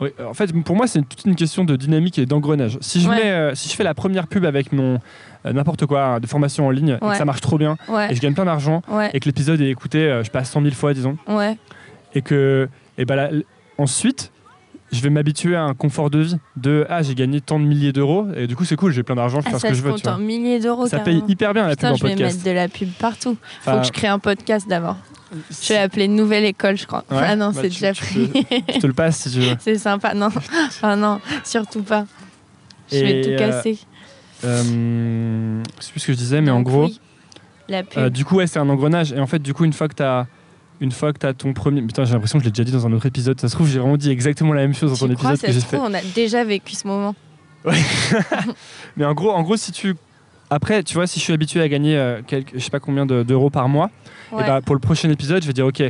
[0.00, 2.76] oui, en fait, pour moi, c'est toute une question de dynamique et d'engrenage.
[2.82, 3.16] Si, je Ouais.
[3.16, 4.98] mets, euh, si je fais la première pub avec mon
[5.46, 7.14] euh, n'importe quoi, hein, de formation en ligne, et que Ouais.
[7.14, 8.82] ça marche trop bien, Ouais, et je gagne plein d'argent,
[9.12, 11.16] et que l'épisode est écouté, euh, je passe 100 000 fois, disons,
[12.14, 13.30] et que et ben là,
[13.78, 14.32] ensuite
[14.92, 17.92] je vais m'habituer à un confort de vie de ah j'ai gagné tant de milliers
[17.92, 19.82] d'euros et du coup c'est cool j'ai plein d'argent je Ah, faire ce que je
[19.82, 20.12] veux tu vois.
[20.14, 20.86] en milliers d'euros.
[20.86, 22.88] ça paye hyper bien la Putain, pub je en vais podcast mettre de la pub
[22.98, 23.36] partout.
[23.62, 24.96] Faut Enfin, que je crée un podcast d'abord.
[25.50, 27.04] si- Je vais appeler nouvelle école, je crois.
[27.10, 28.30] Ouais, ah non, bah, c'est tu- déjà tu pris.
[28.74, 30.14] je te le passe si tu veux c'est sympa.
[30.14, 30.28] Non,
[30.82, 32.06] ah non, surtout pas.
[32.92, 33.78] Je vais tout euh, casser.
[34.44, 37.00] Euh, je sais plus ce que je disais mais en gros oui,
[37.68, 37.98] la pub.
[38.02, 39.94] euh, du coup ouais c'est un engrenage et en fait du coup une fois que
[39.94, 40.26] t'as
[40.80, 42.86] une fois que t'as ton premier putain j'ai l'impression que je l'ai déjà dit dans
[42.86, 45.12] un autre épisode ça se trouve j'ai vraiment dit exactement la même chose dans tu
[45.12, 47.14] ton crois, épisode ça que j'ai se fait trouve, on a déjà vécu ce moment.
[48.96, 49.96] Mais en gros, en gros, si tu
[50.50, 53.04] après, tu vois, si je suis habitué à gagner euh, quelques, je sais pas combien
[53.06, 53.90] de- d'euros par mois,
[54.32, 54.42] Ouais.
[54.42, 55.82] et bah, pour le prochain épisode, je vais dire ok,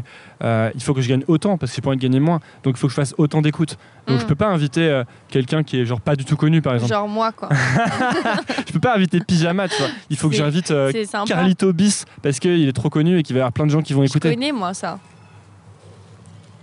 [0.44, 2.40] euh, il faut que je gagne autant parce que j'ai pas envie de gagner moins,
[2.64, 3.78] donc il faut que je fasse autant d'écoutes.
[4.06, 4.20] Donc Mm.
[4.20, 6.92] je peux pas inviter euh, quelqu'un qui est genre pas du tout connu par exemple.
[6.92, 7.48] Genre moi, quoi.
[8.66, 9.88] Je peux pas inviter Pyjama, tu vois.
[10.10, 11.26] Il faut que C'est- j'invite euh, c'est sympa.
[11.28, 13.80] Carlito Bis parce qu'il est trop connu et qu'il va y avoir plein de gens
[13.82, 14.34] qui vont Je écouter.
[14.34, 14.98] connais, moi, ça.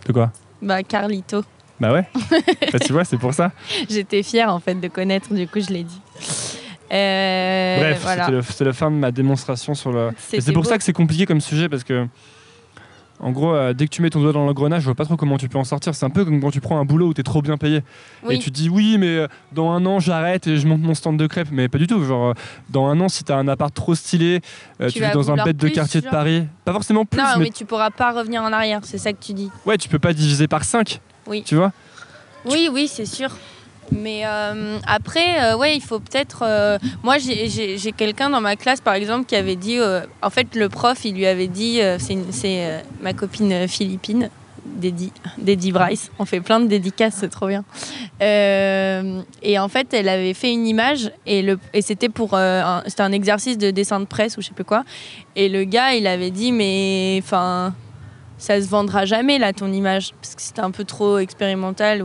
[0.08, 0.32] De quoi?
[0.62, 1.44] Bah, Carlito.
[1.80, 2.08] Bah ouais.
[2.72, 3.52] Bah, tu vois, c'est pour ça.
[3.90, 6.00] J'étais fière, en fait, de connaître, du coup, je l'ai dit.
[6.94, 8.30] Euh, Bref, voilà.
[8.44, 10.12] c'était la fin de ma démonstration sur le.
[10.18, 10.70] C'est pour beau.
[10.70, 12.08] ça que c'est compliqué comme sujet parce que
[13.20, 15.16] En gros, euh, dès que tu mets ton doigt dans l'engrenage, je vois pas trop
[15.16, 15.96] comment tu peux en sortir.
[15.96, 17.82] C'est un peu comme quand tu prends un boulot où tu es trop bien payé.
[18.24, 18.36] Oui.
[18.36, 20.94] Et tu te dis oui, mais euh, dans un an, j'arrête et je monte mon
[20.94, 21.48] stand de crêpes.
[21.52, 22.04] Mais pas du tout.
[22.04, 22.34] Genre, euh,
[22.70, 24.42] dans un an, si tu as un appart trop stylé,
[24.82, 26.46] Tu tu, vis dans un bête de quartier de Paris.
[26.66, 29.24] Pas forcément plus, Non, mais mais tu pourras pas revenir en arrière, c'est ça que
[29.24, 29.50] tu dis.
[29.66, 31.00] ouais, tu peux pas diviser par 5.
[31.28, 31.44] Oui.
[31.46, 31.72] Tu vois?
[32.46, 33.30] Oui, oui, c'est sûr.
[33.92, 36.44] Mais euh, après, euh, ouais, il faut peut-être.
[36.44, 39.78] euh, moi, j'ai- quelqu'un dans ma classe, par exemple, qui avait dit.
[39.80, 41.80] euh, en fait, le prof, il lui avait dit.
[42.00, 44.30] c'est ma copine philippine,
[44.66, 46.12] Dédi, Bryce.
[46.20, 47.64] On fait plein de dédicaces, c'est trop bien.
[48.22, 52.38] Et en fait, elle avait fait une image et, et c'était pour.
[52.88, 54.84] c'était un exercice de dessin de presse ou je sais plus quoi.
[55.36, 57.20] Et le gars, il avait dit, mais.
[57.24, 57.74] Enfin.
[58.40, 60.12] Ça se vendra jamais, là, ton image.
[60.22, 62.04] Parce que c'était un peu trop expérimental.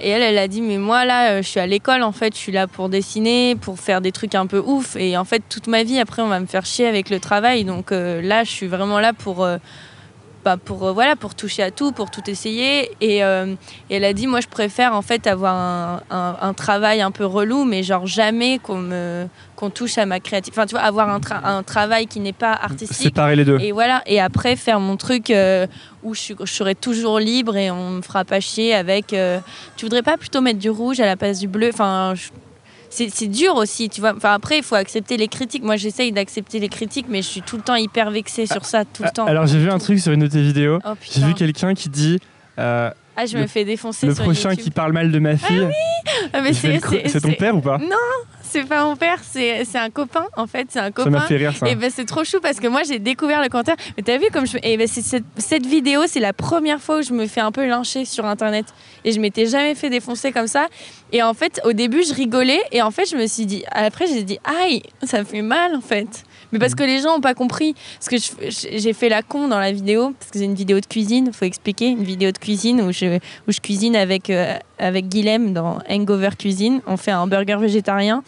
[0.00, 2.34] Et elle, elle a dit, mais moi, là, euh, je suis à l'école, en fait,
[2.34, 4.96] je suis là pour dessiner, pour faire des trucs un peu ouf.
[4.96, 7.64] Et en fait, toute ma vie, après, on va me faire chier avec le travail.
[7.64, 9.58] Donc euh, là, je suis vraiment là pour, euh,
[10.48, 12.90] bah, pour, euh, voilà, pour toucher à tout, pour tout essayer.
[13.02, 13.54] Et, euh,
[13.90, 17.10] et elle a dit, moi, je préfère, en fait, avoir un, un- un travail un
[17.10, 19.26] peu relou, mais genre jamais qu'on me
[19.56, 20.58] qu'on touche à ma créativité.
[20.58, 22.96] Enfin, tu vois, avoir un, tra- un travail qui n'est pas artistique.
[22.96, 23.58] Séparer les deux.
[23.60, 25.66] Et voilà, et après faire mon truc euh,
[26.04, 29.08] où je, serai toujours libre et on me fera pas chier avec.
[29.76, 31.70] tu voudrais pas plutôt mettre du rouge à la place du bleu?
[31.72, 32.28] Enfin, je-
[32.90, 34.14] c'est c'est dur aussi, tu vois.
[34.16, 35.62] Enfin, après, il faut accepter les critiques.
[35.62, 38.84] Moi, j'essaye d'accepter les critiques, mais je suis tout le temps hyper vexée sur ça,
[38.84, 39.26] tout le temps.
[39.26, 40.78] Alors, j'ai vu un truc sur une de tes vidéos.
[40.84, 42.18] Oh J'ai vu quelqu'un qui dit
[42.58, 42.90] euh,
[43.20, 44.64] Ah, je le- me fais défoncer le sur prochain YouTube.
[44.64, 45.66] qui parle mal de ma fille.
[46.32, 47.78] Ah, mais il fait c'est ton père ou pas
[48.42, 50.68] C'est pas mon père, c'est un copain, en fait.
[50.70, 51.10] C'est un Ça copain.
[51.10, 51.68] m'a fait rire ça.
[51.68, 53.76] Et ben c'est trop chou parce que moi j'ai découvert le commentaire.
[53.96, 54.56] Mais t'as vu comme je.
[54.62, 57.66] Et ben cette, cette vidéo, c'est la première fois où je me fais un peu
[57.66, 58.66] lyncher sur internet.
[59.04, 60.68] Et je m'étais jamais fait défoncer comme ça.
[61.12, 62.60] Et en fait, au début, je rigolais.
[62.72, 63.64] Et en fait, je me suis dit.
[63.72, 66.24] Après, j'ai dit, aïe, ça me fait mal en fait.
[66.52, 67.74] Mais parce que les gens n'ont pas compris.
[67.98, 68.16] Parce que
[68.50, 70.14] j'ai fait la con dans la vidéo.
[70.18, 71.88] Parce que c'est une vidéo de cuisine, faut expliquer.
[71.88, 76.30] Une vidéo de cuisine où je, où je cuisine avec, euh, avec Guilhem dans Hangover
[76.38, 76.80] Cuisine.
[76.86, 78.22] On fait un burger végétarien.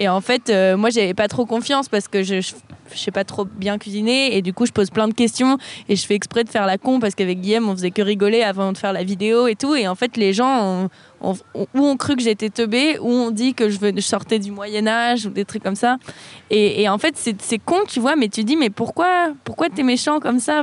[0.00, 2.54] Et en fait, euh, moi, j'avais pas trop confiance parce que je, je,
[2.96, 4.34] sais pas trop bien cuisiner.
[4.34, 5.58] Et du coup, je pose plein de questions.
[5.90, 8.42] Et je fais exprès de faire la con parce qu'avec Guillaume, on faisait que rigoler
[8.42, 9.74] avant de faire la vidéo et tout.
[9.74, 10.88] Et en fait, les gens ont,
[11.20, 14.38] ont- ont- ou ont cru que j'étais teubée, ou ont dit que je, je sortais
[14.38, 15.98] du Moyen-Âge ou des trucs comme ça.
[16.48, 19.82] Et, et en fait, c'est con, tu vois, mais tu dis, mais pourquoi, pourquoi t'es
[19.82, 20.62] méchant comme ça?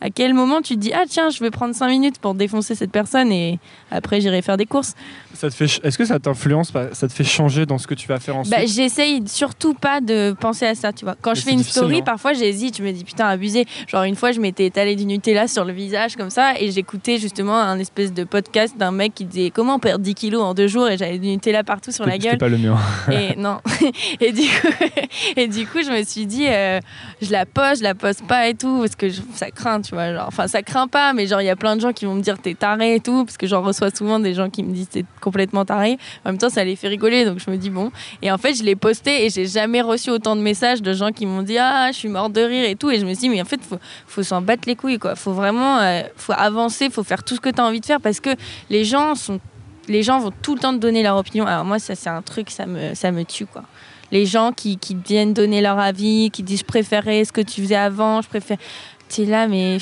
[0.00, 2.74] À quel moment tu te dis, ah tiens, je vais prendre 5 minutes pour défoncer
[2.74, 3.58] cette personne et
[3.90, 4.94] après j'irai faire des courses?
[5.34, 8.08] Ça te fait, est-ce que ça t'influence, ça te fait changer dans ce que tu
[8.08, 8.54] vas faire ensuite?
[8.56, 11.16] Bah, j'essaye surtout pas de penser à ça, tu vois.
[11.20, 12.02] Quand Mais je fais une story, hein.
[12.04, 13.66] parfois j'hésite, je me dis putain, abusé.
[13.88, 17.18] Genre une fois, je m'étais étalé du Nutella sur le visage comme ça et j'écoutais
[17.18, 20.66] justement un espèce de podcast d'un mec qui disait comment perdre 10 kilos en deux
[20.68, 22.38] jours et j'avais du Nutella partout sur la gueule.
[22.38, 22.76] pas le mien.
[23.12, 23.58] Et non.
[24.20, 24.68] et, du coup,
[25.36, 26.80] et du coup, je me suis dit, euh,
[27.22, 29.89] je la pose, je la pose pas et tout, parce que je- ça craint, tu
[29.92, 32.22] enfin, ça craint pas, mais genre, il y a plein de gens qui vont me
[32.22, 34.88] dire t'es taré et tout, parce que j'en reçois souvent des gens qui me disent
[34.88, 35.98] t'es complètement taré.
[36.24, 37.90] En même temps, ça les fait rigoler, donc je me dis bon.
[38.22, 41.10] Et en fait, je l'ai posté et j'ai jamais reçu autant de messages de gens
[41.12, 42.90] qui m'ont dit ah, je suis mort de rire et tout.
[42.90, 45.14] Et je me suis dit, mais en fait, faut, faut s'en battre les couilles, quoi.
[45.16, 48.00] Faut vraiment, euh, faut avancer, faut faire tout ce que tu as envie de faire,
[48.00, 48.30] parce que
[48.68, 49.40] les gens sont
[49.90, 51.46] les gens vont tout le temps te donner leur opinion.
[51.46, 53.64] Alors moi, ça c'est un truc, ça me, ça me tue quoi.
[54.12, 57.60] Les gens qui, qui viennent donner leur avis, qui disent je préférais ce que tu
[57.62, 58.58] faisais avant, je préfère.
[59.14, 59.78] T'es là, mais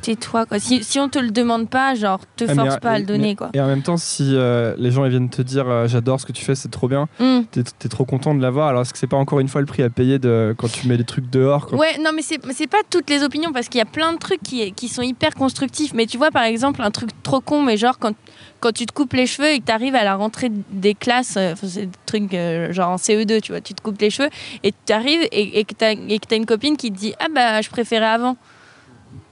[0.00, 0.60] tais-toi quoi.
[0.60, 3.06] Si, si on te le demande pas, genre te Ah, force pas à le mais-
[3.06, 3.50] donner quoi.
[3.52, 6.26] Et en même temps, si euh, les gens ils viennent te dire euh, j'adore ce
[6.26, 7.40] que tu fais, c'est trop bien, Hmm.
[7.50, 8.68] t'es es trop content de l'avoir.
[8.68, 10.86] Alors est-ce que c'est pas encore une fois le prix à payer de, quand tu
[10.86, 13.68] mets des trucs dehors quand- Ouais, non, mais c'est c'est pas toutes les opinions parce
[13.68, 15.92] qu'il y a plein de trucs qui, qui sont hyper constructifs.
[15.94, 18.14] Mais tu vois, par exemple, un truc trop con, mais genre quand,
[18.60, 21.34] quand tu te coupes les cheveux et que tu arrives à la rentrée des classes,
[21.36, 22.32] euh, c'est des trucs
[22.72, 24.30] genre en CE2, tu vois, tu te coupes les cheveux
[24.62, 27.60] et tu arrives et, et que tu as, une copine qui te dit Ah bah,
[27.62, 28.36] je préférais avant.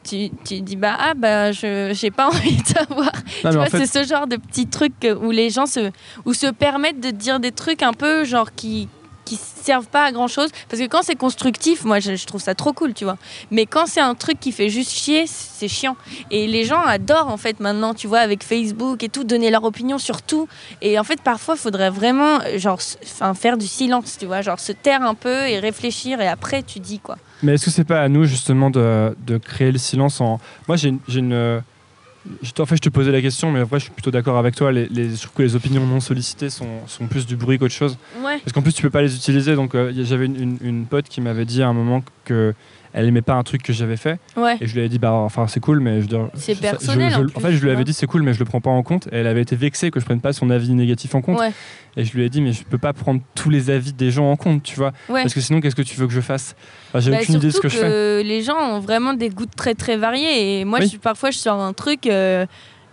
[0.07, 3.11] Tu, tu dis bah ah bah je j'ai pas envie de savoir.
[3.43, 5.91] Fait, c'est ce genre de petits trucs où les gens se,
[6.25, 8.89] où se permettent de dire des trucs un peu genre qui
[9.25, 12.41] qui servent pas à grand chose parce que quand c'est constructif moi je, je trouve
[12.41, 13.19] ça trop cool tu vois.
[13.51, 15.97] Mais quand c'est un truc qui fait juste chier c'est chiant.
[16.31, 19.65] Et les gens adorent en fait maintenant tu vois avec Facebook et tout donner leur
[19.65, 20.47] opinion sur tout.
[20.83, 24.41] Et en fait parfois il faudrait vraiment genre enfin faire du silence tu vois.
[24.41, 27.71] Genre se taire un peu et réfléchir et après tu dis quoi Mais est-ce que
[27.71, 30.41] c'est pas à nous justement de, de créer le silence en.
[30.69, 31.61] Moi j'ai une, une, euh,
[32.43, 34.57] je, en fait, je te posais la question, mais après, je suis plutôt d'accord avec
[34.57, 34.73] toi.
[34.73, 37.73] Les, les, je trouve que les opinions non sollicitées sont, sont plus du bruit qu'autre
[37.75, 37.97] chose.
[38.25, 38.39] Ouais.
[38.41, 39.55] Parce qu'en plus, tu peux pas les utiliser.
[39.55, 42.53] Donc, euh, j'avais une, une- une pote qui m'avait dit à un moment que
[42.93, 44.19] elle aimait pas un truc que j'avais fait.
[44.37, 44.57] Ouais.
[44.61, 47.37] Et je lui avais dit, bah, enfin, c'est cool, mais je C'est personnel, je- je-
[47.37, 49.07] en fait, je lui avais dit, c'est cool, mais je le prends pas en compte.
[49.13, 51.39] Et elle avait été vexée que je prenne pas son avis négatif en compte.
[51.39, 51.53] Ouais.
[51.97, 54.31] Et je lui ai dit, mais je peux pas prendre tous les avis des gens
[54.31, 54.93] en compte, tu vois.
[55.09, 55.23] Ouais.
[55.23, 56.55] Parce que sinon, qu'est-ce que tu veux que je fasse?
[56.91, 58.23] Enfin, J'ai Bah, aucune idée de ce que je fais.
[58.23, 60.61] les gens ont vraiment des goûts très très variés.
[60.61, 60.91] Et moi, Oui.
[60.93, 62.45] je, parfois, je sors un truc euh,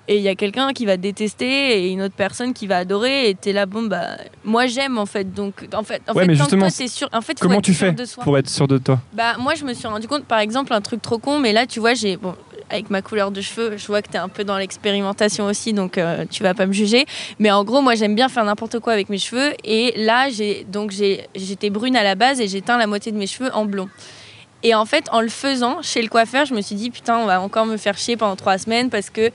[0.08, 3.30] et il y a quelqu'un qui va détester et une autre personne qui va adorer.
[3.30, 5.34] Et t'es là, bon, bah, moi j'aime en fait.
[5.34, 7.10] Donc, en fait, en Ouais, fait mais tant que justement, toi, t'es sûr.
[7.14, 9.00] En fait, faut Comment tu fais pour être sûr de toi?
[9.14, 11.66] Bah, moi, je me suis rendu compte, par exemple, un truc trop con, mais là,
[11.66, 12.18] tu vois, j'ai.
[12.18, 12.36] Bon,
[12.70, 15.74] avec ma couleur de cheveux, je vois que tu es un peu dans l'expérimentation aussi,
[15.74, 17.06] donc euh, tu vas pas me juger.
[17.38, 19.54] Mais en gros, moi, j'aime bien faire n'importe quoi avec mes cheveux.
[19.64, 23.18] Et là, j'ai donc j'étais brune à la base et j'ai teint la moitié de
[23.18, 23.90] mes cheveux en blond.
[24.64, 27.26] Et en fait, en le faisant chez le coiffeur, je me suis dit, putain, on
[27.26, 29.30] va encore me faire chier pendant trois semaines parce que.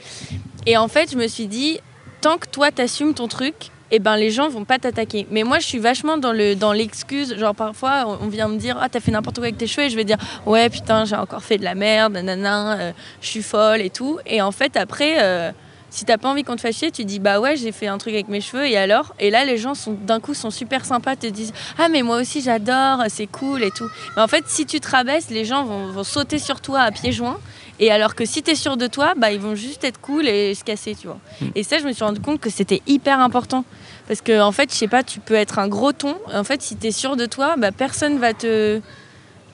[0.70, 1.80] Et en fait, je me suis dit,
[2.20, 3.54] tant que toi, t'assumes ton truc,
[3.90, 5.26] eh ben les gens vont pas t'attaquer.
[5.30, 7.34] Mais moi, je suis vachement dans le dans l'excuse.
[7.38, 9.90] Genre parfois, on- vient me dire, ah t'as fait n'importe quoi avec tes cheveux, et
[9.90, 12.92] je vais dire, ouais putain, j'ai encore fait de la merde, nanana, euh,
[13.22, 14.18] je suis folle et tout.
[14.26, 15.52] Et en fait, après, euh,
[15.88, 17.96] si t'as pas envie qu'on te fasse chier, tu dis, bah ouais, j'ai fait un
[17.96, 19.14] truc avec mes cheveux, et alors?
[19.18, 22.20] Et là, les gens sont d'un coup sont super sympas, te disent, ah mais moi
[22.20, 23.88] aussi j'adore, c'est cool et tout.
[24.16, 26.90] Mais en fait, si tu te rabaisses, les gens vont, vont sauter sur toi à
[26.90, 27.38] pieds joints.
[27.80, 30.26] Et alors que si tu es sûr de toi, bah, ils vont juste être cool
[30.26, 31.18] et se casser, tu vois.
[31.54, 33.64] Et ça, je me suis rendu compte que c'était hyper important.
[34.08, 36.16] Parce que, en fait, je sais pas, tu peux être un gros ton.
[36.34, 38.80] En fait, si tu es sûr de toi, bah, personne va te.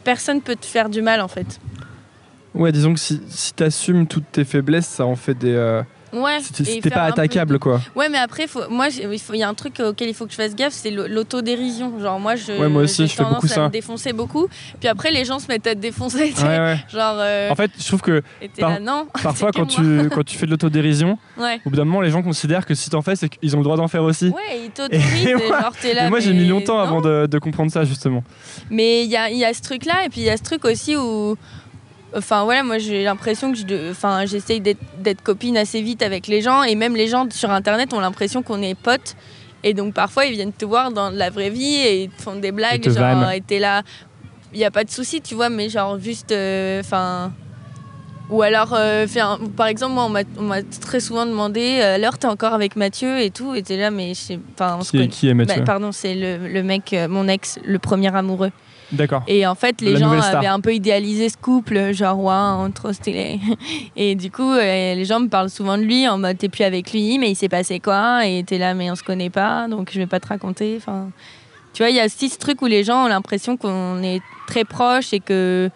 [0.05, 1.61] Personne peut te faire du mal, en fait.
[2.55, 5.53] Ouais, disons que si, si t'assumes toutes tes faiblesses, ça en fait des.
[5.55, 5.83] euh,
[6.15, 6.41] Ouais.
[6.41, 7.81] faire pas attaquable, quoi.
[7.95, 10.31] Ouais, mais après, faut, moi, il faut- y a un truc auquel il faut que
[10.33, 11.99] je fasse gaffe, c'est l'autodérision.
[12.01, 13.65] Genre, moi, je, Ouais, moi aussi, je fais beaucoup à ça.
[13.65, 14.49] me défoncer beaucoup.
[14.81, 16.33] Puis après, les gens se mettent à te défoncer.
[16.43, 16.77] Ouais, ouais.
[16.93, 19.07] Genre, euh, En fait, je trouve que et t'es par- là, non.
[19.23, 21.61] parfois, quand tu, quand tu fais de l'autodérision, Ouais.
[21.65, 23.65] au bout d'un moment, les gens considèrent que si t'en fais, c'est qu'ils ont le
[23.65, 24.27] droit d'en faire aussi.
[24.29, 25.29] Ouais, ils t'autorisent.
[25.49, 26.07] Genre, t'es là.
[26.07, 26.83] Et moi, j'ai mais mis longtemps non.
[26.83, 28.23] avant de, de comprendre ça, justement.
[28.71, 30.43] Mais il y a, il y a ce truc-là, et puis il y a ce
[30.43, 31.37] truc aussi où.
[32.17, 36.41] Enfin voilà, moi j'ai l'impression que je enfin, j'essaye d'être copine assez vite avec les
[36.43, 39.17] gens, et même les gens sur internet ont l'impression qu'on est potes.
[39.63, 42.37] Et donc parfois ils viennent te voir dans la vraie vie et ils te font
[42.37, 43.83] des blagues, te genre, et t'es là.
[44.53, 46.31] Il n'y a pas de souci, tu vois, mais genre juste.
[46.33, 47.33] euh, Enfin.
[48.31, 50.05] ou alors, euh, un- par exemple, moi
[50.39, 53.77] on m'a- très souvent demandé, euh, alors t'es encore avec Mathieu et tout, et t'es
[53.77, 54.39] là, mais je sais.
[54.81, 55.09] Qui, est
[55.47, 58.51] Bah, Mathieu pardon, c'est le, le mec, euh, mon ex, le premier amoureux.
[58.95, 59.23] D'accord.
[59.27, 62.93] Et en fait, les La gens avaient un peu idéalisé ce couple, genre, ouais, trop
[62.93, 63.41] stylé.
[63.97, 66.65] Et du coup, euh, les gens me parlent souvent de lui en mode, t'es plus
[66.65, 68.27] avec lui, mais il s'est passé quoi?
[68.27, 70.75] Et t'es là, mais on se connaît pas, donc je vais pas te raconter.
[70.77, 71.09] Enfin,
[71.73, 74.21] tu vois, il y a aussi ce truc où les gens ont l'impression qu'on est
[74.47, 75.71] très proches et que,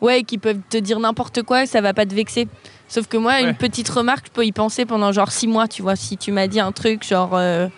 [0.00, 2.46] ouais, qu'ils peuvent te dire n'importe quoi et ça va pas te vexer.
[2.88, 3.42] Sauf que moi, Ouais.
[3.44, 5.96] une petite remarque, je peux y penser pendant genre six mois, tu vois.
[5.96, 7.68] Si tu m'as dit un truc, genre, euh,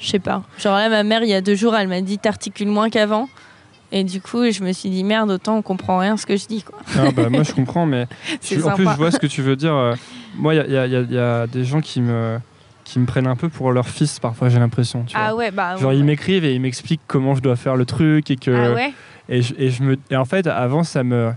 [0.00, 0.42] je sais pas.
[0.58, 3.28] Genre là, ma mère, il y a deux jours, elle m'a dit, t'articules moins qu'avant.
[3.92, 6.46] Et du coup, je me suis dit, merde, autant on comprend rien ce que je
[6.46, 6.78] dis, quoi.
[6.98, 8.06] Ah, bah, moi, je comprends, mais
[8.42, 9.74] je- en plus, je vois ce que tu veux dire.
[9.74, 9.94] euh,
[10.36, 12.38] Moi, il y y y y a des gens qui me,
[12.84, 15.04] qui me prennent un peu pour leur fils, parfois, j'ai l'impression.
[15.04, 15.26] tu vois.
[15.28, 15.76] Ah ouais, bah.
[15.76, 15.98] Genre, ouais.
[15.98, 18.50] ils m'écrivent et ils m'expliquent comment je dois faire le truc et que.
[18.50, 18.92] Ah ouais
[19.28, 21.30] Et, je, et je me, et en fait, avant, ça me,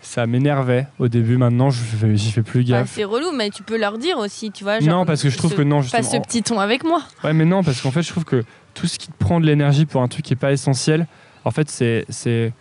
[0.00, 1.36] ça m'énervait au début.
[1.36, 2.92] Maintenant, j'y fais plus Bah, gaffe.
[2.94, 4.78] c'est relou, mais tu peux leur dire aussi, tu vois.
[4.80, 6.02] genre, non, parce que je trouve ce- que non, justement.
[6.02, 7.02] ce petit ton avec moi.
[7.24, 8.44] Ouais, mais non, parce qu'en fait, je trouve que
[8.74, 11.06] tout ce qui te prend de l'énergie pour un truc qui est pas essentiel,
[11.44, 12.04] en fait, c'est.
[12.08, 12.52] c'est...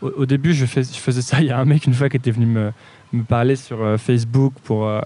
[0.00, 1.40] Au, au début, je, fais, je faisais ça.
[1.40, 2.72] Il y a un mec, une fois, qui était venu me,
[3.12, 5.00] me parler sur euh, Facebook pour euh,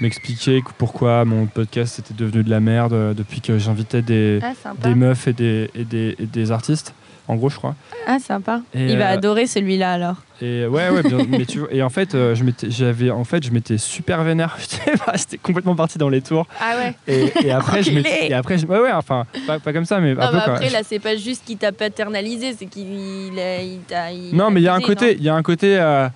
[0.00, 4.40] m'expliquer que pourquoi mon podcast était devenu de la merde euh, depuis que j'invitais des,
[4.42, 4.52] Ah,
[4.82, 6.94] des meufs et des, et, des, et des artistes,
[7.28, 7.74] en gros, je crois.
[8.06, 8.62] Ah, sympa.
[8.74, 10.16] Et, Il va euh, adorer celui-là alors.
[10.40, 13.22] Et ouais, ouais, bien, mais tu vois, et en fait, euh, je m'étais, j'avais, en
[13.22, 14.58] fait, je m'étais super vénère.
[15.14, 16.46] J'étais complètement parti dans les tours.
[16.60, 16.94] Ah ouais.
[17.06, 20.00] Et, et après, je m'étais, et après, je- ouais, ouais, enfin, pas, pas comme ça,
[20.00, 23.38] mais Non, un peu quand après, là, c'est pas juste qu'il t'a paternalisé, c'est qu'il
[23.38, 24.10] a- il t'a.
[24.10, 26.08] il Non, mais il y a un côté, il y a un côté, euh,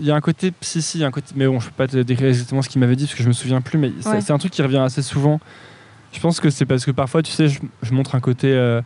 [0.00, 1.96] il y a un côté, si si, un côté, mais bon, je peux pas te
[1.98, 4.38] décrire exactement ce qu'il m'avait dit parce que je me souviens plus, mais c'est, un
[4.38, 5.40] truc qui revient assez souvent.
[6.12, 8.80] Je pense que c'est parce que parfois, tu sais, je, je montre un côté euh,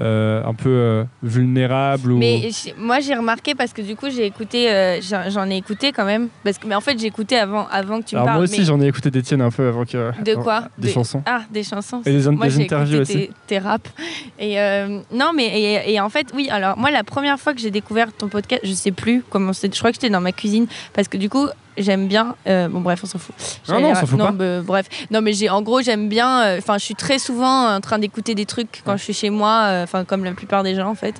[0.00, 2.18] euh, un peu euh, vulnérable ou.
[2.18, 2.48] Mais
[2.78, 6.28] moi j'ai remarqué parce que du coup j'ai écouté, euh, j'en ai écouté quand même.
[6.44, 8.34] Parce que, mais en fait j'ai écouté avant, avant que tu me parles.
[8.34, 10.12] moi aussi, mais j'en ai écouté des tiennes un peu avant que.
[10.22, 11.22] de quoi Des De- chansons.
[11.26, 12.02] Ah, des chansons.
[12.06, 13.26] Et des, in- Moi des interviews écouté aussi.
[13.28, 13.90] tes, tes raps.
[14.38, 17.60] Et euh, non mais et, et en fait oui alors moi la première fois que
[17.60, 19.74] j'ai découvert ton podcast, je sais plus comment c'était.
[19.74, 21.46] Je crois que j'étais dans ma cuisine parce que du coup
[21.78, 22.34] j'aime bien.
[22.46, 23.34] euh, bon bref on s'en fout.
[23.68, 24.30] Non, non, on s'en fout pas.
[24.32, 26.42] bah, bref non mais j'ai en gros j'aime bien.
[26.42, 29.30] euh, Enfin je suis très souvent en train d'écouter des trucs quand je suis chez
[29.30, 29.80] moi.
[29.82, 31.14] Enfin comme la plupart des gens en fait.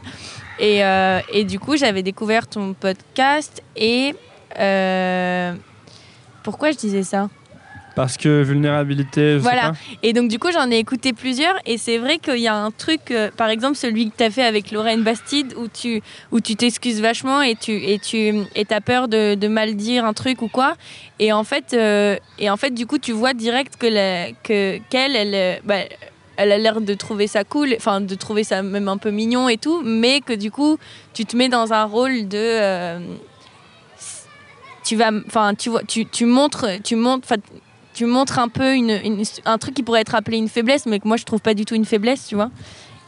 [0.60, 0.80] Et,
[1.32, 4.14] et du coup, j'avais découvert ton podcast et,
[6.42, 7.28] pourquoi je disais ça?
[7.98, 9.62] Parce que vulnérabilité, je Voilà.
[9.62, 9.98] sais pas.
[10.04, 11.56] Et donc, du coup, j'en ai écouté plusieurs.
[11.66, 14.30] Et c'est vrai qu'il y a un truc, euh, par exemple, celui que tu as
[14.30, 16.00] fait avec Lorraine Bastide, où tu
[16.30, 18.16] où tu t'excuses vachement et tu et tu
[18.54, 20.76] et as peur de, de mal dire un truc ou quoi.
[21.18, 24.78] Et en fait, euh, et en fait du coup, tu vois direct que la- que
[24.90, 25.80] qu'elle, elle, euh, bah,
[26.36, 29.48] elle a l'air de trouver ça cool, enfin de trouver ça même un peu mignon
[29.48, 30.78] et tout, mais que du coup,
[31.14, 33.00] tu te mets dans un rôle de euh,
[34.84, 37.40] tu vas, enfin, tu vois, tu, tu montres, tu montres, enfin,
[37.98, 41.00] tu montres un peu une, une- un truc qui pourrait être appelé une faiblesse, mais
[41.00, 42.50] que moi je trouve pas du tout une faiblesse, tu vois.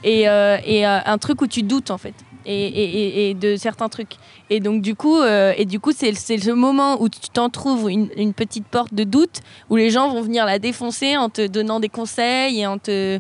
[0.03, 2.15] Et, euh, et euh, un truc où tu doutes en fait,
[2.47, 4.15] et, et- et- de certains trucs.
[4.49, 7.51] Et donc du coup, euh, et du coup, c'est c'est ce moment où tu t'en
[7.51, 11.29] trouves une, une petite porte de doute où les gens vont venir la défoncer en
[11.29, 13.19] te donnant des conseils et en te,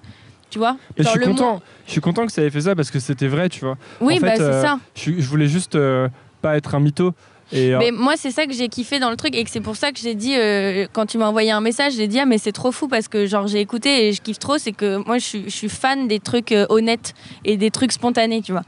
[0.50, 0.76] tu vois.
[0.98, 1.60] Mais je suis content.
[1.86, 3.76] Je suis content que ça ait fait ça parce que c'était vrai, tu vois.
[4.00, 4.78] Oui, En fait, bah c'est euh, ça.
[4.96, 6.08] Je, voulais juste euh,
[6.42, 7.12] pas être un mytho.
[7.52, 9.76] Euh, Mais moi, c'est ça que j'ai kiffé dans le truc et que c'est pour
[9.76, 12.38] ça que j'ai dit, euh, quand tu m'as envoyé un message, j'ai dit, ah, mais
[12.38, 14.58] c'est trop fou parce que genre j'ai écouté et je kiffe trop.
[14.58, 17.14] C'est que moi, je suis, fan des trucs euh, honnêtes
[17.44, 18.62] et des trucs spontanés, tu vois.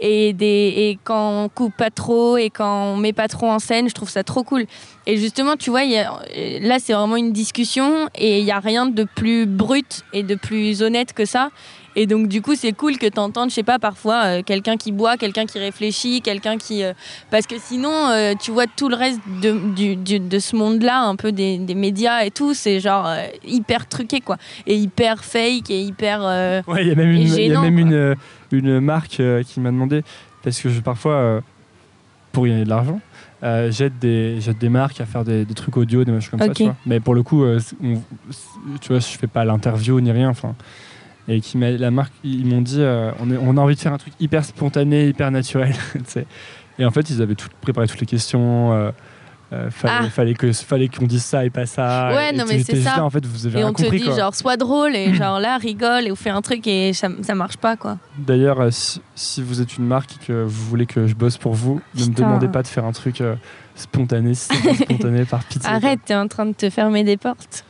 [0.00, 0.46] Et, des,
[0.76, 3.94] et quand on coupe pas trop et quand on met pas trop en scène, je
[3.94, 4.66] trouve ça trop cool.
[5.06, 9.02] Et justement, tu vois, là, c'est vraiment une discussion et il n'y a rien de
[9.02, 11.50] plus brut et de plus honnête que ça.
[11.96, 14.76] Et donc, du coup, c'est cool que tu entendes, je sais pas, parfois, euh, quelqu'un
[14.76, 16.84] qui boit, quelqu'un qui réfléchit, quelqu'un qui.
[16.84, 16.92] euh,
[17.30, 21.02] parce que sinon, euh, tu vois, tout le reste de, du- du- de ce monde-là,
[21.02, 23.08] un peu des, des médias et tout, c'est genre
[23.44, 24.36] hyper truqué, quoi.
[24.66, 26.20] Et hyper fake et hyper.
[26.68, 28.16] Ouais, il y a même une, il y a gênant, même quoi.
[28.52, 30.02] une, une marque qui m'a demandé,
[30.44, 31.42] parce que je, parfois,
[32.32, 33.00] pour gagner de l'argent,
[33.42, 36.40] euh, j'aide des, j'aide des marques à faire des, des trucs audio, des machins comme
[36.40, 36.76] ça, tu vois.
[36.86, 37.94] Mais pour le coup, euh, on-
[38.80, 40.54] tu vois, je fais pas l'interview ni rien, enfin.
[41.28, 43.80] Et qui m'a, la marque, ils m'ont dit, euh, on, est- on a envie de
[43.80, 45.74] faire un truc hyper spontané, hyper naturel.
[46.78, 48.72] Et en fait, ils avaient tout, préparé toutes les questions.
[48.72, 48.90] euh,
[49.52, 50.10] euh, fallait, Ah.
[50.10, 52.10] fallait que fallait qu'on dise ça et pas ça.
[52.14, 52.96] Ouais, Et non, mais c'est ça.
[52.98, 54.16] là, en fait, vous avez et on te compris, dit, quoi.
[54.16, 57.34] genre, sois drôle et genre là, rigole et ou fais un truc et ça, ça
[57.34, 57.96] marche pas, quoi.
[58.18, 61.38] D'ailleurs, euh, si, si vous êtes une marque et que vous voulez que je bosse
[61.38, 63.22] pour vous, ne me demandez pas de faire un truc
[63.74, 65.68] spontané, si c'est pas spontané par pitié.
[65.70, 67.64] Arrête, t'es en train de te fermer des portes.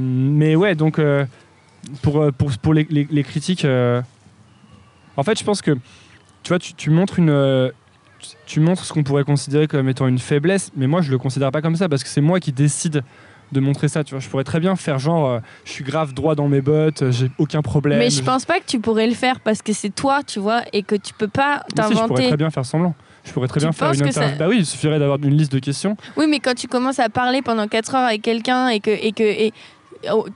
[0.00, 0.98] Mais ouais, donc
[2.02, 4.00] pour, euh, pour, pour les, les- les critiques, euh,
[5.16, 5.72] en fait, je pense que
[6.42, 7.30] tu vois, tu, tu montres une.
[7.30, 7.70] euh,
[8.46, 11.50] tu- montres ce qu'on pourrait considérer comme étant une faiblesse, mais moi je le considère
[11.50, 13.02] pas comme ça parce que c'est moi qui décide
[13.52, 14.04] de montrer ça.
[14.04, 16.60] Tu vois, je pourrais très bien faire genre, euh, je suis grave droit dans mes
[16.60, 17.98] bottes, euh, j'ai aucun problème.
[17.98, 20.62] Mais je pense pas que tu pourrais le faire parce que c'est toi, tu vois,
[20.72, 22.28] et que tu peux pas Mais si, je pourrais t'inventer.
[22.28, 22.94] très bien faire semblant.
[23.24, 24.38] Je pourrais très Tu bien faire une ça- interview.
[24.38, 25.96] Bah oui, il suffirait d'avoir une liste de questions.
[26.16, 28.90] Oui, mais quand tu commences à parler pendant 4 heures avec quelqu'un et que.
[28.90, 29.52] Et que et,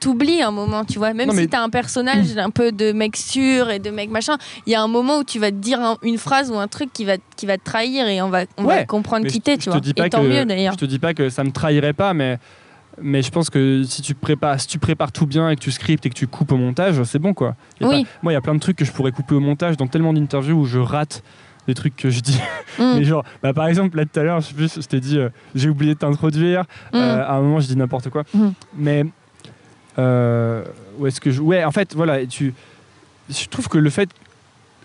[0.00, 1.14] T'oublies un moment, tu vois.
[1.14, 4.10] Même Non, si mais- t'as un personnage un peu de mec sûr et de mec
[4.10, 4.36] machin,
[4.66, 6.68] il y a un moment où tu vas te dire un- une phrase ou un
[6.68, 9.40] truc qui va, qui va te trahir et on va, on va comprendre Mais qui
[9.40, 9.80] t'es, tu vois.
[9.80, 10.74] dis pas Et tant que- mieux d'ailleurs.
[10.74, 12.38] Je te dis pas que ça me trahirait pas, mais,
[13.00, 15.70] mais je pense que si tu, prépares, si tu prépares tout bien et que tu
[15.70, 17.54] scriptes et que tu coupes au montage, c'est bon quoi.
[17.80, 18.04] Oui.
[18.04, 19.86] pas- moi, il y a plein de trucs que je pourrais couper au montage dans
[19.86, 21.22] tellement d'interviews où je rate
[21.66, 22.38] des trucs que je dis.
[22.78, 25.00] Mm, Mais genre, bah, par exemple, là tout à l'heure, je sais plus, je t'ai
[25.00, 26.64] dit, euh, j'ai oublié de t'introduire.
[26.92, 26.96] mm.
[26.96, 28.24] Euh, à un moment, je dis n'importe quoi.
[28.34, 28.48] Mm.
[28.76, 29.04] Mais
[29.98, 30.64] euh,
[30.98, 31.40] où est-ce que je.
[31.40, 32.54] Ouais, en fait, voilà, tu.
[33.30, 34.08] Je trouve que le fait.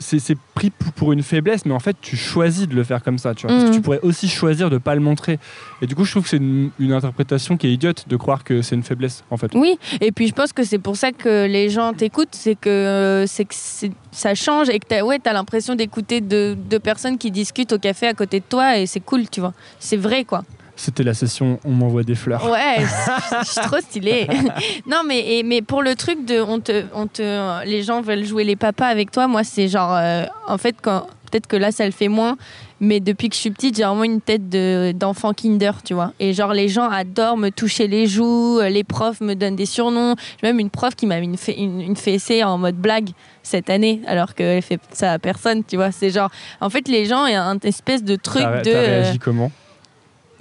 [0.02, 3.18] C'est c'est pris pour- une faiblesse, mais en fait, tu choisis de le faire comme
[3.18, 3.36] ça.
[3.36, 3.74] Tu, vois, parce que Mm.
[3.76, 5.40] tu pourrais aussi choisir de pas le montrer.
[5.82, 8.46] Et du coup, je trouve que c'est une, une interprétation qui est idiote de croire
[8.46, 9.52] que c'est une faiblesse, en fait.
[9.56, 12.70] Oui, et puis je pense que c'est pour ça que les gens t'écoutent, c'est que,
[12.70, 17.74] euh, que ça change et que ouais, as l'impression d'écouter deux, deux personnes qui discutent
[17.74, 19.54] au café à côté de toi et c'est cool, tu vois.
[19.80, 20.46] C'est vrai, quoi.
[20.82, 22.50] C'était la session On m'envoie des fleurs.
[22.50, 24.28] Ouais, je suis trop stylée.
[24.88, 28.24] non, mais, et- mais pour le truc de on te, on te, les gens veulent
[28.24, 31.72] jouer les papas avec toi, moi, c'est genre, euh, en fait, quand peut-être que là,
[31.74, 32.38] ça le fait moins,
[32.80, 36.14] mais depuis que je suis petite, j'ai vraiment une tête de- d'enfant Kinder, tu vois.
[36.20, 39.66] Et genre, les gens adorent me toucher les joues, euh, les profs me donnent des
[39.68, 40.16] surnoms.
[40.42, 43.10] J'ai même une prof qui m'a mis une, une, une fessée en mode blague
[43.44, 45.92] cette année, alors qu'elle fait ça à personne, tu vois.
[45.92, 46.32] C'est genre,
[46.62, 48.72] en fait, les gens, il y a un espèce de truc T'as de.
[48.72, 49.52] t'as euh, réagi comment?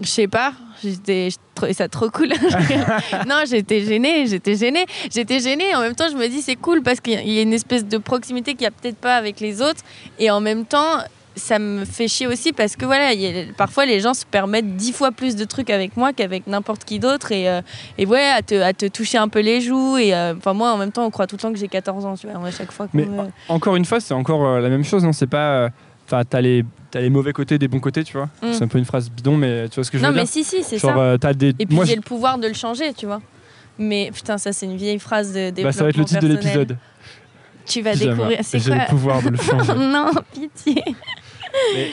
[0.00, 0.52] Je sais pas,
[0.82, 2.28] j'étais, je trouvais ça trop cool.
[3.28, 4.86] non, j'étais gênée, j'étais gênée.
[5.12, 5.74] J'étais gênée.
[5.74, 7.98] En même temps, je me dis c'est cool parce qu'il y a- une espèce de
[7.98, 9.80] proximité qu'il n'y a peut-être pas avec les autres.
[10.18, 10.98] Et en même temps,
[11.34, 14.24] ça me fait chier aussi parce que voilà, il y a- parfois les gens se
[14.26, 17.32] permettent dix fois plus de trucs avec moi qu'avec n'importe qui d'autre.
[17.32, 17.60] Et, euh,
[17.96, 19.96] et ouais, à te, à te toucher un peu les joues.
[19.98, 22.06] Et euh, enfin, moi, en même temps, on croit tout le temps que j'ai 14
[22.06, 22.44] ans, tu vois.
[22.46, 23.06] À chaque fois Mais
[23.48, 25.12] encore une fois, c'est encore euh, la même chose, non?
[25.12, 25.70] C'est pas.
[26.06, 28.28] Enfin, t'as les, t'as les mauvais côtés des bons côtés, tu vois.
[28.42, 28.52] Mm.
[28.52, 30.22] C'est un peu une phrase bidon, mais tu vois ce que je Non, veux mais
[30.22, 30.96] dire si, si, c'est ça.
[30.96, 31.54] euh, des.
[31.58, 33.20] Et puis j'ai je- le pouvoir de le changer, tu vois.
[33.78, 36.28] Mais putain, ça, c'est une vieille phrase de bah, ça va être le titre de
[36.28, 36.76] l'épisode.
[37.66, 38.38] Tu vas découvrir.
[38.42, 39.74] C'est J'ai quoi le pouvoir de le changer.
[39.76, 40.82] Non, pitié.
[41.74, 41.90] Mais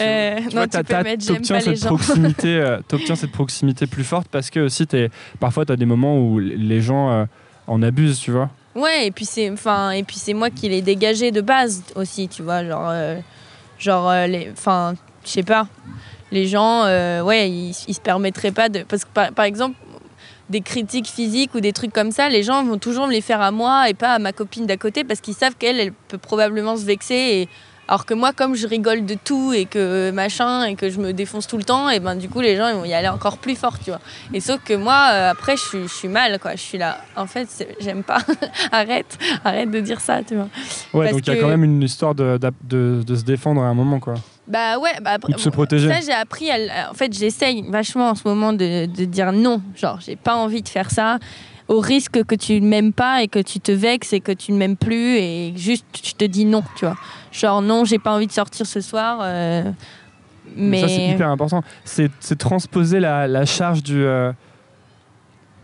[0.00, 1.94] Euh, Tu non, vois, tu peux t'as- mettre j'aime t'obtiens pas les cette gens.
[1.96, 5.84] proximité, euh, t'obtiens cette proximité plus forte parce que aussi t'es, parfois tu as des
[5.86, 7.24] moments où les gens euh,
[7.68, 8.50] en abusent, tu vois.
[8.74, 12.26] Ouais, et puis c'est enfin et puis c'est moi qui l'ai dégagé de base aussi,
[12.28, 13.18] tu vois, genre euh,
[13.78, 14.94] genre euh, enfin,
[15.24, 15.66] je sais pas.
[16.32, 19.76] Les gens euh, ouais, ils, ils se permettraient pas de parce que par, par exemple
[20.50, 23.40] des critiques physiques ou des trucs comme ça, les gens vont toujours me les faire
[23.40, 26.18] à moi et pas à ma copine d'à côté parce qu'ils savent qu'elle elle peut
[26.18, 27.48] probablement se vexer et
[27.88, 31.12] alors que moi comme je rigole de tout et que machin et que je me
[31.12, 33.38] défonce tout le temps et ben du coup les gens ils vont y aller encore
[33.38, 34.00] plus fort, tu vois.
[34.32, 36.52] Et sauf que moi, euh, après, je suis, je suis mal, quoi.
[36.52, 36.98] Je suis là.
[37.16, 37.48] En fait,
[37.80, 38.18] j'aime pas.
[38.72, 40.48] arrête, arrête de dire ça, tu vois.
[40.92, 43.22] Ouais, Parce donc il y a quand même une histoire de, d'ap- de, de se
[43.24, 44.14] défendre à un moment, quoi.
[44.46, 45.88] Bah ouais, bah après, Ou de se protéger.
[45.88, 46.50] Ça, j'ai appris.
[46.50, 49.62] à en fait, j'essaye vachement en ce moment de, de dire non.
[49.76, 51.18] Genre, j'ai pas envie de faire ça.
[51.68, 54.52] Au risque que tu ne m'aimes pas et que tu te vexes et que tu
[54.52, 56.96] ne m'aimes plus et juste je te dis non, tu vois.
[57.32, 59.20] Genre non, j'ai pas envie de sortir ce soir.
[59.22, 59.62] euh,
[60.56, 61.62] mais Ça, c'est hyper important.
[61.84, 64.04] C'est, transposer la, la charge du.
[64.04, 64.32] euh,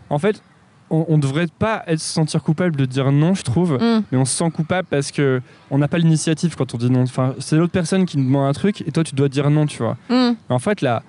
[0.08, 0.42] En fait,
[0.88, 3.72] on, on devrait pas être, se sentir coupable de dire non, je trouve.
[3.80, 5.40] Hum, mais on se sent coupable parce que
[5.70, 7.02] on n'a pas l'initiative quand on dit non.
[7.02, 9.66] Enfin, c'est l'autre personne qui nous demande un truc et toi tu dois dire non,
[9.66, 9.96] tu vois.
[10.08, 10.34] hum.
[10.48, 11.02] En fait, serait-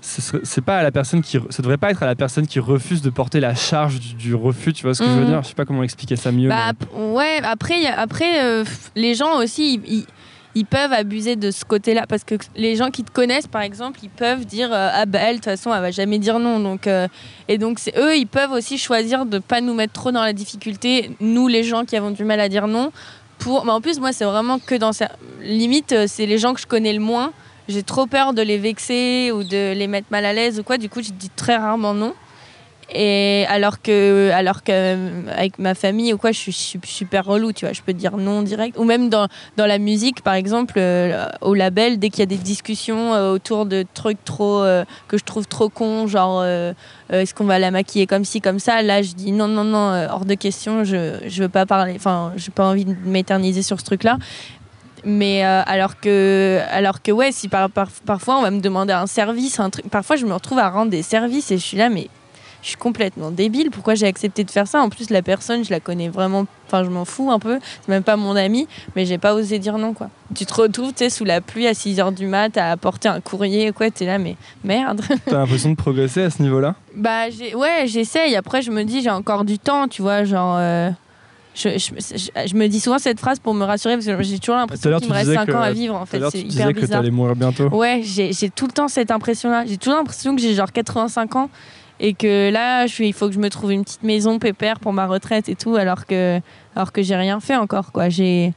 [0.00, 3.02] c'est pas à la personne qui, ça devrait pas être à la personne qui refuse
[3.02, 4.72] de porter la charge du, du refus.
[4.72, 5.26] Tu vois ce que je veux Mhm.
[5.26, 5.42] dire?
[5.42, 6.48] Je sais pas comment expliquer ça mieux.
[6.48, 8.64] Bah, mais- ouais, après, après euh,
[8.94, 10.06] les gens aussi, ils,
[10.54, 12.06] ils- peuvent abuser de ce côté-là.
[12.08, 15.18] Parce que les gens qui te connaissent, par exemple, ils peuvent dire euh, Ah, bah,
[15.22, 16.58] elle, de toute façon, elle va jamais dire non.
[16.60, 17.06] Donc, euh,
[17.48, 20.32] et donc, c'est eux, ils peuvent aussi choisir de pas nous mettre trop dans la
[20.32, 22.90] difficulté, nous, les gens qui avons du mal à dire non.
[23.38, 23.64] Pour...
[23.64, 25.10] Mais en plus, moi, c'est vraiment que dans ça.
[25.42, 27.32] Limite, c'est les gens que je connais le moins.
[27.68, 30.78] J'ai trop peur de les vexer ou de les mettre mal à l'aise ou quoi.
[30.78, 32.14] Du coup, je dis très rarement non.
[32.90, 37.26] Et alors que, alors que euh, avec ma famille ou quoi, je suis su- super
[37.26, 37.74] relou, tu vois.
[37.74, 38.78] Je peux dire non direct.
[38.78, 39.28] Ou même dans,
[39.58, 43.32] dans la musique, par exemple, euh, au label, dès qu'il y a des discussions euh,
[43.34, 44.64] autour de trucs trop
[45.06, 46.42] que je trouve trop cons, genre
[47.10, 50.06] est-ce qu'on va la maquiller comme ci, comme ça, là je dis non, non, non,
[50.10, 53.78] hors de question, je, je veux pas parler, enfin, j'ai pas envie de m'éterniser sur
[53.80, 54.16] ce truc-là.
[55.04, 58.92] Mais euh, alors que, alors que ouais, si par, par- parfois on va me demander
[58.92, 61.76] un service, un truc, parfois je me retrouve à rendre des services et je suis
[61.76, 62.08] là, mais
[62.62, 63.70] je suis complètement débile.
[63.70, 64.80] Pourquoi j'ai accepté de faire ça?
[64.82, 66.44] En plus, la personne, je la connais vraiment.
[66.66, 67.60] Enfin, je m'en fous un peu.
[67.80, 68.66] C'est même pas mon ami,
[68.96, 70.10] mais j'ai pas osé dire non, quoi.
[70.34, 73.08] Tu te retrouves, tu sais, sous la pluie à 6 h du mat à apporter
[73.08, 73.90] un courrier, quoi.
[73.92, 74.34] T'es là, mais
[74.64, 75.00] merde.
[75.26, 76.74] T'as l'impression de progresser à ce niveau-là?
[76.96, 78.34] Bah, j'ai- ouais, j'essaye.
[78.34, 80.56] Après, je me dis, j'ai encore du temps, tu vois, genre.
[80.58, 80.90] euh,
[81.58, 84.38] je, je- je- je me dis souvent cette phrase pour me rassurer parce que j'ai
[84.38, 86.20] toujours l'impression qu'il tu me reste disais 5 que- ans à vivre en fait.
[86.20, 87.00] C'est tu hyper disais que bizarre.
[87.00, 87.68] t'allais mourir bientôt.
[87.68, 89.64] Ouais, j'ai j'ai tout le temps cette impression-là.
[89.66, 91.50] J'ai toujours l'impression que j'ai genre 85 ans
[92.00, 94.78] et que là, je suis, il faut que je me trouve une petite maison pépère
[94.78, 96.40] pour ma retraite et tout, alors que,
[96.76, 98.08] alors que j'ai rien fait encore, quoi.
[98.08, 98.52] J'ai.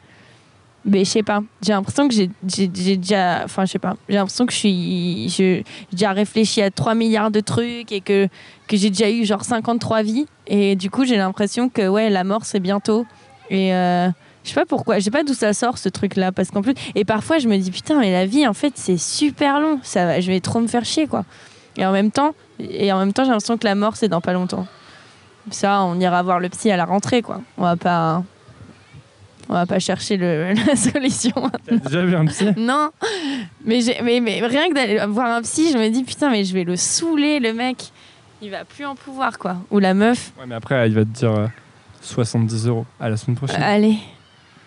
[0.83, 3.41] Mais je sais pas, j'ai l'impression que j'ai déjà.
[3.43, 5.29] Enfin, je sais pas, j'ai l'impression que je suis.
[5.29, 8.27] J'ai déjà réfléchi à 3 milliards de trucs et que,
[8.67, 10.25] que j'ai déjà eu genre 53 vies.
[10.47, 13.05] Et du coup, j'ai l'impression que, ouais, la mort, c'est bientôt.
[13.49, 13.73] Et.
[13.73, 14.09] euh,
[14.43, 16.73] je sais pas pourquoi, je sais pas d'où ça sort ce truc-là, parce qu'en plus,
[16.95, 20.19] et parfois je me dis putain, mais la vie en fait c'est super long, ça
[20.19, 21.25] je vais trop me faire chier quoi.
[21.77, 24.19] Et en même temps, et en même temps j'ai l'impression que la mort c'est dans
[24.19, 24.65] pas longtemps.
[25.51, 27.41] Ça, on ira voir le psy à la rentrée quoi.
[27.59, 28.23] On va pas,
[29.51, 31.33] on va pas chercher le- la solution.
[31.67, 32.47] T'as déjà vu un psy?
[32.57, 32.89] Non,
[33.65, 36.53] mais, mais, mais rien que d'aller voir un psy, je me dis putain, mais je
[36.53, 37.91] vais le saouler le mec,
[38.41, 39.57] il va plus en pouvoir quoi.
[39.69, 41.47] Ou la meuf, Ouais, mais après, il va te dire euh,
[42.01, 43.61] 70 euros à la semaine prochaine.
[43.61, 43.97] allez.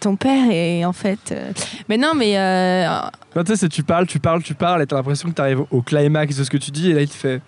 [0.00, 1.32] Ton père est en fait.
[1.32, 1.50] euh,
[1.88, 2.86] Mais non, mais euh,
[3.34, 5.80] Non, tu sais, tu parles, tu parles, tu parles, et t'as l'impression que t'arrives au
[5.80, 7.40] climax de ce que tu dis, et là, il te fait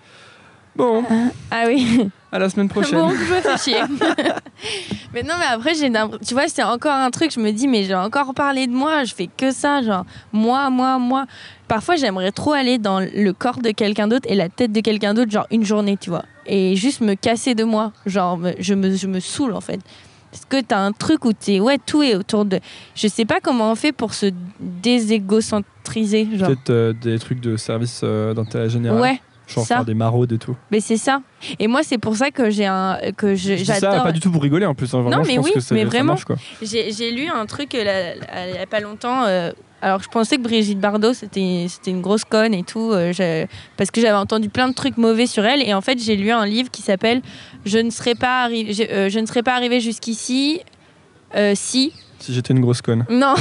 [0.75, 1.05] Bon,
[1.51, 2.09] ah oui.
[2.37, 2.99] À la semaine prochaine.
[2.99, 3.81] Bon, je me fais chier.
[5.15, 5.91] mais non, mais après, j'ai
[6.27, 9.05] tu vois, c'est encore un truc, je me dis, mais j'ai encore parlé de moi,
[9.05, 11.27] je fais que ça, genre, moi, moi, moi.
[11.69, 15.15] Parfois, j'aimerais trop aller dans le corps de quelqu'un d'autre et la tête de quelqu'un
[15.15, 16.25] d'autre, genre une journée, tu vois.
[16.47, 17.93] Et juste me casser de moi.
[18.05, 19.81] Genre, je me, je me saoule, en fait.
[20.31, 22.61] Parce que t'as un truc où t'es, ouais, tout est autour de.
[22.95, 24.27] Je sais pas comment on fait pour se
[24.61, 26.49] déségocentriser, genre.
[26.49, 29.01] Peut-être euh, des trucs de service euh, d'intérêt général.
[29.01, 29.77] Ouais, Genre ça.
[29.77, 30.57] faire des maraudes et tout.
[30.71, 31.21] mais c'est ça.
[31.61, 32.99] Et moi, c'est pour ça que j'ai un.
[33.17, 34.93] que je- ça pas du tout pour rigoler en plus.
[34.95, 35.03] hein.
[35.03, 36.13] Vraiment, Non, je mais pense oui, que mais vraiment.
[36.15, 36.37] marche, quoi.
[36.63, 38.15] J'ai j'ai lu un truc euh,
[38.49, 39.25] il n'y a pas longtemps.
[39.25, 39.53] euh,
[39.83, 43.13] alors, je pensais que Brigitte Bardot, c'était c'était une grosse conne et tout, euh,
[43.77, 45.63] parce que j'avais entendu plein de trucs mauvais sur elle.
[45.63, 47.21] Et en fait, j'ai lu un livre qui s'appelle
[47.65, 50.61] Je ne serais pas, arri- je, euh, je ne serais pas arrivée jusqu'ici
[51.55, 51.93] si.
[52.19, 53.05] Si j'étais une grosse conne.
[53.11, 53.35] Non,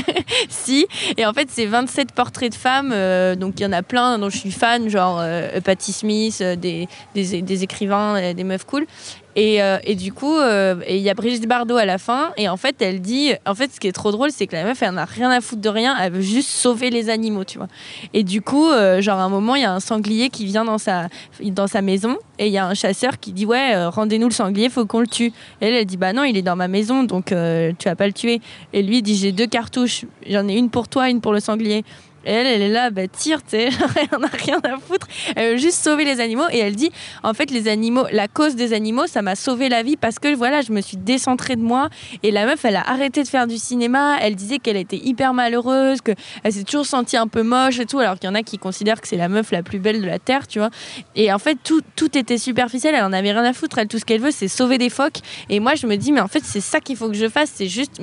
[0.48, 0.86] si.
[1.16, 2.90] Et en fait, c'est 27 portraits de femmes.
[2.92, 6.56] euh, donc, il y en a plein dont je suis fan, genre euh, Smith, euh,
[6.56, 8.86] des, des, des écrivains, euh, des meufs cool.
[9.34, 12.32] Et, euh, et du coup, euh, il y a Brigitte Bardot à la fin.
[12.36, 13.32] Et en fait, elle dit.
[13.46, 15.40] En fait, ce qui est trop drôle, c'est que la meuf, elle n'a rien à
[15.40, 15.96] foutre de rien.
[16.00, 17.68] Elle veut juste sauver les animaux, tu vois.
[18.12, 20.64] Et du coup, euh, genre, à un moment, il y a un sanglier qui vient
[20.64, 21.08] dans sa,
[21.42, 22.16] dans sa maison.
[22.38, 25.06] Et il y a un chasseur qui dit Ouais, rendez-nous le sanglier, faut qu'on le
[25.06, 25.32] tue.
[25.60, 28.06] Et elle, elle dit Bah non, il est dans ma maison, donc tu vas pas
[28.06, 28.40] le tuer.
[28.72, 30.04] Et lui, il dit J'ai deux cartouches.
[30.28, 31.84] J'en ai une pour toi, une pour le sanglier.
[32.24, 35.06] Et elle, elle est là, bah tire, tu sais, elle en a rien à foutre.
[35.36, 36.44] Elle veut juste sauver les animaux.
[36.50, 36.90] Et elle dit,
[37.22, 40.34] en fait, les animaux, la cause des animaux, ça m'a sauvé la vie parce que
[40.34, 41.88] voilà, je me suis décentrée de moi.
[42.22, 44.18] Et la meuf, elle a arrêté de faire du cinéma.
[44.20, 47.98] Elle disait qu'elle était hyper malheureuse, qu'elle s'est toujours sentie un peu moche et tout.
[47.98, 50.06] Alors qu'il y en a qui considèrent que c'est la meuf la plus belle de
[50.06, 50.70] la Terre, tu vois.
[51.16, 52.94] Et en fait, tout, tout était superficiel.
[52.94, 53.78] Elle en avait rien à foutre.
[53.78, 55.18] Elle, tout ce qu'elle veut, c'est sauver des phoques.
[55.48, 57.52] Et moi, je me dis, mais en fait, c'est ça qu'il faut que je fasse.
[57.54, 58.00] C'est juste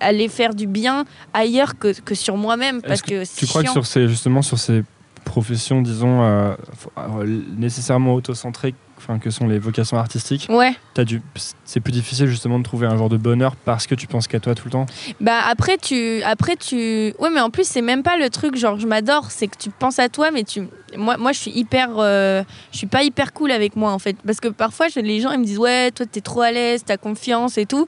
[0.00, 2.82] aller faire du bien ailleurs que, que sur moi-même.
[2.82, 4.84] Parce que, Tu crois que sur ces, justement sur ces
[5.24, 6.54] professions, disons, euh,
[6.98, 10.74] euh, nécessairement autocentrées, enfin, que sont les vocations artistiques, Ouais.
[10.94, 11.22] t'as dû-
[11.64, 14.40] c'est plus difficile justement de trouver un genre de bonheur parce que tu penses qu'à
[14.40, 14.86] toi tout le temps.
[15.20, 16.76] Bah après tu après tu
[17.18, 19.70] ouais mais en plus c'est même pas le truc genre je m'adore c'est que tu
[19.70, 20.62] penses à toi mais tu
[20.96, 22.42] moi moi je suis hyper euh,
[22.72, 24.16] je suis pas hyper cool avec moi en fait.
[24.26, 26.82] Parce que parfois je- les gens ils me disent ouais toi t'es trop à l'aise
[26.84, 27.86] t'as confiance et tout.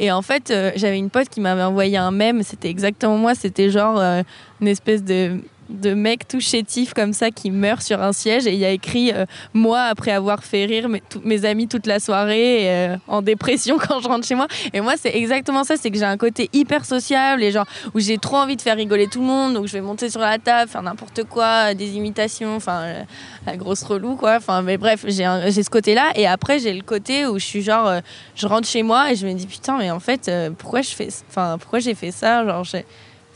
[0.00, 3.34] Et en fait euh, j'avais une pote qui m'avait envoyé un mème c'était exactement moi
[3.34, 4.22] c'était genre euh,
[4.60, 8.52] une espèce de de mec tout chétif comme ça qui meurt sur un siège et
[8.52, 12.00] il y a écrit euh, moi après avoir fait rire mes, mes amis toute la
[12.00, 15.90] soirée euh, en dépression quand je rentre chez moi et moi, c'est exactement ça, c'est
[15.90, 19.08] que j'ai un côté hyper sociable et genre où j'ai trop envie de faire rigoler
[19.08, 22.56] tout le monde, donc je vais monter sur la table, faire n'importe quoi, des imitations,
[22.56, 23.02] enfin euh,
[23.46, 24.36] la grosse relou quoi.
[24.36, 25.24] Enfin, mais bref, j'ai
[25.62, 28.00] ce côté-là et après j'ai le côté où je suis genre,
[28.34, 31.08] je rentre chez moi et je me dis putain, mais en fait, pourquoi je fais,
[31.28, 32.64] enfin pourquoi j'ai fait ça, genre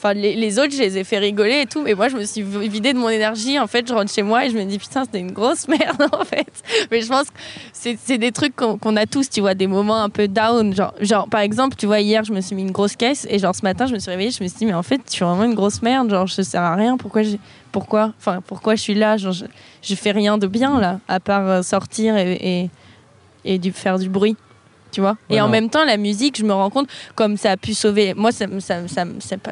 [0.03, 2.25] Enfin, les, les autres, je les ai fait rigoler et tout, mais moi, je me
[2.25, 3.61] suis vidée de mon énergie.
[3.61, 6.09] En fait, je rentre chez moi et je me dis, putain, c'était une grosse merde,
[6.11, 6.51] en fait.
[6.91, 7.37] Mais je pense que
[7.73, 10.75] c'est des trucs qu'on a tous, tu vois, des moments un peu down.
[10.75, 13.39] Genre, genre, par exemple, tu vois, hier, je me suis mis une grosse caisse et
[13.39, 15.13] genre, ce matin, je me suis réveillée, je me suis dit, mais en fait, je
[15.13, 16.11] suis vraiment une grosse merde.
[16.11, 16.97] Genre, je sers à rien.
[16.97, 17.23] Pourquoi.
[17.71, 19.45] Pourquoi Enfin, pourquoi je suis là Genre, je,
[19.83, 22.71] je fais rien de bien, là, à part euh, sortir et, et,
[23.45, 24.37] et du, faire du bruit.
[24.93, 25.51] Tu vois Ouais, Et en non.
[25.51, 28.15] même temps, la musique, je me rends compte, comme ça a pu sauver.
[28.15, 29.05] Moi, ça, ça, ça,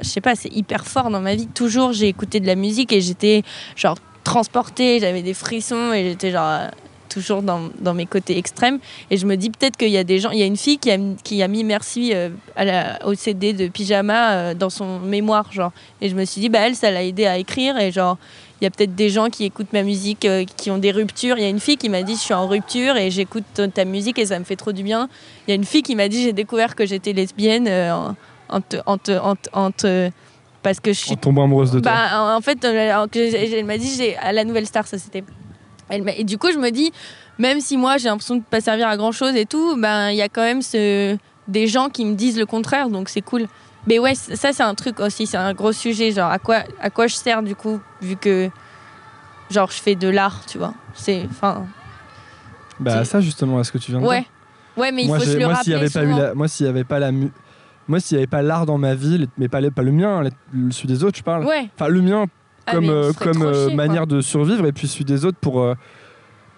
[0.02, 1.48] je sais pas, c'est hyper fort dans ma vie.
[1.48, 3.42] Toujours, j'ai écouté de la musique et j'étais
[3.74, 6.68] genre transportée, j'avais des frissons et j'étais genre
[7.10, 8.78] toujours dans, dans mes côtés extrêmes.
[9.10, 10.78] Et je me dis peut-être qu'il y a des gens, il y a une fille
[10.78, 14.70] qui a, qui a mis merci euh, à la- au CD de pyjama euh, dans
[14.70, 15.72] son mémoire, genre.
[16.00, 18.16] Et je me suis dit, bah elle, ça l'a aidé à écrire et genre.
[18.60, 21.38] Il y a peut-être des gens qui écoutent ma musique, euh, qui ont des ruptures.
[21.38, 23.84] Il y a une fille qui m'a dit je suis en rupture et j'écoute ta-
[23.86, 25.08] musique et ça me fait trop du bien.
[25.46, 28.14] Il y a une fille qui m'a dit j'ai découvert que j'étais lesbienne en,
[28.50, 30.10] en te- en te- en te- en te-
[30.62, 31.90] parce que je suis En tombant amoureuse de toi.
[31.90, 35.24] bah, en- fait, elle m'a dit, à la nouvelle star, ça c'était.
[35.90, 36.92] Et du coup, je me dis,
[37.38, 40.16] même si moi j'ai l'impression de pas servir à grand chose et tout, ben il
[40.16, 41.16] y a quand même ce...
[41.48, 43.46] des gens qui me disent le contraire, donc c'est cool.
[43.86, 46.90] Mais ouais, ça c'est un truc aussi, c'est un gros sujet, genre à quoi, à
[46.90, 48.50] quoi je sers du coup, vu que
[49.50, 50.74] genre je fais de l'art, tu vois.
[50.94, 51.66] C'est, enfin,
[52.78, 54.28] bah ça justement, est-ce que tu viens de ouais, dire
[54.76, 56.18] ouais, mais il moi, faut se le moi, rappeler avait pas eu souvent.
[56.18, 57.32] la, moi s'il y avait pas la mu-
[57.88, 59.92] moi s'il y avait pas l'art dans ma vie, les- mais pas, le- pas le
[59.92, 60.22] mien,
[60.52, 61.44] le- celui des autres, je parle.
[61.46, 61.68] Ouais.
[61.74, 62.26] Enfin le mien
[62.70, 63.74] Ah, comme euh, comme euh, quoi.
[63.74, 65.74] manière de survivre et puis celui des autres pour euh,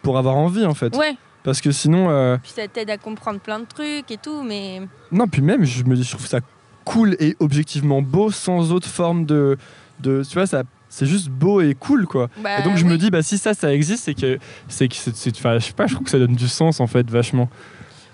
[0.02, 0.96] pour avoir envie en fait.
[0.96, 4.82] Ouais, Parce que sinon puis ça t'aide à comprendre plein de trucs et tout, mais
[5.10, 6.40] non puis même je me dis je trouve ça
[6.84, 9.56] cool et objectivement beau sans autre forme de
[10.00, 12.28] de tu vois ça c'est juste beau et cool quoi.
[12.42, 12.90] bah, et donc je oui.
[12.90, 15.72] me dis bah si ça ça existe c'est que c'est que c'est enfin je sais
[15.72, 17.48] pas je trouve que ça donne du sens en fait vachement.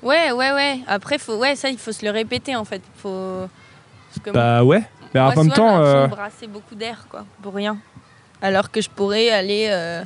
[0.03, 0.79] Ouais, ouais, ouais.
[0.87, 2.83] Après, faut, ouais, ça, il faut se le répéter en fait.
[2.97, 3.49] Faut.
[4.33, 4.83] Bah ouais.
[5.15, 7.79] Mais en même temps euh, brasser beaucoup d'air, quoi, pour rien.
[8.43, 10.03] Alors que je pourrais aller euh,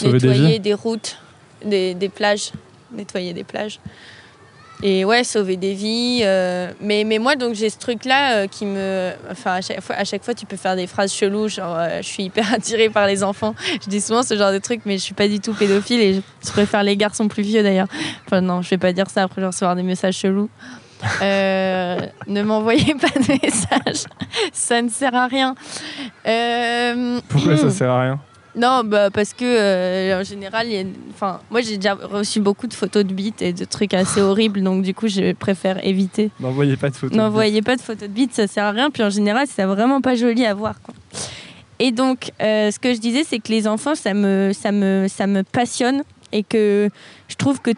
[0.00, 1.18] des nettoyer des, routes,
[1.64, 2.52] des, des plages,
[2.92, 3.80] nettoyer des plages.
[4.82, 6.20] Et ouais, sauver des vies.
[6.22, 9.10] euh, mais, mais moi, donc, j'ai ce truc-là euh, qui me.
[9.30, 12.06] Enfin, à chaque, fois, à chaque fois, tu peux faire des phrases cheloues, genre je
[12.06, 13.54] suis hyper attirée par les enfants.
[13.82, 16.14] Je dis souvent ce genre de truc, mais je suis pas du tout pédophile et
[16.14, 17.88] je, je préfère les garçons plus vieux d'ailleurs.
[18.26, 20.50] Enfin, non, je vais pas dire ça après, je vais recevoir des messages chelous.
[21.22, 24.04] Euh, ne m'envoyez pas de messages,
[24.52, 25.54] ça ne sert à rien.
[26.26, 28.20] Euh, Pourquoi ça sert à rien?
[28.54, 32.40] Non, bah parce que euh, en général, il y a- enfin, moi j'ai déjà reçu
[32.40, 35.84] beaucoup de photos de bites et de trucs assez horribles, donc du coup je préfère
[35.86, 36.30] éviter.
[36.40, 37.14] N'envoyez pas de photos.
[37.16, 38.90] N'envoyez pas de photos de bites, ça sert à rien.
[38.90, 40.80] Puis en général, c'est vraiment pas joli à voir.
[40.82, 40.94] Quoi.
[41.78, 45.26] Et donc, ce que je disais, c'est que les enfants, ça me, ça me, ça
[45.26, 46.02] me passionne
[46.32, 46.88] et que
[47.28, 47.72] je trouve que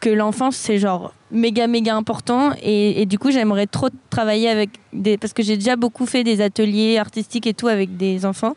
[0.00, 2.52] que l'enfance c'est genre méga méga important.
[2.62, 6.40] Et, du coup j'aimerais trop travailler avec des parce que j'ai déjà beaucoup fait des
[6.40, 8.54] ateliers artistiques et tout avec des enfants.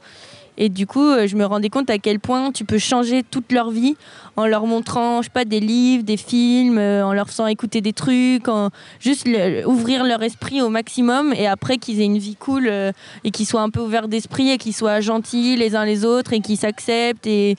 [0.57, 3.51] Et du coup, euh, je me rendais compte à quel point tu peux changer toute
[3.51, 3.95] leur vie
[4.35, 7.81] en leur montrant, je sais pas, des livres, des films, euh, en leur faisant écouter
[7.81, 8.69] des trucs, en
[8.99, 9.27] juste
[9.65, 11.33] ouvrir leur esprit au maximum.
[11.33, 12.91] Et après qu'ils aient une vie cool euh,
[13.23, 16.33] et qu'ils soient un peu ouverts d'esprit et qu'ils soient gentils les uns les autres
[16.33, 17.55] et qu'ils s'acceptent et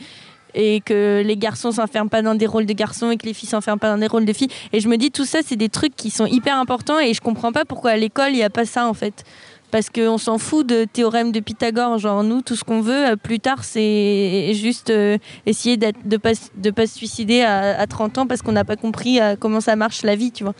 [0.54, 3.48] et que les garçons s'enferment pas dans des rôles de garçons et que les filles
[3.48, 4.50] s'enferment pas dans des rôles de filles.
[4.72, 7.20] Et je me dis, tout ça, c'est des trucs qui sont hyper importants et je
[7.20, 9.24] comprends pas pourquoi à l'école, il n'y a pas ça en fait
[9.74, 11.98] parce qu'on s'en fout de théorème de Pythagore.
[11.98, 16.16] Genre, nous, tout ce qu'on veut euh, plus tard, c'est juste euh, essayer de ne
[16.16, 19.60] pas, de pas se suicider à, 30 ans parce qu'on n'a pas compris euh, comment
[19.60, 20.54] ça marche la vie, tu vois.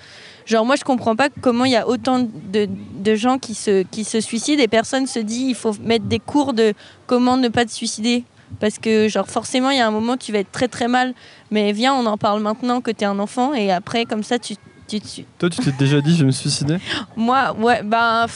[0.47, 3.85] Genre, moi, je comprends pas comment il y a autant de, de, gens qui se,
[3.85, 6.75] qui se suicident et personne se dit il faut mettre des cours de
[7.07, 8.25] comment ne pas te suicider.
[8.61, 11.15] Parce que, genre, forcément, il y a un moment, tu vas être très très mal.
[11.51, 14.39] Mais viens, on en parle maintenant que tu es un enfant et après, comme ça,
[14.39, 14.55] tu.
[14.89, 15.25] tu, tu...
[15.39, 16.79] Toi, tu t'es déjà dit je vais me suicider?
[17.17, 18.27] Moi, ouais, ben.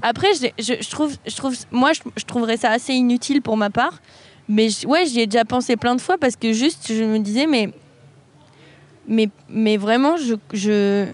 [0.00, 4.00] Après, je, trouve, je trouve, moi, je, trouverais ça assez inutile pour ma part.
[4.48, 7.46] Mais ouais, j'y ai déjà pensé plein de fois parce que juste, je me disais,
[7.46, 7.70] mais,
[9.06, 11.06] mais, mais vraiment, je, je,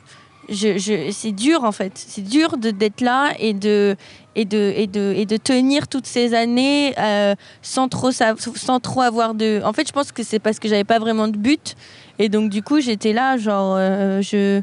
[0.48, 1.92] je, c'est dur en fait.
[1.94, 3.96] C'est dur d'être là et de,
[4.38, 9.00] et, de, et, de, et de tenir toutes ces années euh, sans, trop, sans trop
[9.00, 9.60] avoir de.
[9.64, 11.74] En fait, je pense que c'est parce que j'avais pas vraiment de but.
[12.20, 14.62] Et donc, du coup, j'étais là, genre, euh, je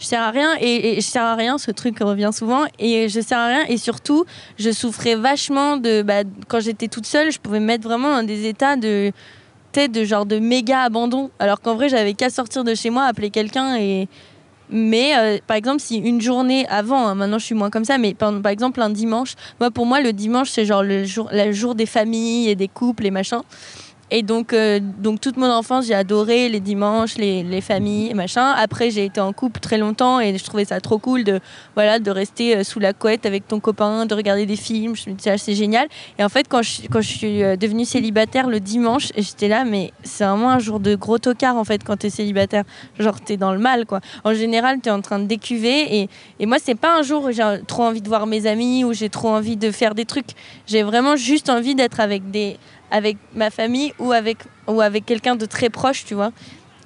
[0.00, 3.20] je sers à rien et, je sers à rien ce truc revient souvent et je
[3.20, 4.24] sers à rien et surtout
[4.58, 8.26] je souffrais vachement de bah, quand j'étais toute seule je pouvais me mettre vraiment dans
[8.26, 9.12] des états de
[9.72, 13.30] de genre de méga abandon alors qu'en vrai j'avais qu'à sortir de chez moi appeler
[13.30, 14.08] quelqu'un et
[14.70, 17.98] mais euh, par exemple si une journée avant hein, maintenant je suis moins comme ça
[17.98, 21.52] mais par, exemple un dimanche moi pour moi le dimanche c'est genre le jour le
[21.52, 23.42] jour des familles et des couples et machin
[24.10, 28.52] et donc, euh, donc toute mon enfance, j'ai adoré les dimanches, les, les familles, machin.
[28.56, 31.40] Après, j'ai été en couple très longtemps et je trouvais ça trop cool de,
[31.74, 34.94] voilà, de rester euh, sous la couette avec ton copain, de regarder des films.
[34.94, 35.88] Je me disais, ah, c'est génial.
[36.18, 39.64] Et en fait, quand je, quand je suis euh, devenue célibataire le dimanche, j'étais là,
[39.64, 42.64] mais c'est vraiment un jour de gros tocard en fait quand t'es célibataire.
[42.98, 44.00] Genre, t'es dans le mal, quoi.
[44.22, 45.96] En général, t'es en train de décuver.
[45.96, 46.08] Et,
[46.40, 48.92] et moi, c'est pas un jour où j'ai trop envie de voir mes amis, où
[48.92, 50.30] j'ai trop envie de faire des trucs.
[50.66, 52.58] J'ai vraiment juste envie d'être avec des
[52.90, 56.32] avec ma famille ou avec, ou avec quelqu'un de très proche, tu vois.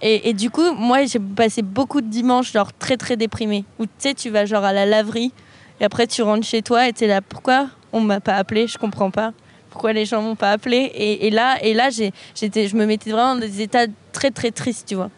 [0.01, 3.65] Et, et, du coup, moi, j'ai passé beaucoup de dimanches, genre très très déprimé.
[3.79, 5.33] Où tu sais, tu vas genre à la laverie,
[5.81, 8.66] et après tu rentres chez toi, et tu es là, pourquoi on m'a pas appelé?
[8.69, 9.33] Je comprends pas.
[9.70, 10.77] Pourquoi les gens m'ont pas appelé?
[10.77, 14.51] Et, et, là, et là j'étais, je me mettais vraiment dans des états très très
[14.51, 15.11] tristes, tu vois.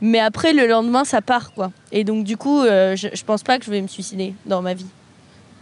[0.00, 1.72] Mais après, le lendemain, ça part, quoi.
[1.92, 4.62] Et donc, du coup, euh, je, je pense pas que je vais me suicider dans
[4.62, 4.86] ma vie.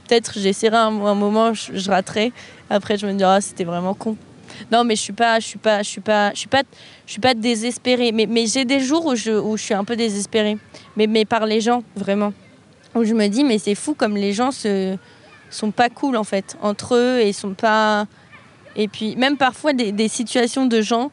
[0.06, 2.32] Peut-être j'essaierai un, un moment, je, je raterai.
[2.70, 4.16] Après, je me dirai, ah, c'était vraiment con.
[4.70, 6.62] Non, mais je suis pas, je suis pas, je suis pas, je suis pas,
[7.06, 8.12] je suis pas désespérée.
[8.12, 10.58] Mais, mais j'ai des jours où je, où je suis un peu désespérée.
[10.96, 12.32] Mais, mais par les gens, vraiment.
[12.94, 14.96] Où je me dis, mais c'est fou comme les gens se,
[15.50, 18.06] sont pas cool en fait entre eux et sont pas.
[18.76, 21.10] Et puis même parfois des, des situations de gens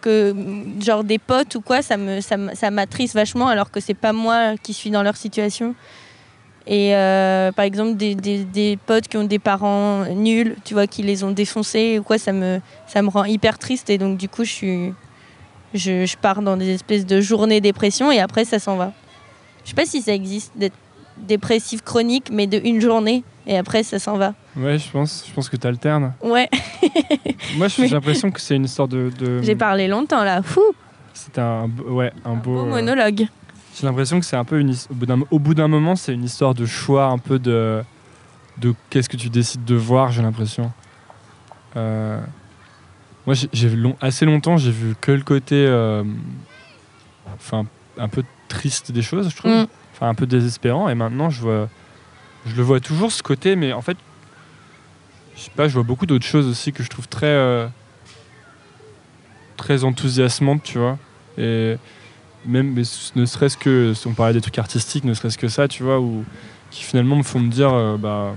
[0.00, 0.34] que
[0.80, 4.56] genre des potes ou quoi, ça me ça, m'attriste vachement alors que c'est pas moi
[4.62, 5.74] qui suis dans leur situation.
[6.66, 10.86] Et euh, par exemple, des, des, des, potes qui ont des parents nuls, tu vois,
[10.86, 13.90] qui les ont défoncés ou quoi, ça me, ça me rend hyper triste.
[13.90, 14.94] Et donc, du coup, je, suis,
[15.74, 18.92] je, je pars dans des espèces de journées dépression et après, ça s'en va.
[19.64, 20.76] Je sais pas si ça existe d'être
[21.18, 24.34] dépressif chronique, mais de une journée et après, ça s'en va.
[24.56, 26.14] Ouais, je pense, je pense que tu alternes.
[26.22, 26.48] Ouais.
[27.56, 29.10] Moi, j'ai l'impression que c'est une histoire de.
[29.18, 29.42] de...
[29.42, 30.40] J'ai parlé longtemps là.
[31.12, 33.28] C'était un, ouais, un, un beau, beau monologue.
[33.74, 34.74] J'ai l'impression que c'est un peu une
[35.30, 37.82] au bout d'un moment, c'est une histoire de choix, un peu de
[38.58, 40.12] de qu'est-ce que tu décides de voir.
[40.12, 40.72] J'ai l'impression.
[41.76, 42.20] Euh,
[43.26, 46.04] moi, j'ai long, assez longtemps, j'ai vu que le côté, euh,
[47.34, 47.64] enfin,
[47.98, 49.66] un peu triste des choses, je trouve, mm.
[49.92, 50.88] enfin un peu désespérant.
[50.88, 51.68] Et maintenant, je vois,
[52.46, 53.96] je le vois toujours ce côté, mais en fait,
[55.36, 57.66] je sais pas, je vois beaucoup d'autres choses aussi que je trouve très euh,
[59.56, 60.98] très enthousiasmantes, tu vois.
[61.38, 61.76] Et
[62.46, 65.82] même ne serait-ce que si on parlait des trucs artistiques ne serait-ce que ça tu
[65.82, 66.24] vois ou
[66.70, 68.34] qui finalement me font me dire euh, bah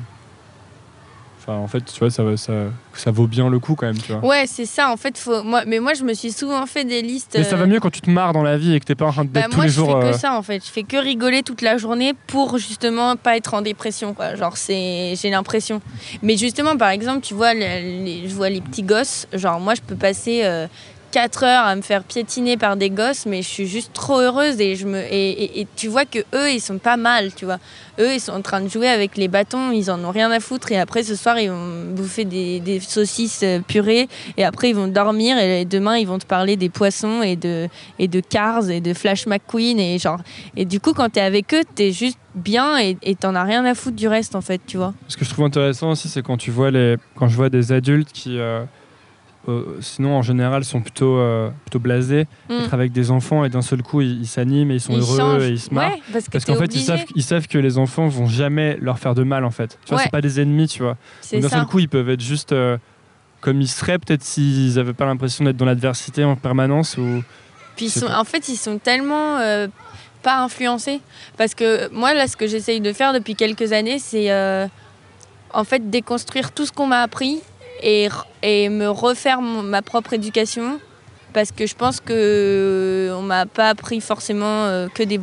[1.39, 2.53] enfin en fait tu vois ça, ça
[2.93, 4.23] ça vaut bien le coup quand même tu vois.
[4.23, 7.01] Ouais c'est ça en fait faut moi mais moi je me suis souvent fait des
[7.01, 8.85] listes mais ça va euh, mieux quand tu te marres dans la vie et que
[8.85, 10.41] t'es pas en train de bah, tous les jours moi je fais que ça en
[10.41, 10.65] fait.
[10.65, 14.35] Je fais que rigoler toute la journée pour justement pas être en dépression quoi.
[14.35, 15.81] Genre c'est j'ai l'impression.
[16.21, 19.81] Mais justement par exemple tu vois les, je vois les petits gosses genre moi je
[19.81, 20.67] peux passer euh,
[21.17, 24.61] 4 heures à me faire piétiner par des gosses, mais je suis juste trop heureuse
[24.61, 27.57] et, je me, et, et, tu vois que eux, ils sont pas mal, tu vois.
[27.99, 30.39] Eux, ils sont en train de jouer avec les bâtons, ils en ont rien à
[30.39, 34.07] foutre et après ce soir, ils vont bouffer des, des saucisses euh, purées
[34.37, 37.67] et après ils vont dormir et demain, ils vont te parler des poissons et de,
[37.97, 40.19] et de Cars et de Flash McQueen et genre.
[40.55, 43.73] Et du coup, quand t'es avec eux, t'es juste bien et t'en as rien à
[43.73, 44.93] foutre du reste en fait, tu vois.
[45.07, 47.71] Ce que je trouve intéressant aussi, c'est quand tu vois les, quand je vois des
[47.71, 48.63] adultes qui euh,
[49.79, 52.53] sinon en général sont plutôt, euh, plutôt blasés, mm.
[52.53, 55.49] être avec des enfants et d'un seul coup ils s'animent et ils sont heureux et
[55.49, 55.93] ils se marrent.
[56.31, 59.23] parce qu'en fait ils savent, ils savent que les enfants vont jamais leur faire de
[59.23, 59.77] mal en fait.
[59.85, 60.97] Tu vois, c'est pas des ennemis, tu vois.
[61.31, 62.77] D'un seul coup ils peuvent être juste euh,
[63.41, 67.23] comme ils seraient peut-être s'ils n'avaient pas l'impression d'être dans l'adversité en permanence ou.
[67.75, 69.37] Puis en fait ils sont tellement
[70.23, 70.99] pas influencés
[71.37, 74.29] parce que moi là ce que j'essaye de faire depuis quelques années c'est
[75.53, 77.39] en fait déconstruire tout ce qu'on m'a appris
[77.81, 78.09] et,
[78.43, 80.79] et me refaire ma propre éducation
[81.33, 85.19] parce que je pense que euh, on m'a pas appris forcément euh, que des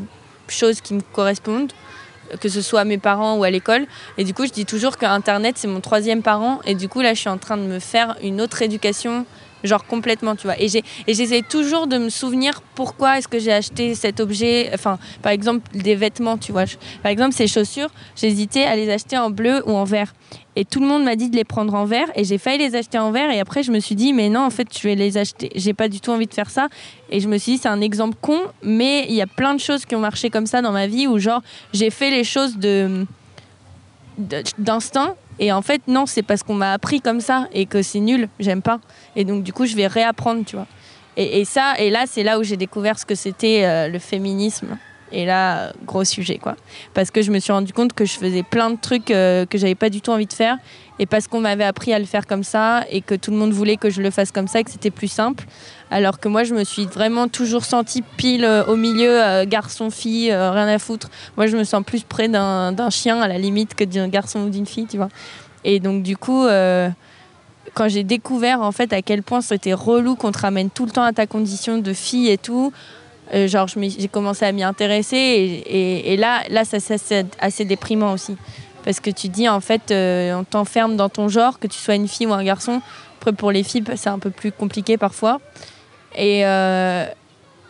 [0.48, 1.72] choses qui me correspondent
[2.40, 3.86] que ce soit à mes parents ou à l'école.
[4.18, 6.60] Et du coup, je dis toujours que Internet, c'est mon troisième parent.
[6.64, 9.26] Et du coup, là, je suis en train de me faire une autre éducation
[9.64, 10.60] genre complètement, tu vois.
[10.60, 15.32] Et j'essaie toujours de me souvenir pourquoi est-ce que j'ai acheté cet objet, enfin, par
[15.32, 16.64] exemple, des vêtements, tu vois.
[17.02, 20.12] Par exemple, ces chaussures, j'hésitais à les acheter en bleu ou en vert.
[20.56, 22.76] Et tout le monde m'a dit de les prendre en vert et j'ai failli les
[22.76, 24.94] acheter en vert et après je me suis dit mais non en fait je vais
[24.94, 26.68] les acheter j'ai pas du tout envie de faire ça
[27.10, 29.60] et je me suis dit c'est un exemple con mais il y a plein de
[29.60, 31.42] choses qui ont marché comme ça dans ma vie où genre
[31.72, 33.04] j'ai fait les choses de
[34.58, 38.00] d'instinct et en fait, non, c'est parce qu'on m'a appris comme ça et que c'est
[38.00, 38.80] nul, j'aime pas.
[39.16, 40.66] Et donc, du coup, je vais réapprendre, tu vois.
[41.16, 44.76] Et, ça, et là, c'est là où j'ai découvert ce que c'était euh, le féminisme.
[45.12, 46.56] Et là, gros sujet, quoi.
[46.92, 49.56] Parce que je me suis rendu compte que je faisais plein de trucs euh, que
[49.56, 50.58] j'avais pas du tout envie de faire.
[50.98, 53.52] Et parce qu'on m'avait appris à le faire comme ça et que tout le monde
[53.52, 55.44] voulait que je le fasse comme ça et que c'était plus simple.
[55.90, 60.68] Alors que moi, je me suis vraiment toujours sentie pile euh, au milieu, garçon-fille, rien
[60.68, 61.10] à foutre.
[61.36, 64.50] Moi, je me sens plus près d'un chien à la limite que d'un garçon ou
[64.50, 65.08] d'une fille, tu vois.
[65.64, 66.46] Et donc, du coup
[67.74, 70.92] quand j'ai découvert en fait à quel point c'était relou qu'on te ramène tout le
[70.92, 72.72] temps à ta condition de fille et tout,
[73.34, 75.16] euh, genre j'ai commencé à m'y intéresser
[75.66, 78.36] et, là, là ça, c'est assez déprimant aussi.
[78.84, 81.94] Parce que tu dis en fait, euh, on t'enferme dans ton genre, que tu sois
[81.94, 82.80] une fille ou un garçon.
[83.18, 85.40] Après pour les filles, c'est un peu plus compliqué parfois.
[86.16, 87.06] Et, euh,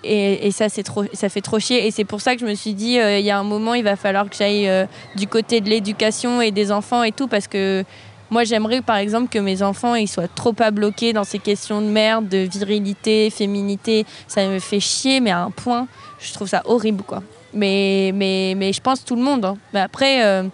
[0.02, 1.86] et, et, ça, trop, ça fait trop chier.
[1.86, 3.84] Et c'est pour ça que je me suis dit, il y a un moment, il
[3.84, 4.68] va falloir que j'aille
[5.16, 7.84] du côté de l'éducation et des enfants et tout, parce que
[8.30, 11.80] moi, j'aimerais par exemple que mes enfants ils soient trop pas bloqués dans ces questions
[11.80, 14.06] de merde, de virilité, féminité.
[14.26, 15.86] Ça me fait chier, mais à un point,
[16.18, 17.22] je trouve ça horrible, quoi.
[17.52, 19.44] Mais, mais, mais je pense tout le monde.
[19.44, 19.56] Hein.
[19.72, 20.44] Mais après, euh,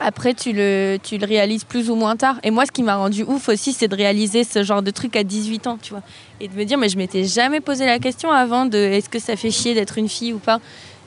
[0.00, 2.36] après tu, le, tu le réalises plus ou moins tard.
[2.42, 5.16] Et moi, ce qui m'a rendu ouf aussi, c'est de réaliser ce genre de truc
[5.16, 6.02] à 18 ans, tu vois.
[6.40, 9.18] Et de me dire, mais je m'étais jamais posé la question avant de est-ce que
[9.18, 10.60] ça fait chier d'être une fille ou pas?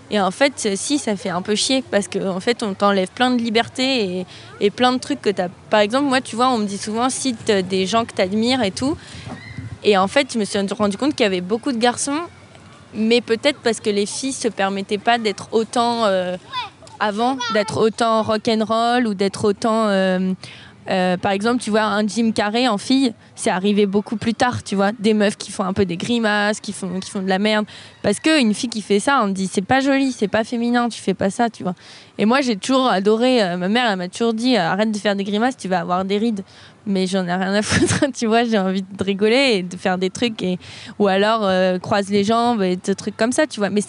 [0.10, 3.08] Et en fait, si, ça fait un peu chier parce qu'en en fait, on t'enlève
[3.08, 4.26] plein de libertés et,
[4.60, 5.48] et, plein de trucs que tu as.
[5.70, 8.62] Par exemple, moi, tu vois, on me dit souvent cite des gens que tu admires
[8.62, 8.98] et tout.
[9.84, 12.20] Et en fait, je me suis rendu compte qu'il y avait beaucoup de garçons,
[12.94, 16.06] mais peut-être parce que les filles se permettaient pas d'être autant.
[16.06, 16.36] Euh,
[17.02, 19.90] avant, d'être autant rock'n'roll ou d'être autant.
[20.90, 24.34] Euh, euh, par exemple, tu vois, un Jim Carrey en fille, c'est arrivé beaucoup plus
[24.34, 24.92] tard, tu vois.
[24.92, 27.66] Des meufs qui font un peu des grimaces, qui font, qui font de la merde.
[28.02, 31.02] Parce qu'une fille qui fait ça, on dit c'est pas joli, c'est pas féminin, tu
[31.02, 31.76] fais pas ça, tu vois.
[32.18, 33.42] Et moi, j'ai toujours adoré.
[33.42, 36.06] Euh, ma mère, elle m'a toujours dit arrête de faire des grimaces, tu vas avoir
[36.06, 36.44] des rides.
[36.88, 38.44] Mais j'en ai rien à foutre, tu vois.
[38.44, 40.42] J'ai envie de rigoler et de faire des trucs.
[40.42, 40.58] Et,
[40.98, 43.70] ou alors, euh, croise les jambes et des trucs comme ça, tu vois.
[43.70, 43.82] Mais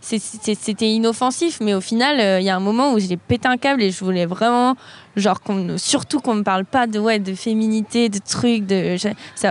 [0.00, 1.58] c'était inoffensif.
[1.60, 4.04] Mais au final, il y a un moment où j'ai pété un câble et je
[4.04, 4.76] voulais vraiment
[5.16, 5.40] genre
[5.76, 8.96] surtout qu'on me parle pas de ouais de féminité de trucs de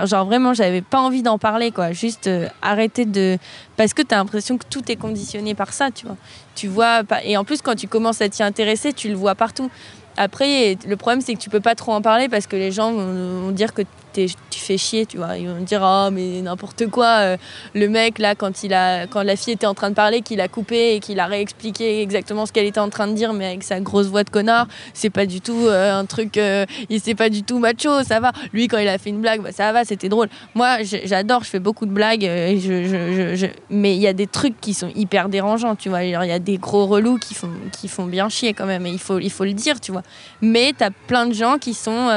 [0.05, 1.91] genre vraiment j'avais pas envie d'en parler quoi.
[1.91, 3.37] Juste euh, arrêter de
[3.75, 6.17] parce que tu as l'impression que tout est conditionné par ça tu vois.
[6.55, 9.69] Tu vois et en plus quand tu commences à t'y intéresser tu le vois partout.
[10.17, 12.91] Après le problème c'est que tu peux pas trop en parler parce que les gens
[12.93, 13.81] vont dire que
[14.13, 15.37] tu fais chier, tu vois.
[15.37, 17.19] Ils vont dire, oh, mais n'importe quoi.
[17.19, 17.37] Euh,
[17.73, 20.41] le mec, là, quand, il a, quand la fille était en train de parler, qu'il
[20.41, 23.45] a coupé et qu'il a réexpliqué exactement ce qu'elle était en train de dire, mais
[23.47, 26.37] avec sa grosse voix de connard, c'est pas du tout euh, un truc.
[26.37, 28.31] Euh, il c'est pas du tout macho, ça va.
[28.53, 30.27] Lui, quand il a fait une blague, bah, ça va, c'était drôle.
[30.55, 34.73] Moi, j'adore, je fais beaucoup de blagues, je, mais il y a des trucs qui
[34.73, 36.03] sont hyper dérangeants, tu vois.
[36.03, 38.91] Il y a des gros relous qui font, qui font bien chier quand même, et
[38.91, 40.03] il faut, il faut le dire, tu vois.
[40.41, 42.09] Mais t'as plein de gens qui sont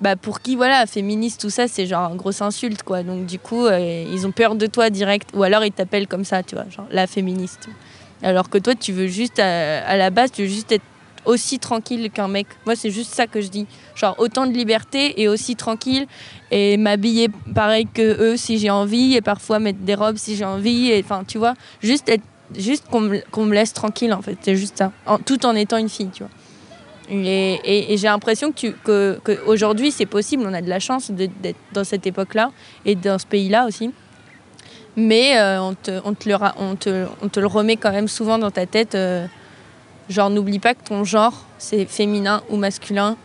[0.00, 3.38] bah pour qui voilà féministe tout ça c'est genre une grosse insulte quoi donc du
[3.38, 6.54] coup euh, ils ont peur de toi direct ou alors ils t'appellent comme ça tu
[6.54, 7.68] vois genre la féministe
[8.22, 10.84] alors que toi tu veux juste à, la base tu veux juste être
[11.26, 12.46] aussi tranquille qu'un mec.
[12.64, 13.66] Moi, c'est juste ça que je dis.
[13.96, 16.06] Genre, autant de liberté et aussi tranquille.
[16.52, 19.14] Et m'habiller pareil que eux si j'ai envie.
[19.14, 20.92] Et parfois mettre des robes si j'ai envie.
[21.02, 22.22] Enfin, tu vois, juste, être,
[22.56, 24.38] juste qu'on me, laisse tranquille, en fait.
[24.40, 24.92] C'est juste ça.
[25.24, 26.30] tout en étant une fille, tu vois.
[27.08, 30.44] Et, j'ai l'impression que, que, que c'est possible.
[30.46, 32.50] On a de la chance d'être dans cette époque-là
[32.84, 33.92] et dans ce pays-là aussi.
[34.96, 38.94] Mais euh, on, te, le remet quand même souvent dans ta tête.
[38.94, 39.26] Euh,
[40.08, 43.16] Genre, n'oublie pas que ton genre, c'est féminin ou masculin,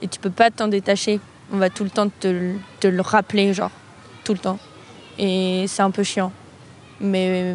[0.00, 1.20] et tu peux pas t'en détacher.
[1.52, 3.70] On va tout le temps te, te, le rappeler, genre,
[4.24, 4.58] tout le temps.
[5.18, 6.32] Et c'est un peu chiant.
[6.98, 7.54] Mais,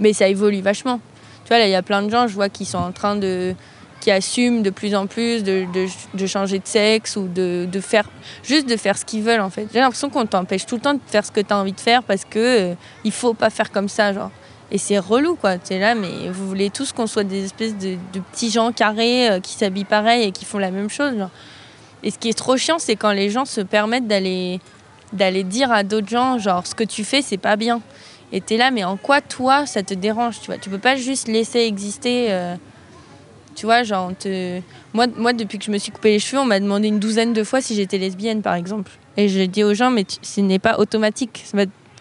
[0.00, 1.00] mais ça évolue vachement.
[1.44, 3.14] Tu vois, là, il y a plein de gens, je vois, qui sont en train
[3.14, 3.54] de.
[4.00, 5.66] Qui assument de plus en plus de,
[6.14, 8.08] de, changer de sexe ou de, de, faire.
[8.42, 9.66] juste de faire ce qu'ils veulent, en fait.
[9.72, 11.80] J'ai l'impression qu'on t'empêche tout le temps de faire ce que tu as envie de
[11.80, 14.30] faire parce que euh, il faut pas faire comme ça, genre.
[14.70, 15.58] Et c'est relou, quoi.
[15.58, 17.96] Tu es là, mais vous voulez tous qu'on soit des espèces de,
[18.32, 21.14] petits gens carrés euh, qui s'habillent pareil et qui font la même chose.
[22.02, 24.60] Et ce qui est trop chiant, c'est quand les gens se permettent d'aller
[25.14, 27.80] d'aller dire à d'autres gens, genre, ce que tu fais, c'est pas bien.
[28.30, 30.58] Et tu es là, mais en quoi, toi, ça te dérange, tu vois?
[30.58, 32.26] Tu peux pas juste laisser exister...
[32.28, 32.56] Euh,
[33.58, 34.60] tu vois, genre, te...
[34.92, 37.32] moi, moi, depuis que je me suis coupé les cheveux, on m'a demandé une douzaine
[37.32, 38.92] de fois si j'étais lesbienne, par exemple.
[39.16, 41.44] Et je dis aux gens, mais ce n'est pas automatique.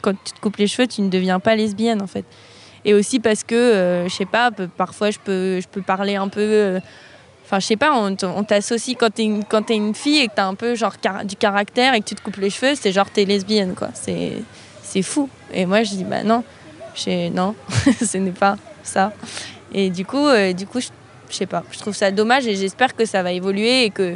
[0.01, 2.25] Quand tu te coupes les cheveux, tu ne deviens pas lesbienne, en fait
[2.87, 6.29] et aussi parce que, euh, je sais pas, parfois je peux, je peux parler un
[6.29, 6.41] peu.
[6.41, 6.79] Euh,
[7.45, 10.55] enfin, je sais pas, on, t'associe quand t'es es une fille et que t'as un
[10.55, 13.75] peu genre du caractère et que tu te coupes les cheveux, c'est genre t'es lesbienne,
[13.75, 13.89] quoi.
[13.93, 14.33] C'est,
[14.83, 15.29] c'est fou.
[15.53, 16.45] Et moi, je dis, bah non,
[17.33, 17.55] non,
[18.05, 19.11] ce n'est pas ça.
[19.73, 20.87] Et du coup, euh, du coup je,
[21.35, 24.15] sais pas, je trouve ça dommage et j'espère que ça va évoluer et que,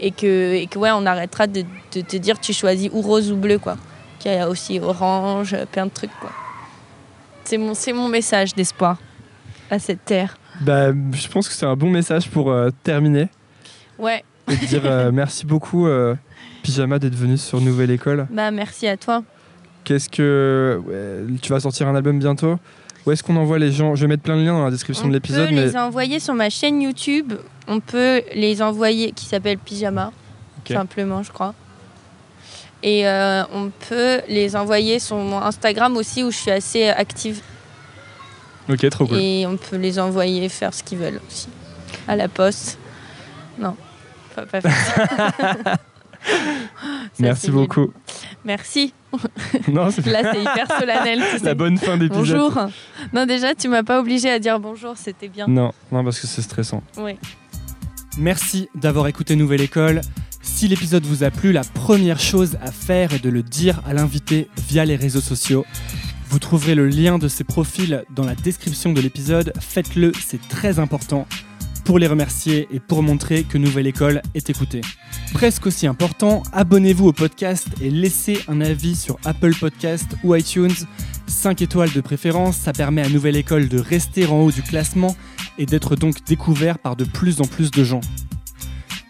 [0.00, 3.32] et que, et que ouais, on arrêtera de, de te dire tu choisis ou rose
[3.32, 3.76] ou bleu, quoi.
[4.18, 6.30] Qu'il y a aussi orange, plein de trucs, quoi.
[7.44, 8.98] C'est mon, mon message d'espoir
[9.70, 10.36] à cette terre.
[10.60, 13.28] Bah, je pense que c'est un bon message pour euh, terminer.
[13.98, 14.24] Ouais.
[14.50, 16.14] Et dire euh, merci beaucoup, euh,
[16.62, 18.26] Pyjama, d'être venu sur Nouvelle École.
[18.30, 19.22] Bah, merci à toi.
[19.84, 20.82] Qu'est-ce que.
[21.40, 22.58] tu vas sortir un album bientôt?
[23.08, 23.94] Où est-ce qu'on envoie les gens?
[23.94, 25.48] Je vais mettre plein de liens dans la description de l'épisode.
[25.50, 27.32] On peut les envoyer sur ma chaîne YouTube.
[27.66, 30.12] On peut les envoyer, qui s'appelle Pyjama,
[30.68, 31.54] simplement, je crois.
[32.82, 37.40] Et euh, on peut les envoyer sur mon Instagram aussi où je suis assez active.
[38.68, 39.16] Ok, trop cool.
[39.16, 41.48] Et on peut les envoyer faire ce qu'ils veulent aussi.
[42.06, 42.78] À la poste.
[43.58, 43.74] Non,
[44.36, 45.76] pas, pas faire
[47.18, 47.92] Merci beaucoup.
[48.44, 48.94] Merci.
[49.68, 49.90] Non, Là,
[50.32, 51.22] c'est hyper solennel.
[51.42, 52.36] La bonne fin d'épisode.
[52.36, 52.68] Bonjour.
[53.14, 55.46] Non, déjà, tu m'as pas obligé à dire bonjour, c'était bien.
[55.48, 56.82] Non, non, parce que c'est stressant.
[56.98, 57.12] Oui.
[58.18, 60.02] Merci d'avoir écouté Nouvelle École.
[60.42, 63.94] Si l'épisode vous a plu, la première chose à faire est de le dire à
[63.94, 65.64] l'invité via les réseaux sociaux.
[66.30, 69.52] Vous trouverez le lien de ses profils dans la description de l'épisode.
[69.60, 71.26] Faites-le, c'est très important
[71.84, 74.80] pour les remercier et pour montrer que Nouvelle École est écoutée.
[75.32, 80.74] Presque aussi important, abonnez-vous au podcast et laissez un avis sur Apple Podcast ou iTunes.
[81.26, 85.16] 5 étoiles de préférence, ça permet à Nouvelle École de rester en haut du classement
[85.58, 88.00] et d'être donc découvert par de plus en plus de gens.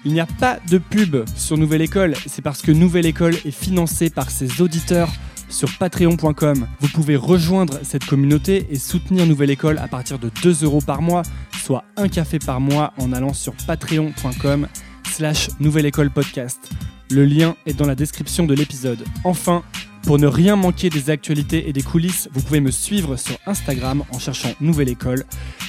[0.05, 3.51] Il n'y a pas de pub sur Nouvelle École, c'est parce que Nouvelle École est
[3.51, 5.13] financée par ses auditeurs
[5.49, 6.67] sur patreon.com.
[6.81, 11.03] Vous pouvez rejoindre cette communauté et soutenir Nouvelle École à partir de 2 euros par
[11.03, 11.23] mois,
[11.63, 14.69] soit un café par mois en allant sur patreon.com
[15.11, 16.71] slash Nouvelle École Podcast.
[17.11, 19.05] Le lien est dans la description de l'épisode.
[19.25, 19.63] Enfin,
[20.03, 24.05] pour ne rien manquer des actualités et des coulisses, vous pouvez me suivre sur Instagram
[24.13, 25.25] en cherchant Nouvelle École.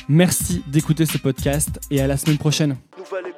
[0.08, 2.78] Merci d'écouter ce podcast et à la semaine prochaine.
[2.98, 3.34] Nouvelle